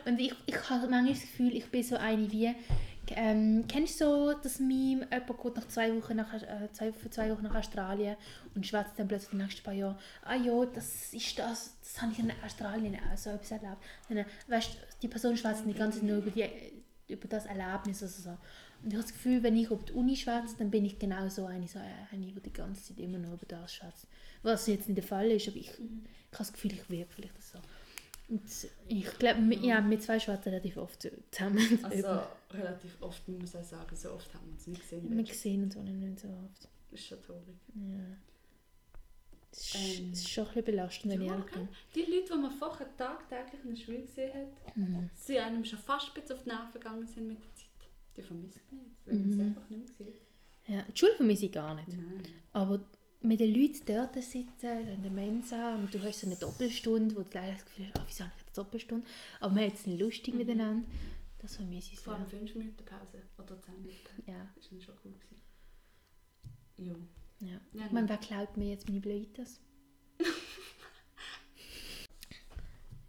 Und 0.05 0.19
ich, 0.21 0.35
ich 0.47 0.71
habe 0.71 0.89
manchmal 0.89 1.13
das 1.13 1.23
Gefühl, 1.23 1.55
ich 1.57 1.67
bin 1.71 1.83
so 1.83 1.97
eine 1.97 2.31
wie... 2.31 2.55
Ähm, 3.13 3.65
kennst 3.67 4.01
du 4.01 4.05
so 4.05 4.35
das 4.41 4.61
Meme, 4.61 5.09
jemand 5.11 5.43
geht 5.43 5.57
nach 5.57 5.67
zwei 5.67 5.93
Wochen 5.97 6.15
nach, 6.15 6.33
äh, 6.33 6.69
zwei, 6.71 6.93
für 6.93 7.11
zwei 7.11 7.33
Wochen 7.33 7.43
nach 7.43 7.57
Australien 7.57 8.15
und 8.55 8.65
schwätzt 8.65 8.93
dann 8.97 9.09
plötzlich 9.09 9.31
die 9.31 9.37
nächsten 9.37 9.65
paar 9.65 9.75
Jahre, 9.75 9.99
ah 10.23 10.37
ja, 10.37 10.65
das 10.67 11.13
ist 11.13 11.37
das, 11.37 11.77
das 11.83 12.01
habe 12.01 12.13
ich 12.13 12.21
in 12.21 12.31
Australien 12.45 12.95
auch 13.13 13.17
so 13.17 13.31
etwas 13.31 13.51
erlebt. 13.51 13.79
Dann, 14.09 14.25
weißt, 14.47 14.77
die 15.03 15.09
Person 15.09 15.37
schwätzt 15.37 15.65
die 15.67 15.75
ganze 15.75 15.99
Zeit 15.99 16.09
nur 16.09 16.19
über, 16.19 16.31
die, 16.31 16.49
über 17.09 17.27
das 17.27 17.47
Erlebnis 17.47 18.01
oder 18.01 18.11
so. 18.13 18.39
Und 18.83 18.89
ich 18.89 18.95
habe 18.95 19.03
das 19.03 19.13
Gefühl, 19.13 19.43
wenn 19.43 19.57
ich 19.57 19.67
über 19.71 19.83
die 19.83 19.93
Uni 19.93 20.17
schwätze, 20.17 20.55
dann 20.59 20.71
bin 20.71 20.85
ich 20.87 20.99
genau 20.99 21.29
so 21.29 21.45
eine, 21.45 21.69
so 21.69 21.79
eine, 21.79 22.25
die 22.25 22.33
die 22.41 22.53
ganze 22.53 22.83
Zeit 22.83 22.99
immer 22.99 23.19
nur 23.19 23.35
über 23.35 23.47
das 23.47 23.75
schwätzt. 23.75 24.07
Was 24.43 24.67
jetzt 24.67 24.89
nicht 24.89 24.97
der 24.97 25.05
Fall 25.05 25.31
ist, 25.31 25.49
aber 25.49 25.57
ich, 25.59 25.69
ich 25.69 25.75
habe 25.79 25.89
das 26.39 26.53
Gefühl, 26.53 26.73
ich 26.73 26.89
wirke 26.89 27.13
vielleicht 27.13 27.43
so. 27.43 27.59
Und 28.29 28.43
ich 28.89 29.19
glaube, 29.19 29.41
wir- 29.51 29.59
ja, 29.59 29.91
wir 29.91 30.01
zwei 30.01 30.19
schwätzen 30.21 30.51
relativ 30.51 30.77
oft 30.79 31.03
zusammen. 31.31 31.79
Also 31.83 32.21
relativ 32.53 32.97
oft, 33.03 33.29
muss 33.29 33.55
auch 33.57 33.65
sagen, 33.65 33.95
so 33.97 34.13
oft 34.13 34.33
haben 34.33 34.47
wir 34.47 34.53
uns 34.53 34.67
nicht 34.67 34.81
gesehen. 34.81 35.17
wir 35.17 35.27
sehen 35.35 35.65
uns 35.65 35.77
auch 35.77 35.83
nicht 35.83 36.21
so 36.21 36.29
oft. 36.29 36.69
Das 36.91 37.01
ist 37.01 37.07
schon 37.07 37.21
traurig. 37.23 37.57
Ja. 37.75 37.99
Es 39.53 39.75
ist, 39.75 39.99
Ähm, 40.01 40.13
ist 40.13 40.29
schon 40.31 40.45
ein 40.45 40.49
bisschen 40.55 40.65
belastend, 40.65 41.13
wenn 41.13 41.21
ich 41.23 41.27
Ja, 41.27 41.35
ehrlich 41.35 41.53
bin. 41.53 41.69
Die 41.97 42.01
Leute, 42.03 42.33
die 42.35 42.39
man 42.39 42.51
vorher 42.53 42.97
tagtäglich 42.97 43.65
in 43.65 43.75
der 43.75 43.83
Schule 43.83 44.01
gesehen 44.03 44.33
hat, 44.33 44.77
Mhm. 44.77 45.11
sie 45.17 45.39
einem 45.39 45.65
schon 45.65 45.79
fast 45.81 46.09
ein 46.09 46.15
bisschen 46.15 46.37
auf 46.37 46.43
die 46.45 46.49
Nerven 46.51 46.73
gegangen 46.73 47.07
sind 47.09 47.27
mit 47.27 47.39
die 48.17 48.23
vermisst 48.23 48.61
man 48.71 48.81
jetzt, 48.85 49.07
weil 49.07 49.15
Mhm. 49.17 49.33
sie 49.33 49.43
einfach 49.43 49.69
nicht 49.71 49.99
mehr 49.99 50.09
sieht. 50.09 50.21
Ja, 50.67 50.83
die 50.83 50.99
Schule 50.99 51.15
vermisse 51.17 51.47
ich 51.47 51.53
gar 51.53 51.75
nicht. 51.75 51.89
Nein. 51.89 52.23
Aber 52.53 52.85
mit 53.23 53.41
den 53.41 53.55
Leuten 53.55 53.81
dort 53.87 54.15
sitzen, 54.23 54.89
in 54.89 55.03
der 55.03 55.11
Mensa, 55.11 55.75
und 55.77 55.93
du 55.93 56.01
hast 56.03 56.21
so 56.21 56.27
eine 56.27 56.37
Doppelstunde, 56.37 57.15
wo 57.17 57.21
du 57.23 57.29
leider 57.35 57.53
das 57.55 57.65
Gefühl 57.65 57.87
hast, 57.87 57.99
oh, 58.01 58.05
wieso 58.07 58.25
habe 58.25 58.33
ich 58.37 58.43
eine 58.47 58.53
Doppelstunde? 58.55 59.07
Aber 59.41 59.55
man 59.55 59.65
hat 59.67 59.75
es 59.75 59.87
lustig 59.87 60.35
miteinander. 60.35 60.87
Das 61.39 61.57
vermisse 61.57 61.93
ich 61.95 62.01
Vor 62.01 62.15
allem 62.15 62.27
5 62.27 62.55
Minuten 62.55 62.85
Pause 62.85 63.23
oder 63.39 63.61
10 63.63 63.75
Minuten. 63.83 63.97
Ja, 64.27 64.49
Das 64.55 64.71
war 64.73 64.81
schon 64.81 64.95
cool. 65.05 65.15
Gewesen. 65.19 67.09
Ja. 67.41 67.49
Ja, 67.49 67.87
Ich 67.87 67.93
meine, 67.93 68.09
wer 68.09 68.19
klaut 68.19 68.57
mir 68.57 68.71
jetzt 68.71 68.87
meine 68.89 69.01
Blöitas? 69.01 69.61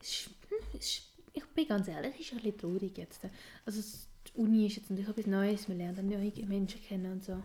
Es 0.01 0.29
hm, 0.49 0.79
es 0.79 1.01
ich 1.33 1.45
bin 1.53 1.67
ganz 1.67 1.87
ehrlich, 1.87 2.13
es 2.15 2.21
ist 2.25 2.31
ein 2.33 2.37
bisschen 2.41 2.57
traurig 2.57 2.97
jetzt. 2.97 3.21
Also 3.65 3.79
es- 3.79 4.07
die 4.33 4.39
Uni 4.39 4.67
ist 4.67 4.77
jetzt 4.77 4.89
natürlich 4.89 5.09
etwas 5.09 5.27
Neues, 5.27 5.67
wir 5.67 5.75
lernen 5.75 6.07
neue 6.07 6.45
Menschen 6.45 6.81
kennen 6.81 7.11
und 7.11 7.23
so. 7.23 7.33
Aber 7.33 7.43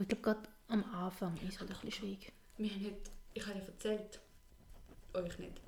ich 0.00 0.08
glaube, 0.08 0.22
gerade 0.22 0.48
am 0.68 0.84
Anfang 0.94 1.36
ist 1.36 1.54
es 1.54 1.60
halt 1.60 1.70
ein 1.70 1.76
bisschen 1.76 1.92
schwierig. 1.92 2.32
Wir 2.56 2.70
haben 2.70 2.84
heute, 2.84 3.10
ich 3.34 3.46
habe 3.46 3.58
ja 3.58 3.64
erzählt, 3.64 4.20
euch 5.14 5.38
nicht, 5.38 5.60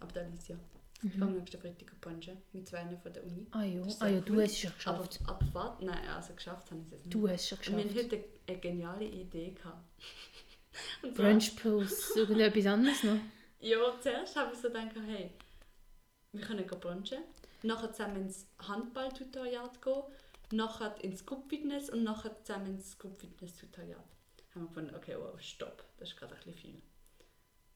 aber 0.00 0.12
der 0.12 0.24
Alicia. 0.24 0.56
Mhm. 1.02 1.12
Ich 1.14 1.22
am 1.22 1.36
nächsten 1.36 1.60
Freitag 1.60 2.00
Punchen 2.00 2.38
mit 2.52 2.66
zwei 2.66 2.84
von 2.96 3.12
der 3.12 3.24
Uni. 3.24 3.46
Ah 3.52 3.62
ja, 3.62 3.84
ist 3.86 4.02
ah, 4.02 4.06
ja 4.06 4.12
sehr 4.14 4.20
du 4.22 4.32
cool. 4.34 4.42
hast 4.42 4.50
es 4.50 4.58
schon 4.58 4.72
geschafft. 4.74 5.20
Aber 5.24 5.30
Abfahrt, 5.30 5.82
nein, 5.82 6.08
also 6.08 6.34
geschafft 6.34 6.70
habe 6.70 6.80
ich 6.80 6.86
es 6.86 7.04
nicht. 7.04 7.14
du 7.14 7.28
hast 7.28 7.40
es 7.40 7.48
schon 7.48 7.58
Und 7.58 7.66
wir 7.66 7.84
hatten 7.84 7.94
geschafft. 7.94 8.12
heute 8.12 8.24
eine 8.48 8.58
geniale 8.58 9.04
Idee. 9.04 9.50
Gehabt. 9.52 9.84
Brunch 11.14 11.56
plus 11.56 12.16
irgendetwas 12.16 12.66
anderes 12.66 13.02
noch. 13.04 13.18
Ja, 13.60 13.78
zuerst 14.00 14.36
habe 14.36 14.52
ich 14.52 14.58
so 14.58 14.68
gedacht, 14.68 14.90
hey, 15.06 15.30
wir 16.32 16.40
können 16.40 16.66
brunchen, 16.66 17.18
nachher 17.62 17.92
zusammen 17.92 18.22
ins 18.22 18.46
Handball-Tutoriat 18.66 19.82
gehen, 19.82 20.02
nachher 20.52 21.02
ins 21.02 21.24
Group-Fitness 21.26 21.90
und 21.90 22.04
nachher 22.04 22.42
zusammen 22.44 22.66
ins 22.76 22.98
Group-Fitness-Tutoriat. 22.98 23.98
Haben 24.54 24.62
wir 24.62 24.68
gefunden, 24.68 24.94
okay, 24.94 25.16
wow, 25.18 25.40
stopp, 25.40 25.84
das 25.98 26.10
ist 26.10 26.16
gerade 26.16 26.34
ein 26.34 26.38
bisschen 26.40 26.54
viel. 26.54 26.82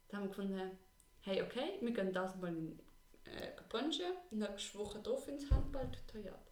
Dann 0.09 0.21
haben 0.21 0.25
wir 0.25 0.29
gefunden, 0.31 0.79
hey, 1.21 1.43
okay, 1.43 1.79
wir 1.81 1.93
gehen 1.93 2.13
das 2.13 2.35
mal 2.37 2.49
in, 2.49 2.79
äh, 3.25 3.53
brunchen, 3.69 4.13
nächste 4.31 4.79
Woche 4.79 5.01
drauf 5.01 5.29
ins 5.29 5.51
Handball-Tutoriat. 5.51 6.51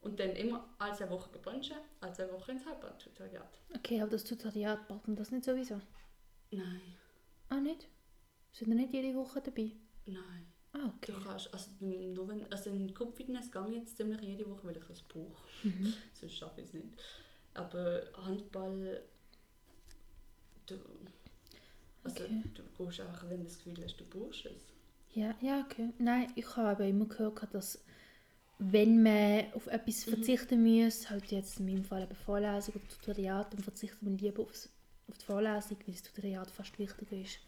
Und 0.00 0.18
dann 0.18 0.30
immer 0.30 0.68
alle 0.78 0.94
zwei 0.96 1.08
Wochen 1.10 1.30
brunchen, 1.40 1.76
alle 2.00 2.12
zwei 2.12 2.30
Wochen 2.32 2.50
ins 2.52 2.66
Handball-Tutoriat. 2.66 3.58
Okay, 3.76 4.00
aber 4.02 4.10
das 4.10 4.24
Tutoriat 4.24 4.90
macht 4.90 5.06
man 5.06 5.16
das 5.16 5.30
nicht 5.30 5.44
sowieso? 5.44 5.80
Nein, 6.50 6.96
Ah, 7.48 7.60
nicht? 7.60 7.86
Sind 8.50 8.68
wir 8.68 8.74
nicht 8.74 8.92
jede 8.92 9.14
Woche 9.16 9.40
dabei? 9.40 9.72
nein. 10.06 10.51
Ah, 10.74 10.90
okay. 10.96 11.12
Du 11.12 11.20
kannst, 11.20 11.52
also, 11.52 11.70
nur 11.80 12.28
wenn, 12.28 12.50
also 12.50 12.70
in 12.70 12.92
Gruppenfitness 12.94 13.50
gehe 13.52 13.68
ich 13.68 13.74
jetzt 13.76 13.96
ziemlich 13.96 14.20
jede 14.22 14.48
Woche, 14.48 14.64
weil 14.66 14.76
ich 14.76 14.84
das 14.84 15.02
brauche. 15.02 15.42
Mhm. 15.62 15.92
Sonst 16.14 16.34
schaffe 16.36 16.60
ich 16.62 16.68
es 16.68 16.72
nicht. 16.74 16.88
Aber 17.54 18.02
Handball, 18.24 19.02
du, 20.66 20.74
also, 22.04 22.24
Okay. 22.24 22.42
du 22.54 22.62
gehst 22.84 23.00
auch, 23.00 23.22
wenn 23.28 23.38
du 23.38 23.44
das 23.44 23.58
Gefühl 23.58 23.84
hast, 23.84 23.96
du 23.96 24.04
brauchst 24.04 24.46
es. 24.46 24.62
Ja, 25.14 25.34
ja, 25.40 25.60
okay. 25.60 25.90
Nein, 25.98 26.32
ich 26.36 26.56
habe 26.56 26.68
aber 26.68 26.86
immer 26.86 27.06
gehört, 27.06 27.52
dass 27.54 27.84
wenn 28.58 29.02
man 29.02 29.52
auf 29.54 29.66
etwas 29.66 30.04
verzichten 30.04 30.62
muss, 30.62 31.10
halt 31.10 31.30
jetzt 31.32 31.60
in 31.60 31.66
meinem 31.66 31.84
Fall 31.84 32.02
eben 32.04 32.14
Vorlesung 32.14 32.74
oder 32.76 32.88
Tutoriat, 32.88 33.52
dann 33.52 33.60
verzichtet 33.62 34.02
man 34.02 34.18
lieber 34.18 34.42
aufs, 34.42 34.70
auf 35.08 35.18
die 35.18 35.24
Vorlesung, 35.24 35.78
weil 35.86 35.94
das 35.94 36.02
Tutoriat 36.02 36.50
fast 36.50 36.78
wichtiger 36.78 37.16
ist. 37.16 37.38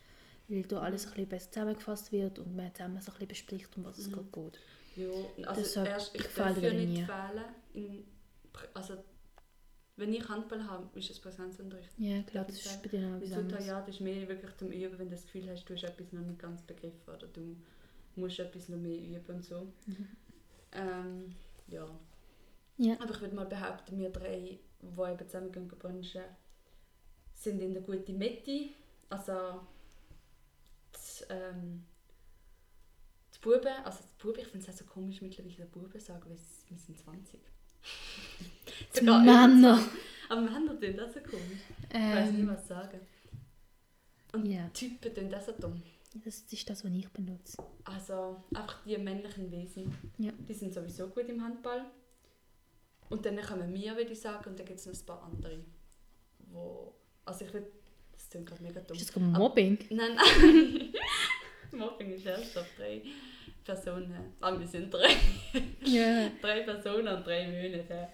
Weil 0.49 0.63
da 0.63 0.81
alles 0.81 1.07
ein 1.07 1.13
bisschen 1.13 1.29
besser 1.29 1.51
zusammengefasst 1.53 2.13
wird 2.13 2.39
und 2.39 2.55
man 2.55 2.75
zusammen 2.75 3.01
so 3.01 3.11
ein 3.13 3.15
bisschen 3.15 3.29
bespricht, 3.29 3.77
um 3.77 3.85
was 3.85 3.99
es 3.99 4.13
gerade 4.13 4.29
geht. 4.33 4.59
Ja, 4.97 5.49
also 5.49 5.61
Deshalb, 5.61 5.89
erst, 5.89 6.15
ich 6.15 6.27
darf 6.35 6.61
ja 6.63 6.73
nicht 6.73 6.89
nie. 6.89 7.05
fehlen. 7.05 7.45
In, 7.73 8.05
also, 8.75 8.95
wenn 9.97 10.13
ich 10.13 10.29
Handball 10.29 10.65
habe, 10.67 10.99
ist 10.99 11.11
es 11.11 11.19
Präsenzunterricht. 11.21 11.91
Ja, 11.99 12.23
klar, 12.23 12.45
das 12.45 12.57
ist 12.57 12.83
bei 12.83 12.89
dir 12.89 13.01
Das 13.01 13.23
etwas 13.23 13.39
anderes. 13.39 13.59
Tutoriat 13.59 13.89
ist 13.89 14.01
mehr 14.01 14.29
wirklich 14.29 14.57
zum 14.57 14.71
Üben, 14.71 14.99
wenn 14.99 15.09
du 15.09 15.15
das 15.17 15.25
Gefühl 15.25 15.49
hast, 15.51 15.65
du 15.65 15.75
hast 15.75 15.85
etwas 15.85 16.13
noch 16.13 16.21
nicht 16.23 16.39
ganz 16.39 16.63
begriffen 16.63 17.15
oder 17.15 17.27
du 17.29 17.57
musst 18.17 18.39
etwas 18.39 18.69
noch 18.69 18.79
mehr 18.79 18.99
üben 18.99 19.35
und 19.35 19.45
so. 19.45 19.73
Mhm. 19.87 20.09
Ähm, 20.73 21.35
ja. 21.69 21.87
Ja. 22.77 22.95
Aber 23.01 23.11
ich 23.15 23.21
würde 23.21 23.35
mal 23.35 23.47
behaupten, 23.47 23.99
wir 23.99 24.11
drei, 24.11 24.59
die 24.83 25.01
eben 25.01 25.29
zusammen 25.29 25.53
gehen 25.53 25.69
brunchen, 25.69 26.23
sind 27.33 27.61
in 27.61 27.73
der 27.73 27.83
guten 27.83 28.19
Mitte. 28.19 28.71
Also 29.09 29.61
ähm, 31.29 31.85
die 33.35 33.39
Buben, 33.41 33.67
also 33.85 33.99
die 34.03 34.23
Buben, 34.23 34.41
ich 34.41 34.47
finde 34.49 34.67
es 34.67 34.75
auch 34.75 34.79
so 34.79 34.85
komisch 34.85 35.21
mittlerweile, 35.21 35.55
die 35.55 35.65
Buben 35.65 36.01
sagen, 36.01 36.23
weil 36.31 36.39
wir 36.69 36.79
sind 36.79 36.99
20. 36.99 37.41
Die 39.01 39.05
Männer. 39.05 39.77
20. 39.79 40.01
Aber 40.31 40.41
Männer 40.41 40.81
tun 40.81 40.97
das 40.97 41.13
so 41.15 41.21
komisch. 41.21 41.61
Ich 41.89 41.95
weiß 41.95 42.31
nicht, 42.31 42.41
Ähm, 42.41 42.49
was 42.49 42.67
sagen. 42.67 43.01
Und 44.33 44.47
ja, 44.47 44.69
Typen 44.71 45.15
tun 45.15 45.31
das 45.31 45.47
so 45.47 45.53
dumm. 45.53 45.83
das 46.25 46.41
ist 46.51 46.69
das, 46.71 46.85
was 46.85 46.93
ich 46.93 47.09
benutze. 47.11 47.63
Also 47.85 48.43
einfach 48.55 48.83
die 48.85 48.97
männlichen 48.99 49.51
Wesen, 49.51 49.95
Ja. 50.19 50.33
die 50.49 50.55
sind 50.55 50.73
sowieso 50.75 51.09
gut 51.09 51.29
im 51.29 51.43
Handball. 51.45 51.85
Und 53.11 53.27
dann 53.27 53.41
kommen 53.43 53.73
wir, 53.75 53.97
würde 53.97 54.13
ich 54.13 54.21
sagen, 54.21 54.49
und 54.49 54.59
dann 54.59 54.67
gibt 54.67 54.81
es 54.81 54.87
noch 54.87 54.95
ein 54.95 55.07
paar 55.07 55.23
andere. 55.25 55.65
Wo, 56.51 56.95
also 57.27 57.45
ich 57.45 57.53
würde, 57.53 57.71
klingt 58.35 58.49
gerade 58.49 58.63
mega 58.63 58.81
dumm. 58.81 58.97
Ist 58.97 59.15
das 59.15 59.23
Mobbing? 59.23 59.79
Nein, 59.91 60.17
nein. 60.17 60.93
Mobbing 61.79 62.13
ist 62.15 62.27
erst 62.27 62.59
auf 62.59 62.67
drei 62.77 63.03
Personen. 63.65 64.33
Ah, 64.41 64.59
wir 64.59 64.67
sind 64.67 64.93
drei. 64.93 65.11
Ja. 65.85 66.29
drei 66.43 66.61
Personen 66.63 67.17
und 67.17 67.25
drei 67.27 67.47
Monate. 67.47 68.09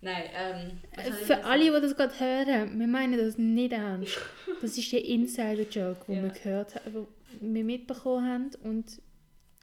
Nein, 0.00 0.24
ähm... 0.36 0.80
ich 1.06 1.14
Für 1.26 1.44
alle, 1.44 1.64
die 1.64 1.80
das 1.80 1.96
gerade 1.96 2.18
hören, 2.18 2.78
wir 2.78 2.86
meinen 2.86 3.16
das 3.18 3.38
nicht 3.38 3.72
ernst. 3.72 4.18
Das 4.60 4.76
ist 4.76 4.92
der 4.92 5.04
Insider-Joke, 5.04 6.04
den 6.08 6.16
Ja. 6.16 6.22
wir 6.24 6.30
gehört 6.30 6.74
haben, 6.74 7.06
wir 7.40 7.64
mitbekommen 7.64 8.28
haben 8.28 8.50
und 8.64 9.00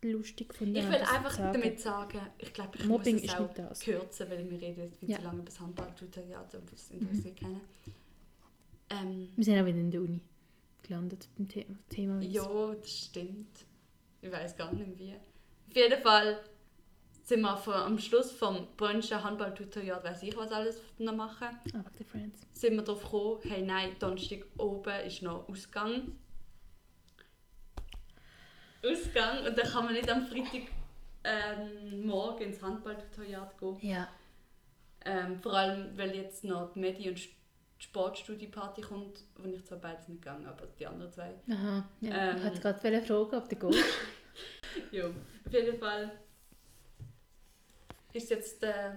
lustig 0.02 0.50
gefunden 0.50 0.76
Ich 0.78 0.88
will 0.88 0.96
einfach 0.96 1.32
sagen. 1.32 1.62
damit 1.62 1.80
sagen, 1.80 2.22
ich 2.39 2.54
glaube, 2.54 2.72
ich 2.80 2.86
Mobbing 2.86 3.16
muss 3.22 3.26
es 3.26 3.36
auch 3.36 3.84
kürzen, 3.84 4.30
weil 4.32 4.50
wir 4.50 4.60
reden 4.62 4.82
jetzt 4.82 4.98
viel 5.00 5.10
Ja. 5.12 5.18
zu 5.18 5.24
lange 5.24 5.38
über 5.39 5.46
das 5.46 5.60
Handball-Tutoriat 5.60 6.56
und 6.56 6.72
das 6.72 6.89
interessiert 6.89 7.38
keinen. 7.39 7.62
Ähm, 8.92 9.30
Wir 9.36 9.44
sind 9.44 9.60
auch 9.62 9.66
wieder 9.66 9.78
in 9.80 9.92
der 9.92 10.02
Uni 10.02 10.22
gelandet 10.84 11.28
beim 11.38 11.48
The 11.50 11.66
Thema. 11.89 12.20
Witz. 12.20 12.34
ja, 12.34 12.76
das 12.76 12.89
stimmt. 12.92 13.66
Ich 14.22 14.32
weiß 14.32 14.56
gar 14.58 14.74
nicht 14.74 15.00
wie. 15.00 15.14
Auf 15.14 15.76
jeden 15.76 16.02
Fall 16.02 16.39
sind 17.24 17.42
wir 17.42 17.56
vor, 17.58 17.76
am 17.76 17.98
Schluss 17.98 18.32
vom 18.32 18.68
Brunchen 18.76 19.24
Handball-Tutorial, 19.24 20.04
weiß 20.04 20.24
ich 20.24 20.36
was 20.36 20.52
alles 20.52 20.82
noch 20.98 21.16
machen, 21.16 21.48
Aber 21.74 21.89
die 21.98 22.04
Friends. 22.04 22.42
sind 22.52 22.76
wir 22.76 22.82
darauf 22.84 23.04
gekommen, 23.04 23.39
hey 23.44 23.62
nein, 23.62 23.92
Donnerstag 24.00 24.46
oben 24.58 24.94
ist 25.06 25.22
noch 25.22 25.48
Ausgang. 25.48 26.12
Ausgang 28.84 29.46
und 29.46 29.58
dann 29.58 29.68
kann 29.68 29.86
man 29.86 29.94
nicht 29.94 30.10
am 30.10 30.26
Freitag 30.26 30.64
ähm, 31.24 32.06
morgen 32.06 32.44
ins 32.46 32.62
Handball-Tutorial 32.62 33.52
gehen. 33.60 33.78
Ja. 33.82 34.08
Ähm, 35.06 35.39
vor 35.39 35.54
allem, 35.54 35.96
weil 35.98 36.16
jetzt 36.16 36.44
noch 36.44 36.74
die 36.74 36.80
Medi- 36.80 37.10
und 37.10 37.20
St- 37.82 37.84
Sportstudie-Party 37.84 38.82
kommt, 38.82 39.24
wo 39.38 39.50
ich 39.50 39.66
zwar 39.66 39.80
beides 39.80 40.08
nicht 40.08 40.22
gegangen 40.22 40.46
aber 40.46 40.68
die 40.68 40.86
anderen 40.86 41.12
zwei. 41.12 41.34
Aha. 41.50 41.90
Ja. 42.02 42.32
Ähm. 42.32 42.38
ich 42.38 42.44
wollte 42.44 42.60
gerade 42.62 42.80
fragen, 43.06 43.36
ob 43.36 43.50
du 43.50 43.56
gehst. 43.56 43.84
Ja, 44.92 45.08
auf 45.08 45.52
jeden 45.54 45.78
Fall 45.78 46.18
ist 48.14 48.30
jetzt 48.30 48.64
äh, 48.64 48.92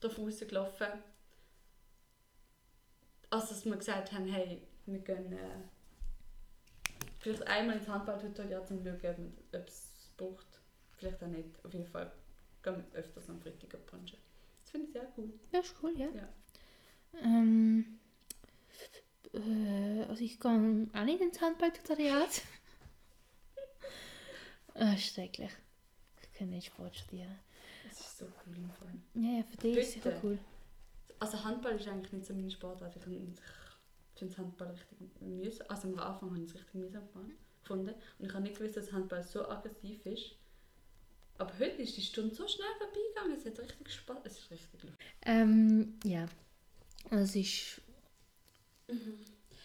darauf 0.00 0.18
rausgelaufen, 0.18 0.88
also 3.30 3.46
dass 3.54 3.64
wir 3.64 3.76
gesagt 3.76 4.12
haben, 4.12 4.26
hey, 4.26 4.62
wir 4.86 4.98
gehen 4.98 5.32
äh, 5.32 5.60
vielleicht 7.20 7.46
einmal 7.46 7.76
ins 7.76 7.86
Handballtutorial 7.86 8.66
zum 8.66 8.82
schauen, 8.82 9.32
ob 9.52 9.68
es 9.68 10.10
braucht. 10.16 10.46
Vielleicht 10.96 11.22
auch 11.22 11.28
nicht. 11.28 11.64
Auf 11.64 11.72
jeden 11.72 11.86
Fall 11.86 12.10
gehen 12.62 12.84
wir 12.92 12.98
öfters 12.98 13.28
am 13.30 13.40
Freitag 13.40 13.86
brunchen. 13.86 14.18
Das 14.60 14.70
finde 14.70 14.86
ich 14.88 14.92
sehr 14.92 15.06
cool. 15.16 15.32
Ja, 15.52 15.60
ist 15.60 15.74
cool, 15.82 15.92
ja. 15.96 16.08
Ja. 16.08 16.28
Ähm, 17.22 18.00
äh, 19.34 20.04
also 20.08 20.24
ich 20.24 20.40
gehe 20.40 20.88
auch 20.92 21.04
nicht 21.04 21.20
ins 21.20 21.40
Handballtutoriat. 21.40 22.42
Ah, 24.74 24.96
schrecklich. 24.96 25.50
Ich 26.22 26.38
kann 26.38 26.48
nicht 26.48 26.68
Sport 26.68 26.96
studieren. 26.96 27.38
Das 27.86 28.00
ist 28.00 28.18
so 28.18 28.24
cool 28.46 28.56
im 28.56 28.70
Fall. 28.70 28.94
Ja, 29.14 29.38
ja, 29.38 29.42
für 29.42 29.56
dich 29.56 29.76
ist 29.76 30.06
es 30.06 30.14
cool. 30.22 30.38
Also 31.18 31.44
Handball 31.44 31.74
ist 31.74 31.88
eigentlich 31.88 32.12
nicht 32.12 32.24
so 32.24 32.32
meine 32.32 32.50
Sportart. 32.50 32.96
Ich 32.96 33.02
finde 33.02 33.34
das 34.20 34.38
Handball 34.38 34.70
richtig 34.70 35.20
mühsam. 35.20 35.66
Also 35.68 35.88
am 35.88 35.98
Anfang 35.98 36.30
habe 36.30 36.38
ich 36.38 36.48
es 36.48 36.54
richtig 36.54 36.74
mühsam 36.74 37.02
gefunden. 37.62 37.94
Und 38.18 38.26
ich 38.26 38.32
habe 38.32 38.42
nicht 38.42 38.56
gewusst, 38.56 38.76
dass 38.76 38.92
Handball 38.92 39.22
so 39.22 39.46
aggressiv 39.46 40.06
ist. 40.06 40.36
Aber 41.36 41.52
heute 41.58 41.82
ist 41.82 41.96
die 41.96 42.02
Stunde 42.02 42.34
so 42.34 42.46
schnell 42.46 42.68
vorbeigegangen. 42.78 43.36
Es 43.36 43.44
hat 43.44 43.58
richtig 43.58 43.92
Spaß. 43.92 44.18
Es 44.24 44.38
ist 44.38 44.50
richtig 44.50 44.82
lustig. 44.82 45.06
Ähm, 45.22 45.98
ja. 46.04 46.26
Es 47.10 47.34
ist 47.34 47.80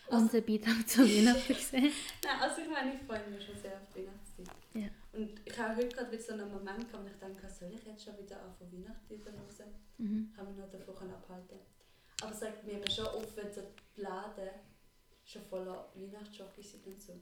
unser 0.10 0.42
Beitrag 0.42 0.88
zur 0.88 1.06
Weihnachten. 1.06 1.56
Nein, 2.24 2.40
also 2.40 2.62
ich 2.62 2.70
meine, 2.70 2.94
ich 2.96 3.02
freue 3.02 3.28
mich 3.30 3.46
schon 3.46 3.58
sehr 3.58 3.74
auf 3.74 3.88
die 3.94 4.02
Weihnachtszeit. 4.02 4.48
Ja. 4.74 4.90
Und 5.14 5.42
ich 5.46 5.58
habe 5.58 5.76
heute 5.76 5.90
gerade 5.90 6.12
wieder 6.12 6.24
so 6.24 6.34
einen 6.34 6.52
Moment 6.52 6.92
gehabt, 6.92 7.04
wo 7.04 7.08
ich 7.08 7.20
denke, 7.20 7.50
soll 7.50 7.72
ich 7.74 7.86
jetzt 7.86 8.04
schon 8.04 8.18
wieder 8.18 8.42
anfangen 8.42 8.72
Weihnachtslieder 8.74 9.32
hören? 9.32 9.76
Mhm. 9.98 10.34
Kann 10.36 10.48
mich 10.48 10.58
noch 10.58 10.70
davon 10.70 10.96
können 10.96 11.14
abhalten. 11.14 11.60
Aber 12.22 12.32
es 12.32 12.40
sagt 12.40 12.66
mir 12.66 12.82
schon 12.90 13.06
oft, 13.08 13.36
wenn 13.38 13.54
so 13.54 13.62
die 13.96 14.02
Läden 14.02 14.50
schon 15.24 15.42
voller 15.44 15.90
Weihnachtsschocke 15.96 16.62
sind 16.62 16.86
und 16.86 17.02
so. 17.02 17.14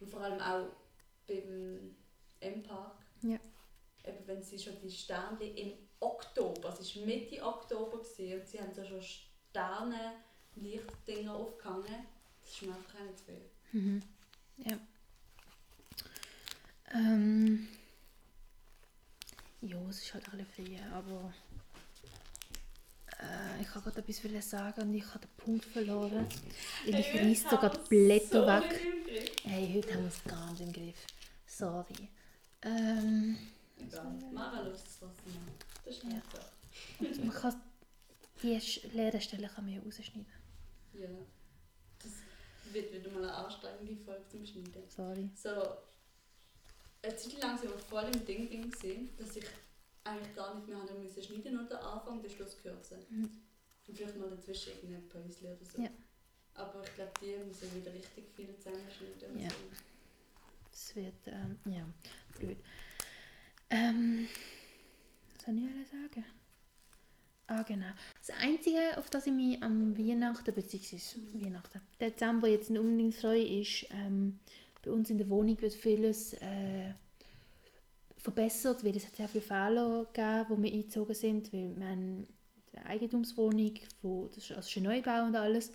Und 0.00 0.08
vor 0.08 0.20
allem 0.22 0.40
auch 0.40 0.68
beim 1.26 1.94
M-Park. 2.40 3.04
Ja. 3.22 3.38
Eben 4.04 4.26
wenn 4.26 4.42
sie 4.42 4.58
schon 4.58 4.80
die 4.80 4.90
Sterne 4.90 5.44
im 5.44 5.72
Oktober, 6.00 6.74
es 6.80 6.96
war 6.96 7.04
Mitte 7.04 7.44
Oktober 7.44 7.98
gewesen, 7.98 8.40
und 8.40 8.48
sie 8.48 8.60
haben 8.60 8.72
so 8.72 8.84
schon 8.84 9.02
Sterne, 9.02 10.14
Lichtdinger 10.56 11.34
aufgehangen. 11.34 12.06
Das 12.42 12.52
ist 12.52 12.62
mir 12.62 12.74
einfach 12.74 12.94
auch 12.94 13.04
nicht 13.04 13.18
zu 13.18 13.24
viel. 13.24 13.80
Mhm. 13.80 14.02
Ja. 14.58 14.78
Ähm, 16.92 17.68
ja, 19.60 19.76
es 19.88 20.02
ist 20.02 20.14
halt 20.14 20.24
ein 20.32 20.44
bisschen 20.44 20.66
früh, 20.66 20.76
aber 20.92 21.32
äh, 23.20 23.62
ich 23.62 23.74
wollte 23.74 24.02
gerade 24.02 24.32
etwas 24.32 24.50
sagen 24.50 24.82
und 24.82 24.94
ich 24.94 25.06
habe 25.06 25.20
den 25.20 25.36
Punkt 25.36 25.64
verloren. 25.64 26.26
Ich 26.86 27.14
reiss 27.14 27.42
sogar 27.42 27.70
die 27.70 27.88
Blätter 27.88 28.46
weg. 28.46 28.80
Hey, 29.44 29.72
heute 29.74 29.94
haben 29.94 30.02
wir 30.02 30.08
es 30.08 30.24
gar 30.24 30.50
nicht 30.50 30.62
im 30.62 30.72
Griff. 30.72 31.06
Sorry. 31.46 32.08
Ähm, 32.62 33.38
es 33.78 34.98
trotzdem 34.98 35.36
an. 35.36 35.48
Das 35.84 35.96
ist 35.96 36.04
nicht 36.04 36.22
so. 36.32 37.24
man 37.24 37.34
kann 37.34 37.60
die 38.42 38.58
leeren 38.92 39.20
Stellen 39.20 39.50
kann 39.54 39.64
man 39.64 39.74
ja 39.74 39.80
rausschneiden. 39.82 40.39
Ja. 40.94 41.08
Das 42.02 42.12
wird 42.72 42.92
wieder 42.92 43.10
mal 43.10 43.24
eine 43.24 43.34
anstrengende 43.34 43.96
Folge 43.96 44.26
zum 44.28 44.44
Schneiden. 44.44 44.88
Sorry. 44.88 45.30
So, 45.34 45.50
eine 47.02 47.16
Zeit 47.16 47.40
lang 47.40 47.58
sind 47.58 47.70
wir 47.70 47.78
voll 47.78 48.04
im 48.04 48.24
Ding 48.24 48.48
gewesen, 48.48 49.10
dass 49.16 49.36
ich 49.36 49.44
eigentlich 50.04 50.34
gar 50.34 50.54
nicht 50.54 50.68
mehr 50.68 50.78
haben 50.78 51.02
müssen 51.02 51.22
schneiden 51.22 51.54
nur 51.54 51.64
den 51.64 51.76
Anfang 51.76 52.16
und 52.16 52.22
den 52.22 52.30
Schluss 52.30 52.56
kürzen. 52.62 52.98
Mhm. 53.08 53.30
Und 53.86 53.96
vielleicht 53.96 54.16
mal 54.18 54.30
dazwischen 54.30 54.72
irgendein 54.74 55.08
Päuschen 55.08 55.46
oder 55.46 55.64
so. 55.64 55.82
Ja. 55.82 55.90
Aber 56.54 56.82
ich 56.84 56.94
glaube, 56.94 57.12
die 57.20 57.36
müssen 57.44 57.74
wieder 57.74 57.92
richtig 57.92 58.24
viel 58.34 58.54
zusammenschneiden. 58.56 59.38
Ja. 59.38 59.48
so. 59.48 59.56
Das 60.70 60.96
wird, 60.96 61.26
ähm, 61.26 61.58
ja, 61.64 61.84
blöd. 62.38 62.58
Ähm, 63.70 64.28
was 65.34 65.44
soll 65.44 65.58
ich 65.58 65.70
alles 65.70 65.90
sagen? 65.90 66.24
Ah, 67.50 67.62
genau. 67.62 67.90
Das 68.24 68.36
Einzige, 68.38 68.96
auf 68.96 69.10
das 69.10 69.26
ich 69.26 69.32
mich 69.32 69.60
am 69.60 69.98
Weihnachten, 69.98 70.54
beziehungsweise 70.54 71.16
Weihnachten, 71.34 71.80
Dezember 72.00 72.46
jetzt 72.46 72.70
nicht 72.70 72.78
unbedingt 72.78 73.16
freue, 73.16 73.42
ist, 73.42 73.86
ähm, 73.90 74.38
bei 74.84 74.92
uns 74.92 75.10
in 75.10 75.18
der 75.18 75.28
Wohnung 75.28 75.60
wird 75.60 75.74
vieles 75.74 76.34
äh, 76.34 76.94
verbessert, 78.18 78.84
weil 78.84 78.96
es 78.96 79.04
hat 79.04 79.16
sehr 79.16 79.28
viele 79.28 79.42
Fehler 79.42 80.06
gegeben, 80.12 80.46
wo 80.48 80.62
wir 80.62 80.72
eingezogen 80.72 81.14
sind, 81.16 81.52
weil 81.52 81.74
wir 81.76 81.88
haben 81.88 82.28
eine 82.72 82.86
Eigentumswohnung, 82.86 83.74
wo, 84.00 84.28
das 84.28 84.44
ist 84.44 84.52
also 84.52 84.70
schon 84.70 84.84
Neubau 84.84 85.24
und 85.26 85.34
alles, 85.34 85.72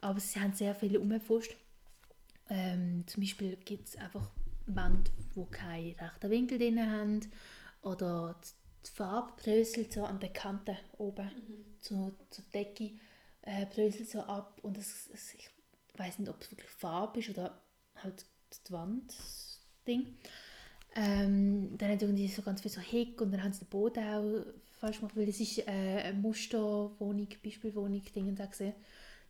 aber 0.00 0.20
sie 0.20 0.38
haben 0.38 0.52
sehr 0.52 0.76
viele 0.76 1.00
umgepfuscht. 1.00 1.56
Ähm, 2.48 3.02
zum 3.08 3.24
Beispiel 3.24 3.56
gibt 3.64 3.88
es 3.88 3.96
einfach 3.96 4.30
Wände, 4.66 5.10
die 5.34 5.44
keinen 5.50 5.96
rechten 5.96 6.30
Winkel 6.30 6.58
drin 6.58 6.88
haben 6.88 7.20
oder 7.82 8.36
die 8.84 8.90
Farbe 8.90 9.32
bröselt 9.42 9.92
so 9.92 10.04
an 10.04 10.20
der 10.20 10.32
Kante 10.32 10.76
oben 10.98 11.30
zur, 11.80 12.12
zur 12.30 12.44
Decke 12.52 12.92
äh, 13.42 13.66
bröselt 13.66 14.10
so 14.10 14.20
ab 14.20 14.58
und 14.62 14.76
es, 14.76 15.08
es, 15.12 15.34
ich 15.34 15.48
weiß 15.96 16.18
nicht, 16.18 16.28
ob 16.28 16.42
es 16.42 16.50
wirklich 16.50 16.70
Farbe 16.70 17.20
ist 17.20 17.30
oder 17.30 17.60
halt 17.96 18.26
die 18.66 18.72
Wand 18.72 19.14
Ding. 19.86 20.16
Ähm, 20.94 21.76
dann 21.78 21.90
hat 21.90 22.02
irgendwie 22.02 22.28
so 22.28 22.42
ganz 22.42 22.62
viel 22.62 22.70
so 22.70 22.80
Heck 22.80 23.20
und 23.20 23.30
dann 23.30 23.42
haben 23.42 23.52
sie 23.52 23.60
den 23.60 23.68
Boden 23.68 24.04
auch 24.04 24.46
falsch 24.78 24.98
gemacht, 24.98 25.16
weil 25.16 25.26
das 25.26 25.40
ist 25.40 25.58
äh, 25.58 25.70
eine 25.70 26.18
Musterwohnung, 26.18 27.28
Beispielwohnung, 27.42 28.02
Dinge 28.14 28.32
da 28.32 28.46
gesehen. 28.46 28.74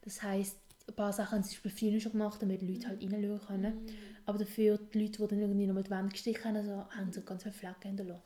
Das 0.02 0.22
heisst, 0.22 0.58
ein 0.88 0.94
paar 0.94 1.12
Sachen 1.12 1.38
haben 1.38 1.42
sie 1.42 1.56
zum 1.56 1.64
Beispiel 1.64 1.90
früher 1.90 2.00
schon 2.00 2.12
gemacht, 2.12 2.40
damit 2.40 2.62
die 2.62 2.72
Leute 2.72 2.88
halt 2.88 3.02
reinschauen 3.02 3.40
können. 3.46 3.86
Aber 4.24 4.38
dafür, 4.38 4.78
die 4.78 5.00
Leute, 5.00 5.22
die 5.22 5.28
dann 5.28 5.40
irgendwie 5.40 5.66
nochmal 5.66 5.82
die 5.82 5.90
Wand 5.90 6.12
gestrichen 6.12 6.44
haben, 6.44 6.56
also, 6.56 6.84
haben 6.90 7.12
so 7.12 7.22
ganz 7.22 7.42
viele 7.42 7.54
Flecken 7.54 7.88
hinterlassen. 7.88 8.22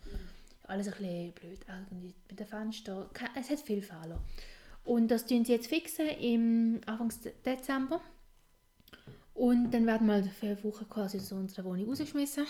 Alles 0.70 0.86
ein 0.88 0.92
bisschen 0.92 1.32
blöd. 1.32 1.60
Irgendwie 1.68 2.14
mit 2.28 2.40
den 2.40 2.46
Fenstern. 2.46 3.08
Es 3.38 3.50
hat 3.50 3.60
viele 3.60 3.82
Fehler. 3.82 4.20
Und 4.84 5.08
das 5.08 5.26
tun 5.26 5.44
sie 5.44 5.52
jetzt 5.52 5.66
fixen 5.66 6.08
im 6.08 6.80
Anfang 6.86 7.12
Dezember. 7.44 8.00
Und 9.34 9.70
dann 9.70 9.86
werden 9.86 10.06
wir 10.06 10.14
halt 10.14 10.30
für 10.30 10.46
eine 10.46 10.64
Woche 10.64 10.84
quasi 10.84 11.18
aus 11.18 11.32
unserer 11.32 11.64
Wohnung 11.64 11.88
rausgeschmissen. 11.88 12.46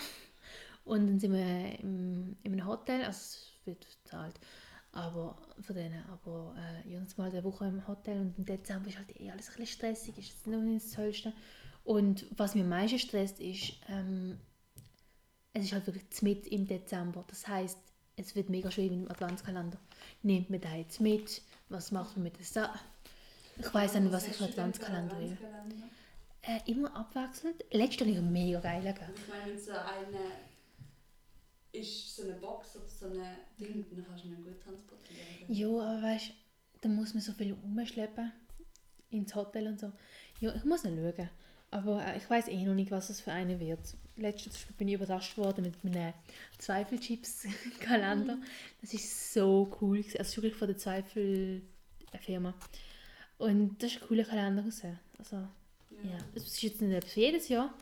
Und 0.83 1.07
dann 1.07 1.19
sind 1.19 1.33
wir 1.33 1.79
im, 1.79 2.35
in 2.43 2.53
einem 2.53 2.67
Hotel, 2.67 3.03
also 3.03 3.17
es 3.17 3.51
wird 3.65 3.85
bezahlt. 4.03 4.39
Aber 4.91 5.37
von 5.61 5.75
denen, 5.75 6.03
aber 6.09 6.53
äh, 6.57 6.89
jedes 6.89 7.17
Mal 7.17 7.29
eine 7.29 7.43
Woche 7.43 7.65
im 7.65 7.87
Hotel 7.87 8.19
und 8.19 8.37
im 8.37 8.45
Dezember 8.45 8.89
ist 8.89 8.97
halt 8.97 9.19
eh 9.19 9.31
alles 9.31 9.49
ein 9.49 9.55
bisschen 9.55 9.67
stressig, 9.67 10.17
ist 10.17 10.29
jetzt 10.29 10.47
noch 10.47 10.59
nicht 10.59 10.85
das 10.85 10.91
Tollste. 10.91 11.33
Und 11.83 12.25
was 12.37 12.55
mir 12.55 12.63
am 12.63 12.69
meisten 12.69 12.99
stresst, 12.99 13.39
ist, 13.39 13.73
ähm, 13.87 14.37
es 15.53 15.65
ist 15.65 15.73
halt 15.73 15.87
wirklich 15.87 16.21
mit 16.21 16.47
im 16.47 16.67
Dezember. 16.67 17.23
Das 17.27 17.47
heißt, 17.47 17.77
es 18.15 18.35
wird 18.35 18.49
mega 18.49 18.69
schwer 18.71 18.89
mit 18.89 19.05
dem 19.05 19.11
Adventskalender. 19.11 19.77
Nimmt 20.23 20.49
man 20.49 20.61
da 20.61 20.73
jetzt 20.75 20.99
mit? 20.99 21.41
Was 21.69 21.91
macht 21.91 22.15
man 22.15 22.23
mit 22.23 22.37
der 22.37 22.45
Sa 22.45 22.79
Ich 23.57 23.73
weiß 23.73 23.95
nicht, 23.95 24.11
was 24.11 24.27
ich 24.27 24.35
für 24.35 24.45
Adventskalender 24.45 25.17
will. 25.19 25.37
Äh, 26.43 26.71
immer 26.71 26.95
abwechselnd. 26.95 27.63
Letztes 27.71 28.07
Jahr 28.07 28.21
mega 28.21 28.59
geil. 28.59 28.83
Ich 28.83 29.27
meine, 29.27 29.51
wenn 29.51 29.59
so 29.59 29.71
eine 29.71 30.51
ist 31.71 32.15
so 32.15 32.23
eine 32.23 32.33
Box 32.33 32.75
oder 32.75 32.87
so 32.87 33.05
ein 33.05 33.21
Ding, 33.57 33.85
dann 33.91 34.05
kannst 34.05 34.25
du 34.25 34.27
ihn 34.29 34.43
gut 34.43 34.61
transportieren. 34.61 35.45
Ja, 35.47 35.67
aber 35.67 36.01
weißt 36.01 36.29
du, 36.29 36.33
dann 36.81 36.95
muss 36.95 37.13
man 37.13 37.21
so 37.21 37.31
viel 37.33 37.53
umschleppen 37.53 38.31
ins 39.09 39.33
Hotel 39.35 39.67
und 39.67 39.79
so. 39.79 39.91
Ja, 40.39 40.53
ich 40.53 40.63
muss 40.65 40.83
noch 40.83 40.91
schauen. 40.91 41.29
Aber 41.69 42.05
äh, 42.05 42.17
ich 42.17 42.29
weiß 42.29 42.49
eh 42.49 42.63
noch 42.65 42.73
nicht, 42.73 42.91
was 42.91 43.09
es 43.09 43.21
für 43.21 43.31
eine 43.31 43.59
wird. 43.59 43.95
Letztes 44.21 44.65
Mal 44.65 44.73
bin 44.77 44.87
ich 44.87 44.93
überrascht 44.93 45.37
worden 45.37 45.63
mit 45.63 45.83
meinem 45.83 46.13
Zweifelchips-Kalender. 46.59 48.37
Das 48.81 48.93
ist 48.93 49.33
so 49.33 49.75
cool. 49.81 49.97
Also, 49.97 50.17
es 50.19 50.29
ist 50.29 50.37
wirklich 50.37 50.55
von 50.55 50.67
der 50.67 50.77
Zweifel-Firma. 50.77 52.53
Und 53.39 53.81
das 53.81 53.93
ist 53.93 54.01
ein 54.01 54.07
cooler 54.07 54.23
Kalender. 54.23 54.61
gewesen. 54.61 54.99
Also, 55.17 55.37
Ja, 56.03 56.17
es 56.35 56.43
ist 56.43 56.61
jetzt 56.61 56.81
nicht 56.81 56.93
etwas 56.93 57.13
für 57.13 57.19
jedes 57.19 57.47
Jahr, 57.49 57.73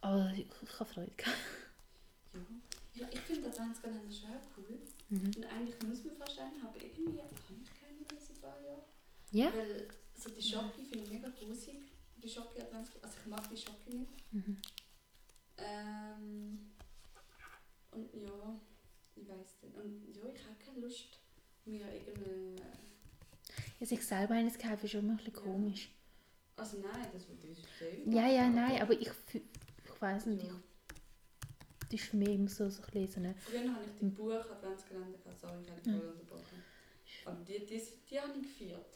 aber 0.00 0.32
ich, 0.34 0.46
ich 0.62 0.80
habe 0.80 0.90
Freude 0.90 1.12
gehabt. 1.16 1.36
Ja, 2.94 3.02
ja 3.02 3.08
ich 3.12 3.20
finde 3.20 3.48
Adventskalender 3.48 4.12
schon 4.12 4.30
cool. 4.56 4.78
Mhm. 5.08 5.26
Und 5.26 5.46
eigentlich 5.46 5.82
muss 5.82 6.04
man 6.04 6.16
fast 6.16 6.38
einen 6.38 6.62
haben, 6.62 6.74
irgendwie 6.74 7.20
habe 7.20 7.30
ich 7.34 7.46
keinen 7.80 8.04
seit 8.08 8.36
ein 8.36 8.40
paar 8.40 8.60
Jahren. 8.62 8.82
Ja? 9.30 9.52
Weil 9.54 9.88
so 10.16 10.30
die 10.30 10.42
Schocke 10.42 10.82
finde 10.88 11.04
ich 11.04 11.10
mega 11.10 11.28
grusig. 11.28 11.76
Die 12.22 12.28
Schocke 12.28 12.62
Adventskalender, 12.62 13.06
also 13.06 13.16
ich 13.20 13.26
mag 13.26 13.48
die 13.50 13.56
Schocke 13.56 13.90
nicht. 13.90 14.32
Mhm. 14.32 14.56
Ähm, 15.58 16.70
und 17.92 18.12
ja, 18.14 18.60
ich 19.16 19.28
weiß 19.28 19.62
nicht. 19.62 19.76
Und 19.76 20.14
ja, 20.14 20.22
ich 20.34 20.44
habe 20.44 20.56
keine 20.64 20.80
Lust, 20.80 21.18
mir 21.64 21.86
irgendeine... 21.92 22.56
Ja, 23.80 23.86
sich 23.86 24.04
selber 24.06 24.34
eines 24.34 24.58
kaufen 24.58 24.84
ist 24.84 24.90
schon 24.92 25.10
ein 25.10 25.16
bisschen 25.16 25.34
Ja. 25.34 25.40
komisch. 25.40 25.90
Also 26.56 26.78
nein, 26.78 27.08
das 27.12 27.28
würde 27.28 27.48
ich 27.48 27.58
sehen. 27.78 28.12
Ja, 28.12 28.28
ja, 28.28 28.48
nein, 28.48 28.80
aber 28.80 28.92
ich, 28.94 29.10
ich 29.32 30.00
weiß 30.00 30.26
nicht, 30.26 30.44
Ja. 30.44 30.50
ich, 30.50 31.88
das 31.90 32.00
ist 32.00 32.10
für 32.10 32.16
mich 32.16 32.28
immer 32.30 32.48
so, 32.48 32.68
so 32.70 32.82
ein 32.82 32.90
bisschen 32.92 33.24
eine... 33.26 33.34
Früher 33.34 33.72
habe 33.74 33.84
ich 33.84 33.98
die 34.00 34.04
Buch 34.06 34.32
Adventskalender 34.50 35.18
gehabt, 35.18 35.40
sorry, 35.40 35.62
ich 35.62 35.70
habe 35.70 35.80
dich 35.80 35.92
Mhm. 35.92 35.98
voll 36.00 36.08
unterbrochen. 36.10 36.64
Aber 37.26 37.44
die, 37.44 37.66
die, 37.66 37.82
die 38.10 38.20
habe 38.20 38.32
ich 38.38 38.42
gefeiert. 38.58 38.94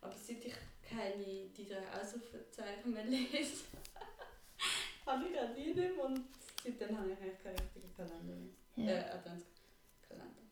Aber 0.00 0.14
seit 0.16 0.44
ich 0.44 0.54
keine 0.82 1.46
die 1.56 1.66
drei 1.68 2.00
Ausrufezeichen 2.00 2.92
mehr 2.92 3.04
lese, 3.04 3.64
habe 5.06 5.24
ich 5.24 5.66
nicht 5.66 5.76
mehr 5.76 6.04
und 6.04 6.20
seitdem 6.64 6.98
habe 6.98 7.10
ich 7.12 7.18
eigentlich 7.18 7.42
keinen 7.42 7.58
richtigen 7.58 7.94
Kalender 7.96 8.34
mehr. 8.34 8.86
Ja. 8.86 8.92
Äh, 9.00 9.10
Adventskalender. 9.10 10.42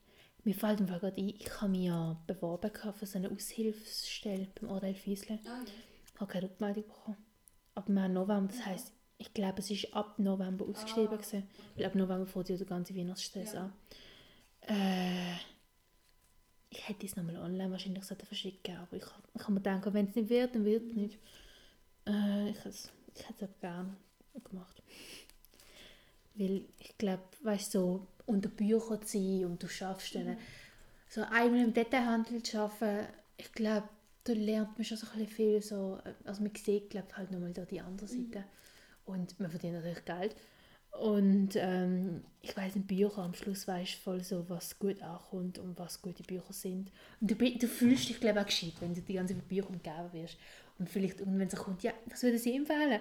Mir 0.44 0.54
fällt 0.54 0.80
im 0.80 0.88
Fall 0.88 1.00
gerade 1.00 1.20
ein, 1.20 1.28
ich 1.28 1.60
habe 1.60 1.70
mich 1.70 1.84
ja 1.86 2.16
beworben 2.26 2.70
für 2.94 3.06
so 3.06 3.18
eine 3.18 3.30
Aushilfsstelle 3.30 4.48
beim 4.60 4.70
Orel 4.70 4.94
Fiesle. 4.94 5.38
Ah 5.44 5.48
ja. 5.48 5.64
Ich 6.14 6.20
habe 6.20 6.32
keine 6.32 6.44
Rückmeldung 6.50 6.84
bekommen. 6.84 7.16
Aber 7.74 7.88
wir 7.92 8.02
haben 8.02 8.12
November, 8.12 8.52
das 8.52 8.66
heisst, 8.66 8.92
ich 9.18 9.32
glaube, 9.34 9.58
es 9.60 9.70
ist 9.70 9.92
ab 9.94 10.18
November 10.18 10.66
ausgeschrieben. 10.66 11.08
Ah, 11.12 11.16
gewesen. 11.16 11.48
Weil 11.76 11.84
ab 11.86 11.94
November 11.94 12.26
fängt 12.26 12.48
ja 12.48 12.56
der 12.56 12.66
ganze 12.66 12.96
Weihnachtsstress 12.96 13.52
Ja. 13.52 13.64
an. 13.64 13.72
Äh, 14.62 15.34
ich 16.70 16.88
hätte 16.88 17.04
es 17.06 17.16
nochmal 17.16 17.36
online 17.38 17.70
wahrscheinlich 17.70 18.04
verschicken 18.04 18.76
aber 18.76 18.96
ich, 18.96 19.02
ich 19.34 19.42
habe 19.42 19.52
mir 19.52 19.60
gedacht, 19.60 19.92
wenn 19.92 20.08
es 20.08 20.14
nicht 20.14 20.28
wird, 20.28 20.54
dann 20.54 20.64
wird 20.64 20.86
es 20.90 20.94
nicht. 20.94 21.18
Äh, 22.06 22.50
ich, 22.50 22.56
hätte 22.58 22.68
es- 22.68 22.90
ich 23.14 23.28
hätte 23.28 23.44
es 23.44 23.50
aber 23.50 23.58
gerne 23.60 23.96
gemacht. 24.44 24.82
Weil 26.34 26.64
ich 26.78 26.96
glaube, 26.98 27.22
weißt 27.42 27.74
du, 27.74 27.78
so 27.78 28.06
unter 28.26 28.48
Büchern 28.48 29.02
zu 29.02 29.18
sein 29.18 29.44
und 29.44 29.62
du 29.62 29.68
schaffst 29.68 30.14
dann, 30.14 30.36
so 31.08 31.22
einmal 31.22 31.64
im 31.64 31.74
Detailhandel 31.74 32.42
zu 32.42 32.60
arbeiten, 32.60 33.08
ich 33.36 33.52
glaube, 33.52 33.88
da 34.24 34.32
lernt 34.32 34.78
man 34.78 34.84
schon 34.84 34.96
so 34.96 35.06
ein 35.14 35.26
viel, 35.26 35.60
so, 35.62 35.98
also 36.24 36.42
man 36.42 36.54
sieht, 36.54 36.90
glaube 36.90 37.16
halt 37.16 37.30
nochmal 37.30 37.52
da 37.52 37.64
die 37.64 37.80
andere 37.80 38.06
Seite. 38.06 38.44
Und 39.06 39.40
man 39.40 39.50
verdient 39.50 39.74
natürlich 39.74 40.04
Geld. 40.04 40.36
Und 40.92 41.50
ähm, 41.54 42.22
ich 42.42 42.56
weiß 42.56 42.76
in 42.76 42.86
Büchern 42.86 43.24
am 43.24 43.34
Schluss 43.34 43.66
weißt 43.66 43.94
voll 43.94 44.22
so, 44.22 44.48
was 44.48 44.78
gut 44.78 45.00
ankommt 45.02 45.58
und 45.58 45.78
was 45.78 46.02
gute 46.02 46.22
Bücher 46.22 46.52
sind. 46.52 46.90
Und 47.20 47.30
du, 47.30 47.34
du 47.34 47.66
fühlst 47.66 48.08
dich, 48.08 48.20
glaube 48.20 48.38
ich, 48.38 48.44
auch 48.44 48.46
gescheit, 48.46 48.74
wenn 48.80 48.94
du 48.94 49.00
die 49.00 49.14
ganze 49.14 49.34
Zeit 49.34 49.42
mit 49.42 49.48
Büchern 49.48 49.74
umgeben 49.74 50.12
wirst. 50.12 50.36
Und 50.78 50.88
vielleicht 50.88 51.20
irgendwann 51.20 51.48
so 51.48 51.56
kommt, 51.56 51.82
ja, 51.82 51.92
das 52.08 52.22
würde 52.22 52.38
sie 52.38 52.56
empfehlen. 52.56 53.00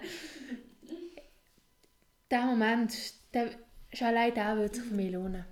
Der 2.30 2.44
Moment, 2.46 2.94
der, 3.34 3.50
schon 3.92 4.06
allein 4.08 4.34
der 4.34 4.56
würde 4.56 4.74
sich 4.74 4.84
für 4.84 4.94
mich 4.94 5.12
lohnen, 5.12 5.44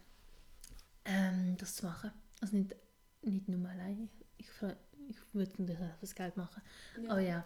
ähm, 1.04 1.56
das 1.58 1.76
zu 1.76 1.86
machen. 1.86 2.12
Also 2.40 2.56
nicht, 2.56 2.74
nicht 3.22 3.48
nur 3.48 3.68
allein. 3.68 4.08
Ich, 4.36 4.46
ich, 4.46 4.62
ich 5.08 5.34
würde 5.34 5.50
natürlich 5.62 5.80
auch 5.92 5.98
fürs 5.98 6.14
Geld 6.14 6.36
machen. 6.36 6.62
Ja. 7.02 7.10
Aber 7.10 7.20
ja. 7.20 7.44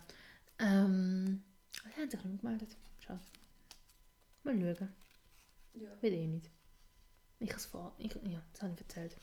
Ähm, 0.59 1.43
die 1.85 2.01
haben 2.01 2.11
sich 2.11 2.24
nicht 2.24 2.41
gemeldet. 2.41 2.76
Schade. 3.01 3.20
Mal 4.45 4.76
schauen. 4.76 4.89
Ja. 5.74 6.03
Will 6.03 6.12
eh 6.12 6.26
nicht. 6.26 6.51
Ich 7.39 7.49
habe 7.49 7.59
es 7.59 7.66
vor. 7.66 7.95
Ich, 7.99 8.12
ja, 8.14 8.43
das 8.53 8.62
habe 8.62 8.74
ich 8.74 8.80
erzählt. 8.80 9.16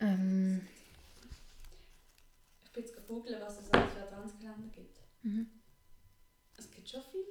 Ähm, 0.00 0.66
Ich 2.64 2.72
bin 2.72 2.82
jetzt 2.82 2.94
gegoogelt, 2.96 3.40
was 3.40 3.58
es 3.60 3.70
alles 3.72 3.92
für 3.92 4.02
Adventskalender 4.02 4.68
gibt. 4.68 4.98
mhm. 5.22 5.48
Es 6.56 6.70
gibt 6.70 6.88
schon 6.88 7.02
viele. 7.10 7.24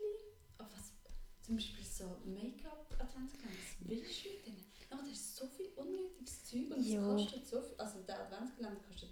Zum 1.46 1.56
Beispiel 1.58 1.86
so 1.86 2.06
Make-up-Adventskalender. 2.26 3.60
Willst 3.82 4.26
du 4.26 4.30
mit 4.30 4.46
denen? 4.48 4.66
Aber 4.90 5.02
da 5.04 5.10
ist 5.12 5.36
so 5.36 5.48
viel 5.48 5.68
unnötiges 5.76 6.44
Zeug 6.46 6.72
und 6.72 6.80
es 6.80 6.96
kostet 6.96 7.48
so 7.48 7.62
viel. 7.62 7.76
Also 7.78 8.00
der 8.08 8.20
Adventskalender 8.22 8.82
kostet 8.88 9.10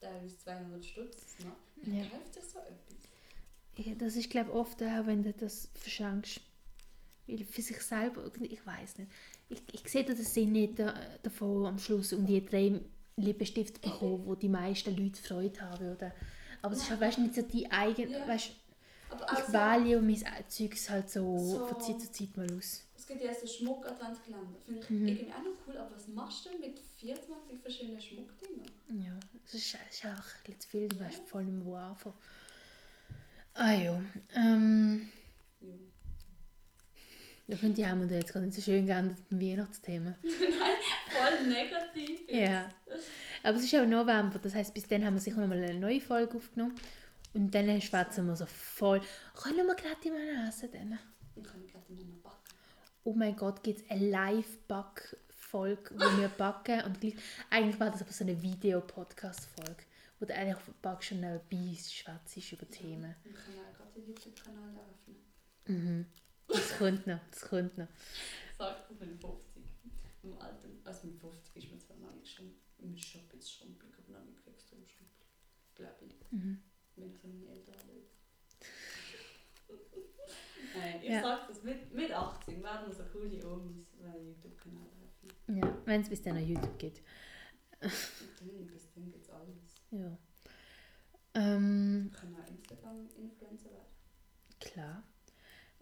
teilweise 0.00 0.38
200 0.38 0.84
Stutz. 0.84 1.16
Ne? 1.38 1.52
Wer 1.76 2.02
Ja. 2.04 2.10
kauft 2.10 2.34
sich 2.34 2.44
so 2.44 2.58
etwas? 2.58 3.86
ja, 3.86 3.94
das 3.94 4.16
ist 4.16 4.28
glaube 4.30 4.50
ich 4.50 4.54
oft 4.56 4.82
auch, 4.82 5.06
wenn 5.06 5.22
du 5.22 5.32
das 5.32 5.68
verschenkst. 5.74 6.40
Weil 7.26 7.44
für 7.44 7.62
sich 7.62 7.80
selber, 7.80 8.30
ich 8.42 8.66
weiß 8.66 8.98
nicht. 8.98 9.10
Ich, 9.48 9.62
ich 9.72 9.88
sehe 9.90 10.04
da 10.04 10.12
den 10.12 10.24
Sinn 10.24 10.52
nicht 10.52 10.78
da, 10.78 10.92
davon 11.22 11.66
am 11.66 11.78
Schluss 11.78 12.12
und 12.12 12.26
die 12.26 12.44
drei 12.44 12.80
Lippenstift 13.16 13.80
bekommen, 13.80 14.26
wo 14.26 14.34
die 14.34 14.48
meisten 14.48 14.94
Leute 14.96 15.22
Freude 15.22 15.60
haben. 15.60 15.92
Oder? 15.96 16.12
Aber 16.62 16.74
es 16.74 16.82
ist 16.82 16.90
halt, 16.90 17.00
weißt 17.00 17.18
du, 17.18 17.22
nicht 17.22 17.34
so 17.34 17.42
die 17.42 17.70
eigene, 17.70 18.18
Ja. 18.18 18.28
weißt, 18.28 18.50
Aber 19.12 19.24
ich 19.32 19.38
also, 19.38 19.52
wähle 19.52 19.88
ja 19.90 20.00
mein 20.00 20.24
Zeugs 20.48 20.90
halt 20.90 21.10
so, 21.10 21.38
So. 21.38 21.66
von 21.66 21.80
Zeit 21.80 22.00
zu 22.00 22.10
Zeit 22.12 22.36
mal 22.36 22.46
aus. 22.56 22.82
Es 22.96 23.06
gibt 23.06 23.22
ja 23.22 23.34
so 23.34 23.46
Schmuck-Adventskalender. 23.46 24.58
Finde 24.64 24.80
ich 24.80 24.90
Mhm. 24.90 25.08
irgendwie 25.08 25.32
auch 25.32 25.38
noch 25.38 25.52
cool. 25.66 25.76
Aber 25.76 25.94
was 25.94 26.06
machst 26.08 26.44
du 26.46 26.50
denn 26.50 26.60
mit 26.60 26.78
24 26.98 27.58
verschiedenen 27.60 28.00
Schmuckdingen? 28.00 28.70
Ja, 29.04 29.12
es 29.44 29.54
ist, 29.54 29.76
es 29.90 29.94
ist 29.96 30.04
einfach 30.04 30.34
ein 30.36 30.40
bisschen 30.44 30.60
zu 30.60 30.68
viel, 30.68 30.88
du 30.88 31.00
weißt 31.00 31.22
voll 31.28 31.44
nicht 31.44 31.54
mehr, 31.56 31.64
wo 31.66 31.74
anfangen. 31.76 32.14
Ah 33.54 33.72
ja, 33.72 34.00
ähm, 34.34 35.08
Ja. 35.60 35.74
ich 37.48 37.58
finde 37.58 37.74
die 37.76 37.86
haben 37.86 38.08
wir 38.08 38.16
jetzt 38.16 38.32
gerade 38.32 38.46
nicht 38.46 38.54
so 38.54 38.62
schön 38.62 38.86
geändert 38.86 39.18
beim 39.28 39.40
Weihnachtsthema. 39.40 40.14
Voll 40.22 41.46
negativ. 41.48 42.20
Ja. 42.30 42.68
Aber 43.42 43.58
es 43.58 43.64
ist 43.64 43.74
auch 43.74 43.84
November, 43.84 44.38
das 44.38 44.54
heisst, 44.54 44.72
bis 44.72 44.86
dann 44.88 45.04
haben 45.04 45.14
wir 45.14 45.20
sicher 45.20 45.40
noch 45.40 45.48
mal 45.48 45.62
eine 45.62 45.74
neue 45.78 46.00
Folge 46.00 46.36
aufgenommen. 46.38 46.74
Und 47.34 47.54
dann 47.54 47.80
schwätzen 47.80 48.26
wir 48.26 48.36
so 48.36 48.46
voll. 48.46 49.00
Können 49.34 49.66
wir 49.66 49.74
gerade 49.74 50.10
mal 50.10 50.48
essen 50.48 50.70
dann? 50.72 50.98
Und 51.34 51.46
kann 51.46 51.64
ich 51.64 51.72
gerade 51.72 51.86
immer 51.88 52.04
noch 52.04 52.18
backen. 52.18 52.56
Oh 53.04 53.14
mein 53.14 53.34
Gott, 53.36 53.62
gibt 53.62 53.80
es 53.80 53.90
eine 53.90 54.10
Live-Back-Folge, 54.10 55.94
wo 55.94 56.18
wir 56.18 56.28
backen. 56.28 56.82
Und 56.84 57.00
gleich, 57.00 57.14
eigentlich 57.50 57.80
war 57.80 57.90
das 57.90 58.02
aber 58.02 58.12
so 58.12 58.24
eine 58.24 58.40
Videopodcast-Folge, 58.40 59.84
wo 60.20 60.26
du 60.26 60.34
eigentlich 60.34 60.58
backst 60.82 61.12
und 61.12 61.20
nebenbei 61.20 61.78
schwätzt 61.80 62.52
über 62.52 62.68
Themen. 62.70 63.14
Wir 63.24 63.32
können 63.32 63.58
auch 63.58 63.76
gerade 63.76 63.92
den 63.92 64.06
YouTube-Kanal 64.08 64.76
eröffnen. 64.76 65.16
Mhm. 65.66 66.06
Das 66.48 66.78
kommt 66.78 67.06
noch, 67.06 67.20
das 67.30 67.40
kommt 67.40 67.78
noch. 67.78 67.88
Sagt 68.58 69.00
man 69.00 69.08
mit 69.10 69.20
50. 69.20 69.62
Im 70.22 70.38
Alter, 70.38 70.68
also 70.84 71.06
mit 71.06 71.18
50 71.18 71.64
ist 71.64 71.70
man 71.70 71.80
zwar 71.80 71.96
noch 71.96 72.14
nicht 72.14 72.30
schon 72.30 72.54
im 72.78 72.96
Shop 72.96 73.32
jetzt 73.32 73.50
schrumpelig, 73.52 73.92
aber 73.98 74.18
noch 74.18 74.26
nicht 74.26 74.46
extrem 74.46 74.86
schrumpelig. 74.86 75.28
Glaube 75.74 76.04
ich. 76.04 76.30
Mhm. 76.30 76.62
So 76.94 77.02
meine 77.22 77.46
Eltern. 77.50 77.74
Nein, 80.76 81.00
ich 81.02 81.08
Ja. 81.10 81.22
sag 81.22 81.48
das, 81.48 81.62
mit, 81.62 81.92
mit 81.92 82.10
18 82.12 82.62
werden 82.62 82.92
so 82.92 83.02
coole 83.04 83.46
Omis, 83.46 83.86
weil 84.00 84.22
YouTube-Kanal 84.26 84.86
eröffnen. 84.86 85.60
Ja, 85.62 85.76
wenn 85.84 86.00
es 86.00 86.08
bis 86.08 86.22
dann 86.22 86.36
auf 86.38 86.44
YouTube 86.46 86.78
geht. 86.78 87.02
Bis 87.80 88.90
dann 88.94 89.10
gibt's 89.10 89.28
alles. 89.30 89.56
Ja. 89.90 90.16
Ähm, 91.34 92.10
können 92.18 92.36
auch 92.36 92.46
Instagram-Influencer 92.48 93.70
werden. 93.70 93.86
klar. 94.60 95.02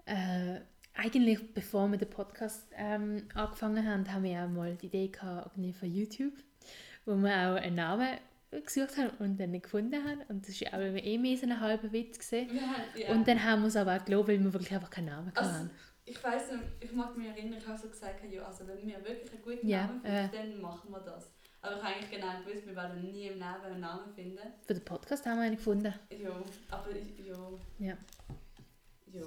Äh, 0.07 0.61
eigentlich, 0.95 1.53
bevor 1.55 1.89
wir 1.91 1.99
den 1.99 2.11
Podcast 2.11 2.67
ähm, 2.75 3.29
angefangen 3.35 3.87
haben, 3.87 4.13
haben 4.13 4.25
wir 4.25 4.45
auch 4.45 4.49
mal 4.49 4.77
die 4.77 4.87
Idee 4.87 5.09
gehabt, 5.09 5.53
irgendwie 5.57 5.73
von 5.73 5.93
YouTube, 5.93 6.35
wo 7.05 7.15
wir 7.17 7.31
auch 7.33 7.57
einen 7.57 7.77
Namen 7.77 8.19
gesucht 8.51 8.97
haben 8.99 9.11
und 9.19 9.39
dann 9.39 9.51
nicht 9.53 9.65
gefunden 9.65 10.03
haben. 10.05 10.23
Und 10.29 10.47
das 10.49 10.61
war 10.61 10.75
auch 10.75 10.81
eh 10.81 11.19
mehr 11.19 11.37
so 11.37 11.47
ein 11.47 11.61
halber 11.61 11.93
Witz. 11.93 12.19
Gewesen. 12.19 12.61
Haben, 12.61 12.83
ja. 12.97 13.13
Und 13.13 13.27
dann 13.29 13.43
haben 13.45 13.63
wir 13.63 13.69
es 13.69 13.77
aber 13.77 13.97
auch 13.97 14.05
gelobt, 14.05 14.29
weil 14.29 14.39
wir 14.43 14.53
wirklich 14.53 14.73
einfach 14.75 14.91
keinen 14.91 15.07
Namen 15.07 15.33
Also, 15.35 15.51
hatten. 15.53 15.71
ich 16.05 16.23
weiß 16.23 16.43
ich 16.81 16.93
mag 16.93 17.17
mich 17.17 17.29
erinnern, 17.29 17.59
ich 17.59 17.67
habe 17.67 17.79
so 17.79 17.89
gesagt, 17.89 18.21
ja, 18.31 18.43
also 18.45 18.67
wenn 18.67 18.87
wir 18.87 18.97
wirklich 19.05 19.33
einen 19.33 19.43
guten 19.43 19.67
Ja, 19.69 19.87
Namen 19.87 20.05
äh. 20.05 20.29
finden, 20.29 20.53
dann 20.53 20.61
machen 20.61 20.91
wir 20.91 21.01
das. 21.01 21.31
Aber 21.63 21.77
ich 21.77 21.83
habe 21.83 21.95
eigentlich 21.95 22.11
genau 22.11 22.43
gewusst, 22.45 22.67
wir 22.67 22.75
werden 22.75 23.03
nie 23.03 23.27
im 23.27 23.35
Leben 23.35 23.45
einen 23.45 23.81
Namen 23.81 24.13
finden. 24.15 24.39
Für 24.67 24.75
den 24.75 24.85
Podcast 24.85 25.27
haben 25.27 25.37
wir 25.39 25.45
einen 25.45 25.57
gefunden. 25.57 25.93
Ja, 26.11 26.43
aber 26.71 26.91
ich, 26.97 27.19
ja, 27.27 27.35
Ja. 27.79 27.97
ja. 29.13 29.27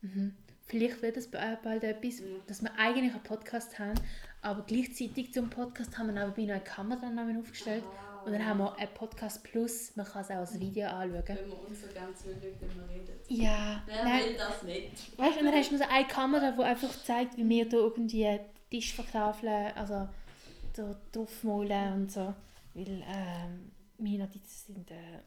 Mhm. 0.00 0.34
Vielleicht 0.66 1.02
wird 1.02 1.18
es 1.18 1.30
ba- 1.30 1.58
bald 1.62 1.84
etwas, 1.84 2.20
Ja. 2.20 2.26
dass 2.46 2.62
wir 2.62 2.72
eigentlich 2.78 3.12
einen 3.12 3.22
Podcast 3.22 3.78
haben, 3.78 4.00
aber 4.40 4.62
gleichzeitig 4.66 5.32
zum 5.34 5.50
Podcast 5.50 5.96
haben 5.98 6.06
wir 6.06 6.14
nebenbei 6.24 6.44
noch 6.46 6.54
einen 6.54 6.64
Kameramann 6.64 7.36
aufgestellt. 7.38 7.84
Aha. 7.84 8.03
Und 8.24 8.32
dann 8.32 8.46
haben 8.46 8.58
wir 8.58 8.74
einen 8.76 8.94
Podcast 8.94 9.44
Plus, 9.44 9.94
man 9.96 10.06
kann 10.06 10.22
es 10.22 10.30
auch 10.30 10.36
als 10.36 10.58
Video 10.58 10.86
anschauen. 10.88 11.22
Wenn 11.26 11.48
wir 11.48 11.68
uns 11.68 11.80
so 11.80 11.86
gerne 11.88 12.14
zuschauen, 12.14 12.40
wenn 12.60 12.74
wir 12.74 12.88
reden. 12.94 13.14
Ja, 13.28 13.82
Wer 13.86 14.04
nein, 14.04 14.24
will 14.24 14.36
das 14.36 14.62
nicht? 14.62 15.18
weißt 15.18 15.36
du, 15.36 15.40
und 15.40 15.46
dann 15.46 15.54
hast 15.54 15.70
du 15.70 15.76
nur 15.76 15.84
so 15.84 15.90
eine 15.90 16.06
Kamera, 16.06 16.50
die 16.52 16.62
einfach 16.62 17.02
zeigt, 17.04 17.36
wie 17.36 17.48
wir 17.48 17.68
da 17.68 17.76
irgendwie 17.76 18.22
den 18.22 18.40
Tisch 18.70 18.94
verkaufen, 18.94 19.48
also 19.48 20.08
da 20.72 20.96
draufmalen 21.12 21.92
und 21.94 22.12
so. 22.12 22.34
Weil 22.74 23.04
ähm, 23.06 23.70
meine 23.98 24.18
Notizen 24.24 24.74
sind 24.74 24.90
äh, 24.90 25.20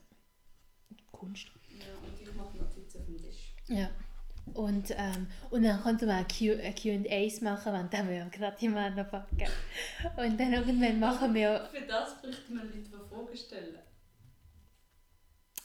Kunst. 1.12 1.48
Ja, 1.70 1.86
und 2.04 2.22
ich 2.22 2.34
mache 2.36 2.58
Notizen 2.58 3.00
auf 3.00 3.06
dem 3.06 3.18
Tisch. 3.18 3.54
Ja. 3.68 3.89
Und, 4.54 4.91
ähm, 4.91 5.28
und 5.50 5.64
dann 5.64 5.82
konnte 5.82 6.06
man 6.06 6.26
Q&As 6.28 7.41
machen, 7.41 7.74
wenn 7.74 7.89
dann 7.89 8.10
wir 8.10 8.26
gerade 8.26 8.60
jemanden 8.60 9.08
packen. 9.08 9.48
Und 10.18 10.39
dann 10.39 10.54
irgendwann 10.54 11.00
machen 11.00 11.34
wir... 11.34 11.70
Für 11.72 11.82
das 11.82 12.22
bräuchte 12.22 12.54
man 12.54 12.66
Leute, 12.66 12.80
die 12.80 12.91
Fragen 12.91 13.38
stellen. 13.38 13.80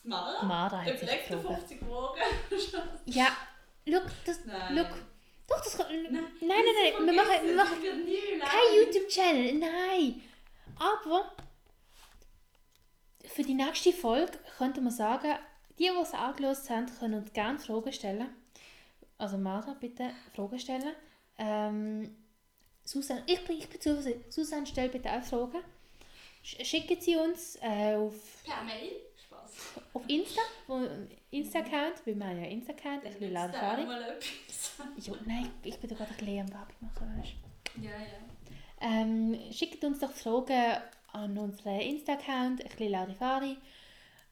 Mara? 0.04 0.44
Mara 0.44 0.84
hat 0.84 0.98
sich 0.98 1.02
Überleg 1.02 1.28
dir 1.28 1.36
gefragt. 1.36 1.68
50 1.68 1.80
Fragen. 1.80 2.88
Ja, 3.06 3.28
look, 3.86 4.06
das... 4.26 4.44
Nein. 4.44 4.76
Look, 4.76 4.88
doch, 5.46 5.62
das 5.62 5.76
kann... 5.76 5.86
Nein, 5.90 6.12
nein, 6.12 6.28
Das 6.40 6.56
nein, 6.96 7.06
wir 7.06 7.12
machen, 7.14 7.46
wir 7.46 7.56
machen 7.56 7.82
kein. 7.82 8.84
YouTube-Channel, 8.84 9.54
nein. 9.54 10.20
Aber 10.76 11.32
für 13.26 13.42
die 13.42 13.54
nächste 13.54 13.92
Folge 13.92 14.38
könnte 14.58 14.80
man 14.80 14.92
sagen, 14.92 15.34
die, 15.78 15.84
die 15.84 16.02
es 16.02 16.12
angelost 16.12 16.68
haben, 16.70 16.86
können 16.98 17.14
uns 17.14 17.32
gerne 17.32 17.58
Fragen 17.58 17.92
stellen. 17.92 18.28
Also 19.22 19.38
Martha, 19.38 19.74
bitte 19.78 20.10
Fragen 20.34 20.58
stellen. 20.58 20.94
Ähm, 21.38 22.16
Susan, 22.84 23.22
ich 23.26 23.44
bin, 23.44 23.56
ich 23.58 23.68
bin 23.68 23.80
zuversichtlich. 23.80 24.34
Susan, 24.34 24.66
stell 24.66 24.88
bitte 24.88 25.10
auch 25.12 25.22
Fragen. 25.22 25.60
Sch- 26.44 26.64
Schicken 26.64 27.00
Sie 27.00 27.14
uns 27.16 27.56
äh, 27.62 27.94
auf, 27.94 28.14
Per 28.44 28.64
Mail? 28.64 28.90
Spaß. 29.24 29.52
auf 29.94 30.02
Insta, 30.08 30.40
Insta-Account, 31.30 32.04
wir 32.04 32.14
haben 32.14 32.42
ja 32.42 32.48
Insta-Account, 32.48 33.04
ein 33.04 33.12
bisschen 33.12 33.20
Nützt 33.32 33.32
Larifari. 33.34 33.82
auch 33.82 33.86
mal 33.86 34.02
etwas. 34.02 35.06
Ja, 35.06 35.14
nein, 35.24 35.50
ich 35.62 35.78
bin 35.78 35.88
da 35.90 35.94
gerade 35.96 36.10
ein 36.10 36.16
bisschen 36.16 36.40
am 36.40 36.48
Werbung 36.52 36.76
machen, 36.80 37.18
weißt 37.18 37.32
du. 37.76 37.80
Ja, 37.82 37.90
ja. 37.92 38.18
Ähm, 38.80 39.38
schickt 39.52 39.84
uns 39.84 40.00
doch 40.00 40.10
Fragen 40.10 40.82
an 41.12 41.38
unseren 41.38 41.78
Insta-Account, 41.80 42.60
ein 42.60 42.68
bisschen 42.68 42.90
Larifari. 42.90 43.56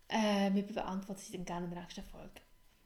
Äh, 0.08 0.52
wir 0.52 0.64
beantworten 0.64 1.20
sie 1.20 1.32
dann 1.34 1.44
gerne 1.44 1.66
in 1.66 1.70
der 1.74 1.82
nächsten 1.82 2.02
Folge. 2.02 2.40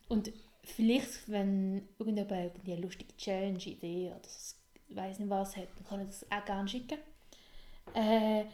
Und 0.08 0.30
vielleicht, 0.64 1.28
wenn 1.30 1.88
irgendjemand 1.98 2.52
eine 2.64 2.76
lustige 2.76 3.16
Challenge-Idee 3.16 4.10
oder 4.12 4.24
s- 4.24 4.58
ich 4.88 4.96
weiß 4.96 5.18
nicht 5.18 5.30
was 5.30 5.56
hat, 5.56 5.68
dann 5.76 5.84
kann 5.86 6.00
ich 6.02 6.06
das 6.08 6.30
auch 6.30 6.44
gerne 6.44 6.68
schicken. 6.68 6.98
Äh, 7.94 8.44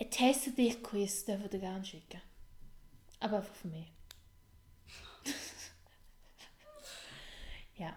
ein 0.00 0.10
Test 0.10 0.56
dich 0.56 0.82
Quiz 0.82 1.24
dürft 1.24 1.52
ihr 1.54 1.60
gerne 1.60 1.84
schicken. 1.84 2.20
Aber 3.20 3.38
einfach 3.38 3.54
von 3.54 3.70
mir. 3.72 3.84
ja. 7.76 7.94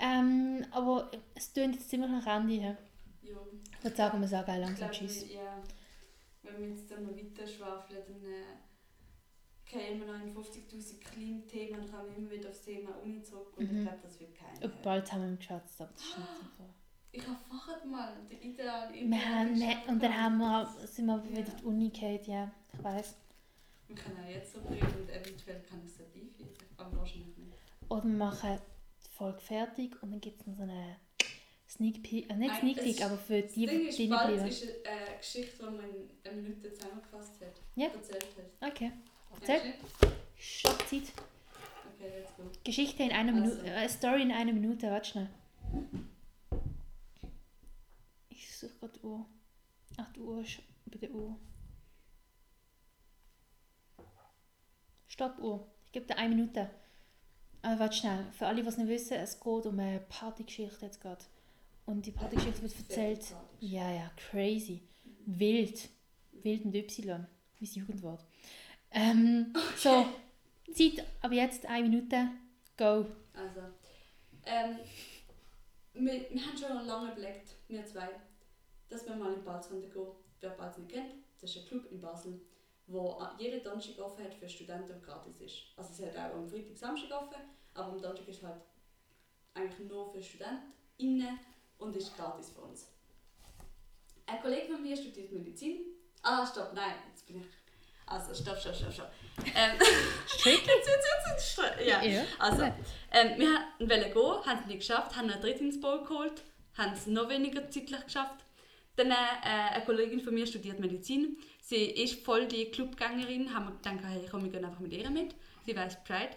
Ähm, 0.00 0.64
aber 0.70 1.10
es 1.34 1.52
tönt 1.52 1.74
jetzt 1.74 1.90
ziemlich 1.90 2.10
nach 2.10 2.26
Ende. 2.26 2.54
ja. 2.54 2.76
Ich 3.78 3.84
würde 3.84 3.96
sagen, 3.96 4.20
wir 4.20 4.28
sagen 4.28 4.60
langsam 4.60 4.90
Tschüss. 4.90 5.24
ja, 5.32 5.62
wenn 6.42 6.60
wir 6.60 6.68
jetzt 6.70 6.90
dann 6.90 7.04
noch 7.04 7.16
weiter 7.16 7.46
schwafeln, 7.46 8.02
dann 8.06 8.24
äh, 8.30 8.44
kämen 9.70 10.00
wir 10.00 10.12
noch 10.12 10.20
in 10.22 10.34
50'000 10.34 11.00
kleinen 11.00 11.46
Themen 11.46 11.80
und 11.80 11.90
kommen 11.92 12.14
immer 12.16 12.30
wieder 12.30 12.48
aufs 12.50 12.62
Thema 12.62 12.90
Uni 13.02 13.22
zurück 13.22 13.52
und 13.56 13.70
Mhm. 13.70 13.78
ich 13.78 13.82
glaube, 13.84 13.98
das 14.02 14.20
wird 14.20 14.34
kein. 14.34 14.62
Und 14.64 14.82
bald 14.82 15.12
haben 15.12 15.30
wir 15.30 15.36
geschätzt, 15.36 15.80
aber 15.80 15.90
das 15.92 16.02
ist 16.04 16.18
nicht 16.18 16.28
so 16.28 16.44
viel. 16.56 16.66
Ich 17.12 17.26
habe 17.26 17.38
vorher 17.48 17.84
mal 17.86 18.16
den 18.30 18.40
idealen 18.40 19.10
Wir 19.10 19.28
haben, 19.28 19.58
ne, 19.58 19.76
und 19.88 20.02
dann 20.02 20.16
haben 20.22 20.38
wir, 20.38 20.86
sind 20.86 21.06
wir 21.06 21.22
wieder 21.28 21.42
auf 21.42 21.56
die 21.56 21.64
Uni 21.64 21.88
gegangen, 21.90 22.20
ja, 22.26 22.50
ich 22.72 22.82
weiß. 22.84 23.14
Wir 23.88 23.96
können 23.96 24.18
auch 24.24 24.28
jetzt 24.28 24.52
so 24.52 24.60
reden 24.60 24.86
und 24.86 25.08
eventuell 25.10 25.60
kann 25.68 25.80
ich 25.84 25.90
es 25.90 25.98
dort 25.98 26.14
einfügen, 26.14 26.54
aber 26.76 26.96
wahrscheinlich 26.98 27.36
nicht. 27.36 27.52
Oder 27.88 28.04
wir 28.04 28.10
machen 28.10 28.58
die 29.04 29.08
Folge 29.10 29.40
fertig 29.40 30.00
und 30.02 30.12
dann 30.12 30.20
gibt 30.20 30.40
es 30.40 30.46
noch 30.46 30.54
so 30.56 30.62
eine 30.62 30.96
Sneak 31.68 32.02
Peek, 32.02 32.30
äh, 32.30 32.34
nicht 32.36 32.48
Nein, 32.50 32.60
Sneak 32.60 32.76
Peek, 32.82 33.04
aber 33.04 33.16
für 33.16 33.42
Das 33.42 33.52
die, 33.54 33.66
Ding 33.66 33.86
ist, 33.88 33.98
die 33.98 34.02
nicht 34.08 34.10
bald 34.16 34.34
bleiben. 34.34 34.48
ist 34.48 34.62
eine 34.86 35.16
Geschichte, 35.18 35.56
die 35.58 35.62
man 35.64 35.84
in 35.90 36.10
einer 36.30 36.42
Minute 36.42 36.72
zusammengefasst 36.72 37.40
hat. 37.40 37.60
Ja. 37.76 37.86
Erzählt 37.88 38.26
hat. 38.60 38.70
Okay, 38.70 38.92
Nicht? 39.40 39.62
Stoppzeit. 40.38 41.02
Okay, 41.94 42.10
let's 42.18 42.36
go. 42.36 42.42
Geschichte 42.64 43.02
in 43.02 43.12
einer 43.12 43.32
Also. 43.32 43.54
Minute, 43.54 43.70
äh, 43.70 43.88
Story 43.88 44.22
in 44.22 44.32
einer 44.32 44.52
Minute, 44.52 44.90
warte 44.90 45.08
schnell. 45.10 45.28
Ich 48.28 48.56
suche 48.56 48.72
gerade 48.78 48.92
die 48.98 49.06
Uhr. 49.06 49.26
Ach, 49.96 50.12
die 50.12 50.20
Uhr 50.20 50.40
ist 50.40 50.60
bei 50.86 50.98
der 50.98 51.10
Uhr. 51.10 51.36
Stoppuhr. 55.08 55.66
Ich 55.86 55.92
gebe 55.92 56.06
dir 56.06 56.16
eine 56.16 56.34
Minute. 56.34 56.70
Aber 57.62 57.80
warte 57.80 57.96
schnell, 57.96 58.24
für 58.32 58.46
alle, 58.46 58.62
die 58.62 58.68
es 58.68 58.78
nicht 58.78 58.88
wissen, 58.88 59.14
es 59.14 59.38
geht 59.38 59.66
um 59.66 59.78
eine 59.78 60.00
Partygeschichte 60.00 60.86
jetzt 60.86 61.00
gerade. 61.00 61.24
Und 61.84 62.06
die 62.06 62.12
Partygeschichte 62.12 62.62
wird 62.62 62.78
erzählt. 62.78 63.34
Ja, 63.60 63.90
ja, 63.92 64.10
crazy. 64.16 64.80
Wild. 65.26 65.90
Wild 66.42 66.64
mit 66.64 66.74
Y. 66.74 67.26
Mein 67.58 67.70
Jugendwort. 67.70 68.24
Ähm, 68.92 69.52
so, 69.76 70.06
Zeit 70.74 71.04
ab 71.22 71.32
jetzt 71.32 71.64
eine 71.66 71.88
Minute. 71.88 72.28
Go. 72.76 73.06
Also, 73.34 73.60
ähm, 74.44 74.78
wir, 75.94 76.30
wir 76.30 76.46
haben 76.46 76.56
schon 76.56 76.86
lange 76.86 77.12
überlegt, 77.12 77.54
wir 77.68 77.84
zwei, 77.86 78.08
dass 78.88 79.06
wir 79.06 79.16
mal 79.16 79.32
in 79.34 79.44
Balzrunde 79.44 79.88
gehen. 79.88 80.08
Wer 80.40 80.50
Balz 80.50 80.78
nicht 80.78 80.90
kennt, 80.90 81.12
das 81.40 81.50
ist 81.50 81.58
ein 81.62 81.66
Club 81.68 81.90
in 81.92 82.00
Basel, 82.00 82.40
wo 82.86 83.10
a- 83.18 83.36
jeden 83.38 83.62
Donnerstag 83.62 83.98
offen 83.98 84.24
hat 84.24 84.34
für 84.34 84.48
Studenten 84.48 84.92
und 84.94 85.02
gratis 85.02 85.38
ist. 85.40 85.62
Also 85.76 85.92
es 85.92 86.14
hat 86.16 86.16
auch 86.32 86.36
am 86.36 86.48
Freitag, 86.48 86.76
Samstag 86.78 87.10
offen, 87.22 87.40
aber 87.74 87.92
am 87.92 88.00
Donnerstag 88.00 88.26
ist 88.28 88.42
halt 88.42 88.62
eigentlich 89.52 89.86
nur 89.88 90.10
für 90.10 90.22
StudentInnen 90.22 91.38
und 91.78 91.94
ist 91.94 92.16
gratis 92.16 92.50
für 92.50 92.62
uns. 92.62 92.86
Ein 94.26 94.40
Kollege 94.40 94.72
von 94.72 94.82
mir 94.82 94.96
studiert 94.96 95.30
Medizin. 95.30 95.80
Ah, 96.22 96.46
stopp, 96.46 96.72
nein, 96.74 96.94
jetzt 97.10 97.26
bin 97.26 97.40
ich... 97.40 97.46
Also, 98.10 98.34
stopp, 98.34 98.58
stopp, 98.58 98.74
stopp, 98.74 98.92
stopp. 98.92 99.10
Ähm, 99.54 99.78
Strick? 100.26 100.66
jetzt, 100.66 100.88
jetzt, 100.88 101.06
jetzt, 101.26 101.58
jetzt, 101.58 101.86
ja. 101.86 102.02
Ja. 102.02 102.22
Also, 102.40 102.64
ähm, 103.12 103.38
wir 103.38 103.88
wollten 103.88 104.12
gehen, 104.12 104.46
haben 104.46 104.60
es 104.60 104.66
nicht 104.66 104.80
geschafft, 104.80 105.16
haben 105.16 105.30
einen 105.30 105.40
Dritt 105.40 105.60
ins 105.60 105.80
Bowl 105.80 106.02
geholt, 106.02 106.42
haben 106.76 106.92
es 106.92 107.06
noch 107.06 107.28
weniger 107.28 107.70
zeitlich 107.70 108.04
geschafft. 108.04 108.44
Dann 108.96 109.12
äh, 109.12 109.14
eine 109.44 109.84
Kollegin 109.84 110.20
von 110.20 110.34
mir 110.34 110.46
studiert 110.46 110.80
Medizin. 110.80 111.38
Sie 111.62 111.84
ist 111.84 112.24
voll 112.24 112.46
die 112.48 112.66
Clubgängerin, 112.72 113.54
haben 113.54 113.66
wir 113.66 113.76
gedacht, 113.76 114.04
hey, 114.12 114.26
komm, 114.28 114.42
wir 114.42 114.50
gehen 114.50 114.64
einfach 114.64 114.80
mit 114.80 114.92
ihr 114.92 115.08
mit. 115.08 115.36
Sie 115.64 115.76
weiß 115.76 116.02
Bescheid. 116.02 116.36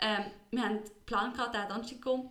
Ähm, 0.00 0.24
wir 0.50 0.62
haben 0.64 0.82
geplant, 0.82 1.36
gerade 1.36 1.58
an 1.58 1.68
Donnerstag 1.68 2.02
zu. 2.02 2.30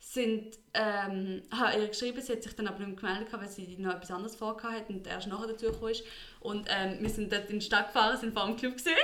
Sind, 0.00 0.58
ähm, 0.74 1.42
habe 1.50 1.80
ihr 1.80 1.88
geschrieben, 1.88 2.20
sie 2.20 2.32
hat 2.32 2.42
sich 2.42 2.54
dann 2.54 2.66
aber 2.66 2.84
nicht 2.84 3.00
gemeldet, 3.00 3.28
weil 3.32 3.48
sie 3.48 3.76
noch 3.78 3.94
etwas 3.94 4.10
anderes 4.10 4.36
vorgehabt 4.36 4.74
hat 4.74 4.90
und 4.90 5.06
erst 5.06 5.28
nachher 5.28 5.46
dazu 5.46 5.66
gekommen 5.66 5.92
ist. 5.92 6.04
Und 6.44 6.66
ähm, 6.70 6.98
wir 7.00 7.08
sind 7.08 7.32
dort 7.32 7.48
in 7.48 7.58
die 7.58 7.64
Stadt 7.64 7.86
gefahren, 7.86 8.18
sind 8.20 8.34
vor 8.34 8.44
dem 8.46 8.56
Club 8.56 8.74
gesehen 8.74 8.94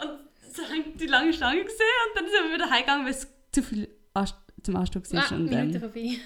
und 0.00 0.18
so 0.54 0.62
haben 0.62 0.96
die 0.96 1.06
lange 1.06 1.30
Schlange 1.34 1.62
gesehen 1.62 1.84
und 2.08 2.16
dann 2.18 2.24
sind 2.30 2.44
wir 2.48 2.54
wieder 2.54 2.70
heimgegangen, 2.70 3.04
weil 3.04 3.12
es 3.12 3.28
zu 3.52 3.62
viel 3.62 3.86
Anst 4.14 4.34
zum 4.62 4.76
Anstieg 4.76 5.12
war 5.12 5.30
Ah, 5.30 5.34
und 5.34 5.52
ähm, 5.52 5.78
vorbei. 5.78 6.16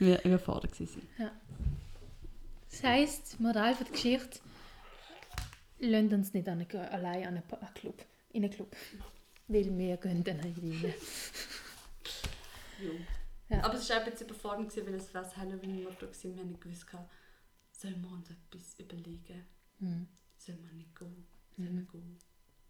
wir 0.00 0.24
überfordert 0.24 0.78
waren. 0.80 1.30
Das 2.68 2.82
heisst, 2.82 3.38
Moral 3.38 3.76
von 3.76 3.84
der 3.86 3.92
Geschichte, 3.92 4.40
lasst 5.78 6.12
uns 6.12 6.34
nicht 6.34 6.48
an 6.48 6.66
eine, 6.68 6.90
allein 6.90 7.26
an 7.28 7.36
einen, 7.36 7.74
Club, 7.74 8.04
in 8.32 8.42
einen 8.44 8.52
Club. 8.52 8.74
Weil 9.46 9.78
wir 9.78 9.96
gehen 9.98 10.24
dann 10.24 10.36
nicht 10.38 10.58
rein. 10.58 10.94
Ja. 13.48 13.56
Ja. 13.56 13.64
Aber 13.64 13.74
es 13.74 13.88
war 13.88 13.98
auch 13.98 14.04
ein 14.04 14.10
bisschen 14.10 14.26
überfordernd, 14.28 14.70
gewesen, 14.70 14.86
weil 14.88 14.94
es 14.94 15.14
war 15.14 15.22
das 15.22 15.36
Halloween-Motto 15.36 16.06
war. 16.06 16.12
Wir 16.34 16.36
haben 16.40 16.48
nicht 16.48 16.60
gewusst, 16.60 16.86
sollen 17.72 18.02
wir 18.02 18.10
uns 18.10 18.30
etwas 18.30 18.74
überlegen? 18.78 19.46
Hm. 19.80 20.06
Sollen 20.38 20.64
wir 20.66 20.72
nicht 20.74 20.96
gehen? 20.98 21.26
Sollen 21.56 21.76
wir 21.76 21.84
gehen? 22.00 22.18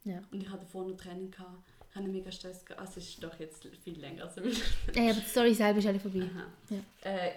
Ja. 0.04 0.22
Und 0.30 0.42
ich 0.42 0.48
hatte 0.48 0.64
davor 0.64 0.84
noch 0.86 0.96
Training. 0.96 1.30
Gehabt. 1.30 1.68
Ich 1.90 1.96
hatte 1.96 2.08
mega 2.08 2.30
Stress. 2.32 2.64
Gehabt. 2.64 2.80
Also 2.80 2.98
es 3.00 3.08
ist 3.10 3.22
doch 3.22 3.38
jetzt 3.38 3.66
viel 3.84 4.00
länger 4.00 4.24
als 4.24 4.38
ein 4.38 4.44
Ey, 4.94 5.10
aber 5.10 5.20
die 5.20 5.28
Story 5.28 5.54
selber 5.54 5.78
ist 5.78 5.86
alle 5.86 6.00
vorbei. 6.00 6.28
Aha. 6.34 6.46
Ja. 6.70 7.10
Äh, 7.10 7.32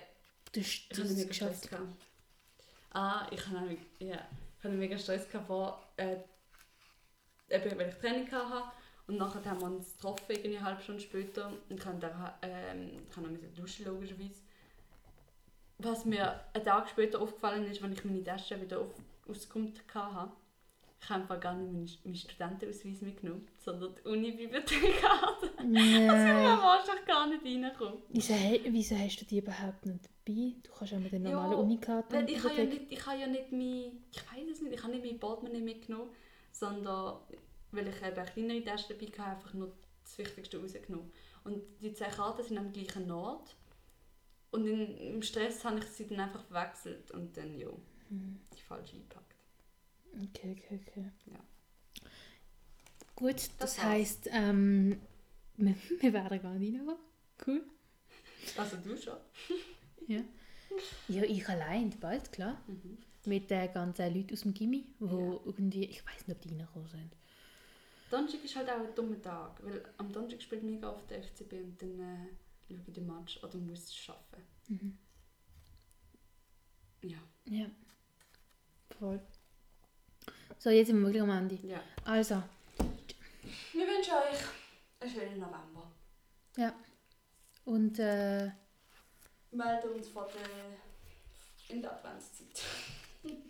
Du 0.52 0.60
hast 0.62 0.68
ich 0.68 1.00
hatte 1.00 1.14
mega 1.14 1.34
Stress. 1.34 1.62
geschafft. 1.62 1.70
Gehabt. 1.70 1.96
Ah, 2.92 3.28
ich 3.32 3.48
hatte, 3.48 3.76
ja, 4.00 4.28
ich 4.60 4.64
hatte 4.64 4.76
mega 4.76 4.98
Stress 5.00 5.28
gehabt, 5.28 5.48
vor, 5.48 5.84
äh, 5.98 6.18
weil 7.50 7.90
ich 7.90 7.96
Training 7.96 8.32
hatte. 8.32 8.72
Und 9.08 9.18
nachher 9.18 9.44
haben 9.46 9.60
wir 9.60 9.66
uns 9.68 9.94
getroffen, 9.96 10.24
irgendwie 10.30 10.58
eine 10.58 10.66
halbe 10.66 10.82
Stunde 10.82 11.02
später. 11.02 11.52
Und 11.70 11.80
ich 11.80 11.86
habe 11.86 12.00
dann, 12.00 12.32
ähm, 12.44 13.00
ich 13.10 13.18
habe 13.18 13.28
duschen, 13.56 13.86
logischerweise. 13.86 14.42
Was 15.80 16.06
mir 16.06 16.40
einen 16.54 16.64
Tag 16.64 16.88
später 16.88 17.20
aufgefallen 17.20 17.66
ist, 17.66 17.82
als 17.84 17.94
ich 17.98 18.06
meine 18.06 18.24
Tasche 18.24 18.62
wieder 18.62 18.80
auf, 18.80 18.94
ausgekommen 19.28 19.74
hatte, 19.94 20.32
ich 21.02 21.10
habe 21.10 21.22
einfach 21.22 21.40
gar 21.40 21.56
nicht 21.56 22.06
meinen, 22.06 22.16
Studentenausweis 22.16 23.02
mitgenommen, 23.02 23.46
sondern 23.58 23.94
die 23.96 24.08
Uni-Bibliothekarte. 24.08 25.52
Also 25.58 25.64
Nein. 25.68 26.08
man 26.08 26.60
wahrscheinlich 26.60 27.06
gar 27.06 27.28
nicht 27.28 27.44
reinkommen. 27.44 28.02
Wieso, 28.10 28.34
wieso 28.34 28.96
hast 28.96 29.22
du 29.22 29.26
die 29.26 29.40
überhaupt 29.40 29.86
nicht 29.86 30.06
dabei? 30.06 30.54
Du 30.64 30.72
kannst 30.72 30.94
ja 30.94 31.00
mit 31.00 31.12
der 31.12 31.20
normalen 31.20 31.56
Unikarte 31.56 32.16
Weil 32.16 32.22
in 32.22 32.28
die 32.28 32.34
ich 32.34 32.44
habe 32.44 32.56
ja 32.56 32.64
nicht, 32.64 32.82
ich 32.90 33.06
habe 33.06 33.20
ja 33.20 33.28
nicht 33.28 33.52
mein, 33.52 34.04
ich 34.12 34.24
weiß 34.32 34.50
es 34.52 34.62
nicht, 34.62 34.74
ich 34.74 34.84
habe 34.84 34.94
nicht 34.94 35.06
mein 35.06 35.20
Portemonnaie 35.20 35.62
mitgenommen, 35.62 36.10
sondern 36.52 37.18
weil 37.72 37.88
ich 37.88 38.02
eben 38.02 38.18
eine 38.18 38.26
kleinere 38.26 38.64
Tasche 38.64 38.94
dabei 38.94 39.08
hatte, 39.08 39.24
einfach 39.24 39.54
nur 39.54 39.74
das 40.04 40.18
Wichtigste 40.18 40.62
rausgenommen. 40.62 41.12
Und 41.44 41.64
die 41.82 41.94
zwei 41.94 42.06
Karten 42.06 42.44
sind 42.44 42.58
am 42.58 42.72
gleichen 42.72 43.12
Ort. 43.12 43.56
Und 44.52 44.68
in, 44.68 44.98
im 44.98 45.22
Stress 45.22 45.66
habe 45.66 45.80
ich 45.80 45.86
sie 45.86 46.08
dann 46.08 46.22
einfach 46.22 46.44
verwechselt 46.44 47.12
und 47.12 47.36
dann, 47.36 47.58
ja, 47.58 47.70
Hm. 48.14 48.40
Die 48.64 48.68
falsche 48.68 48.96
eingepackt. 48.96 49.36
Okay, 50.16 50.56
okay, 50.58 50.80
okay. 50.88 51.12
Ja. 51.26 51.40
Gut, 53.16 53.36
das, 53.36 53.76
Das 53.76 53.84
heisst, 53.84 54.30
ähm, 54.32 55.00
wir, 55.58 55.76
wir 56.00 56.14
werden 56.14 56.42
gar 56.42 56.54
nicht 56.56 56.74
reinkommen. 56.76 56.98
Cool. 57.46 57.64
Also 58.58 58.78
du 58.78 58.98
schon. 58.98 59.18
Ja. 60.06 60.22
ja, 61.08 61.24
ich 61.24 61.48
allein, 61.48 61.92
bald, 62.02 62.30
klar. 62.34 62.62
Mhm. 62.68 62.98
Mit 63.24 63.50
den 63.50 63.72
ganzen 63.72 64.14
Leuten 64.14 64.34
aus 64.34 64.42
dem 64.42 64.54
Gimmi, 64.54 64.86
wo 65.00 65.42
irgendwie, 65.46 65.86
ich 65.86 66.06
weiß 66.06 66.28
nicht, 66.28 66.36
ob 66.36 66.42
die 66.42 66.50
reingekommen 66.50 66.90
sind. 66.90 67.16
Donnerstag 68.12 68.44
ist 68.44 68.56
halt 68.58 68.70
auch 68.70 68.82
ein 68.82 68.94
dummer 68.94 69.22
Tag, 69.22 69.64
weil 69.64 69.82
am 69.98 70.12
Donnerstag 70.12 70.42
spielt 70.42 70.64
mega 70.64 70.92
oft 70.92 71.10
der 71.10 71.24
FCB 71.24 71.54
und 71.54 71.82
dann 71.82 72.00
äh, 72.02 72.28
schaue 72.68 72.82
ich 72.86 72.94
den 72.94 73.08
Match 73.08 73.42
oder 73.42 73.58
muss 73.60 73.84
es 73.84 73.96
schaffen. 73.96 74.44
Mhm. 74.68 74.98
Ja. 77.04 77.20
Ja. 77.46 77.68
Voll. 79.00 79.20
So, 80.60 80.70
jetzt 80.70 80.88
sind 80.88 80.98
wir 81.00 81.06
wirklich 81.08 81.24
am 81.24 81.30
Ende. 81.30 81.56
ja. 81.68 81.82
Also, 82.06 82.42
Wir 83.74 83.88
wünschen 83.88 84.14
euch 84.14 84.40
einen 85.00 85.12
schönen 85.12 85.40
November. 85.40 85.92
ja. 86.58 86.74
Und 87.66 87.98
äh, 88.00 88.52
Melden 89.52 89.90
uns 89.94 90.08
vor 90.10 90.28
der, 90.34 91.76
in 91.76 91.82
der 91.82 91.92
Adventszeit. 91.94 92.62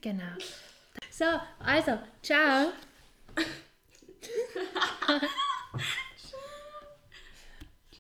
genau. 0.02 0.36
So, 1.10 1.26
also, 1.60 1.98
ciao. 2.22 2.72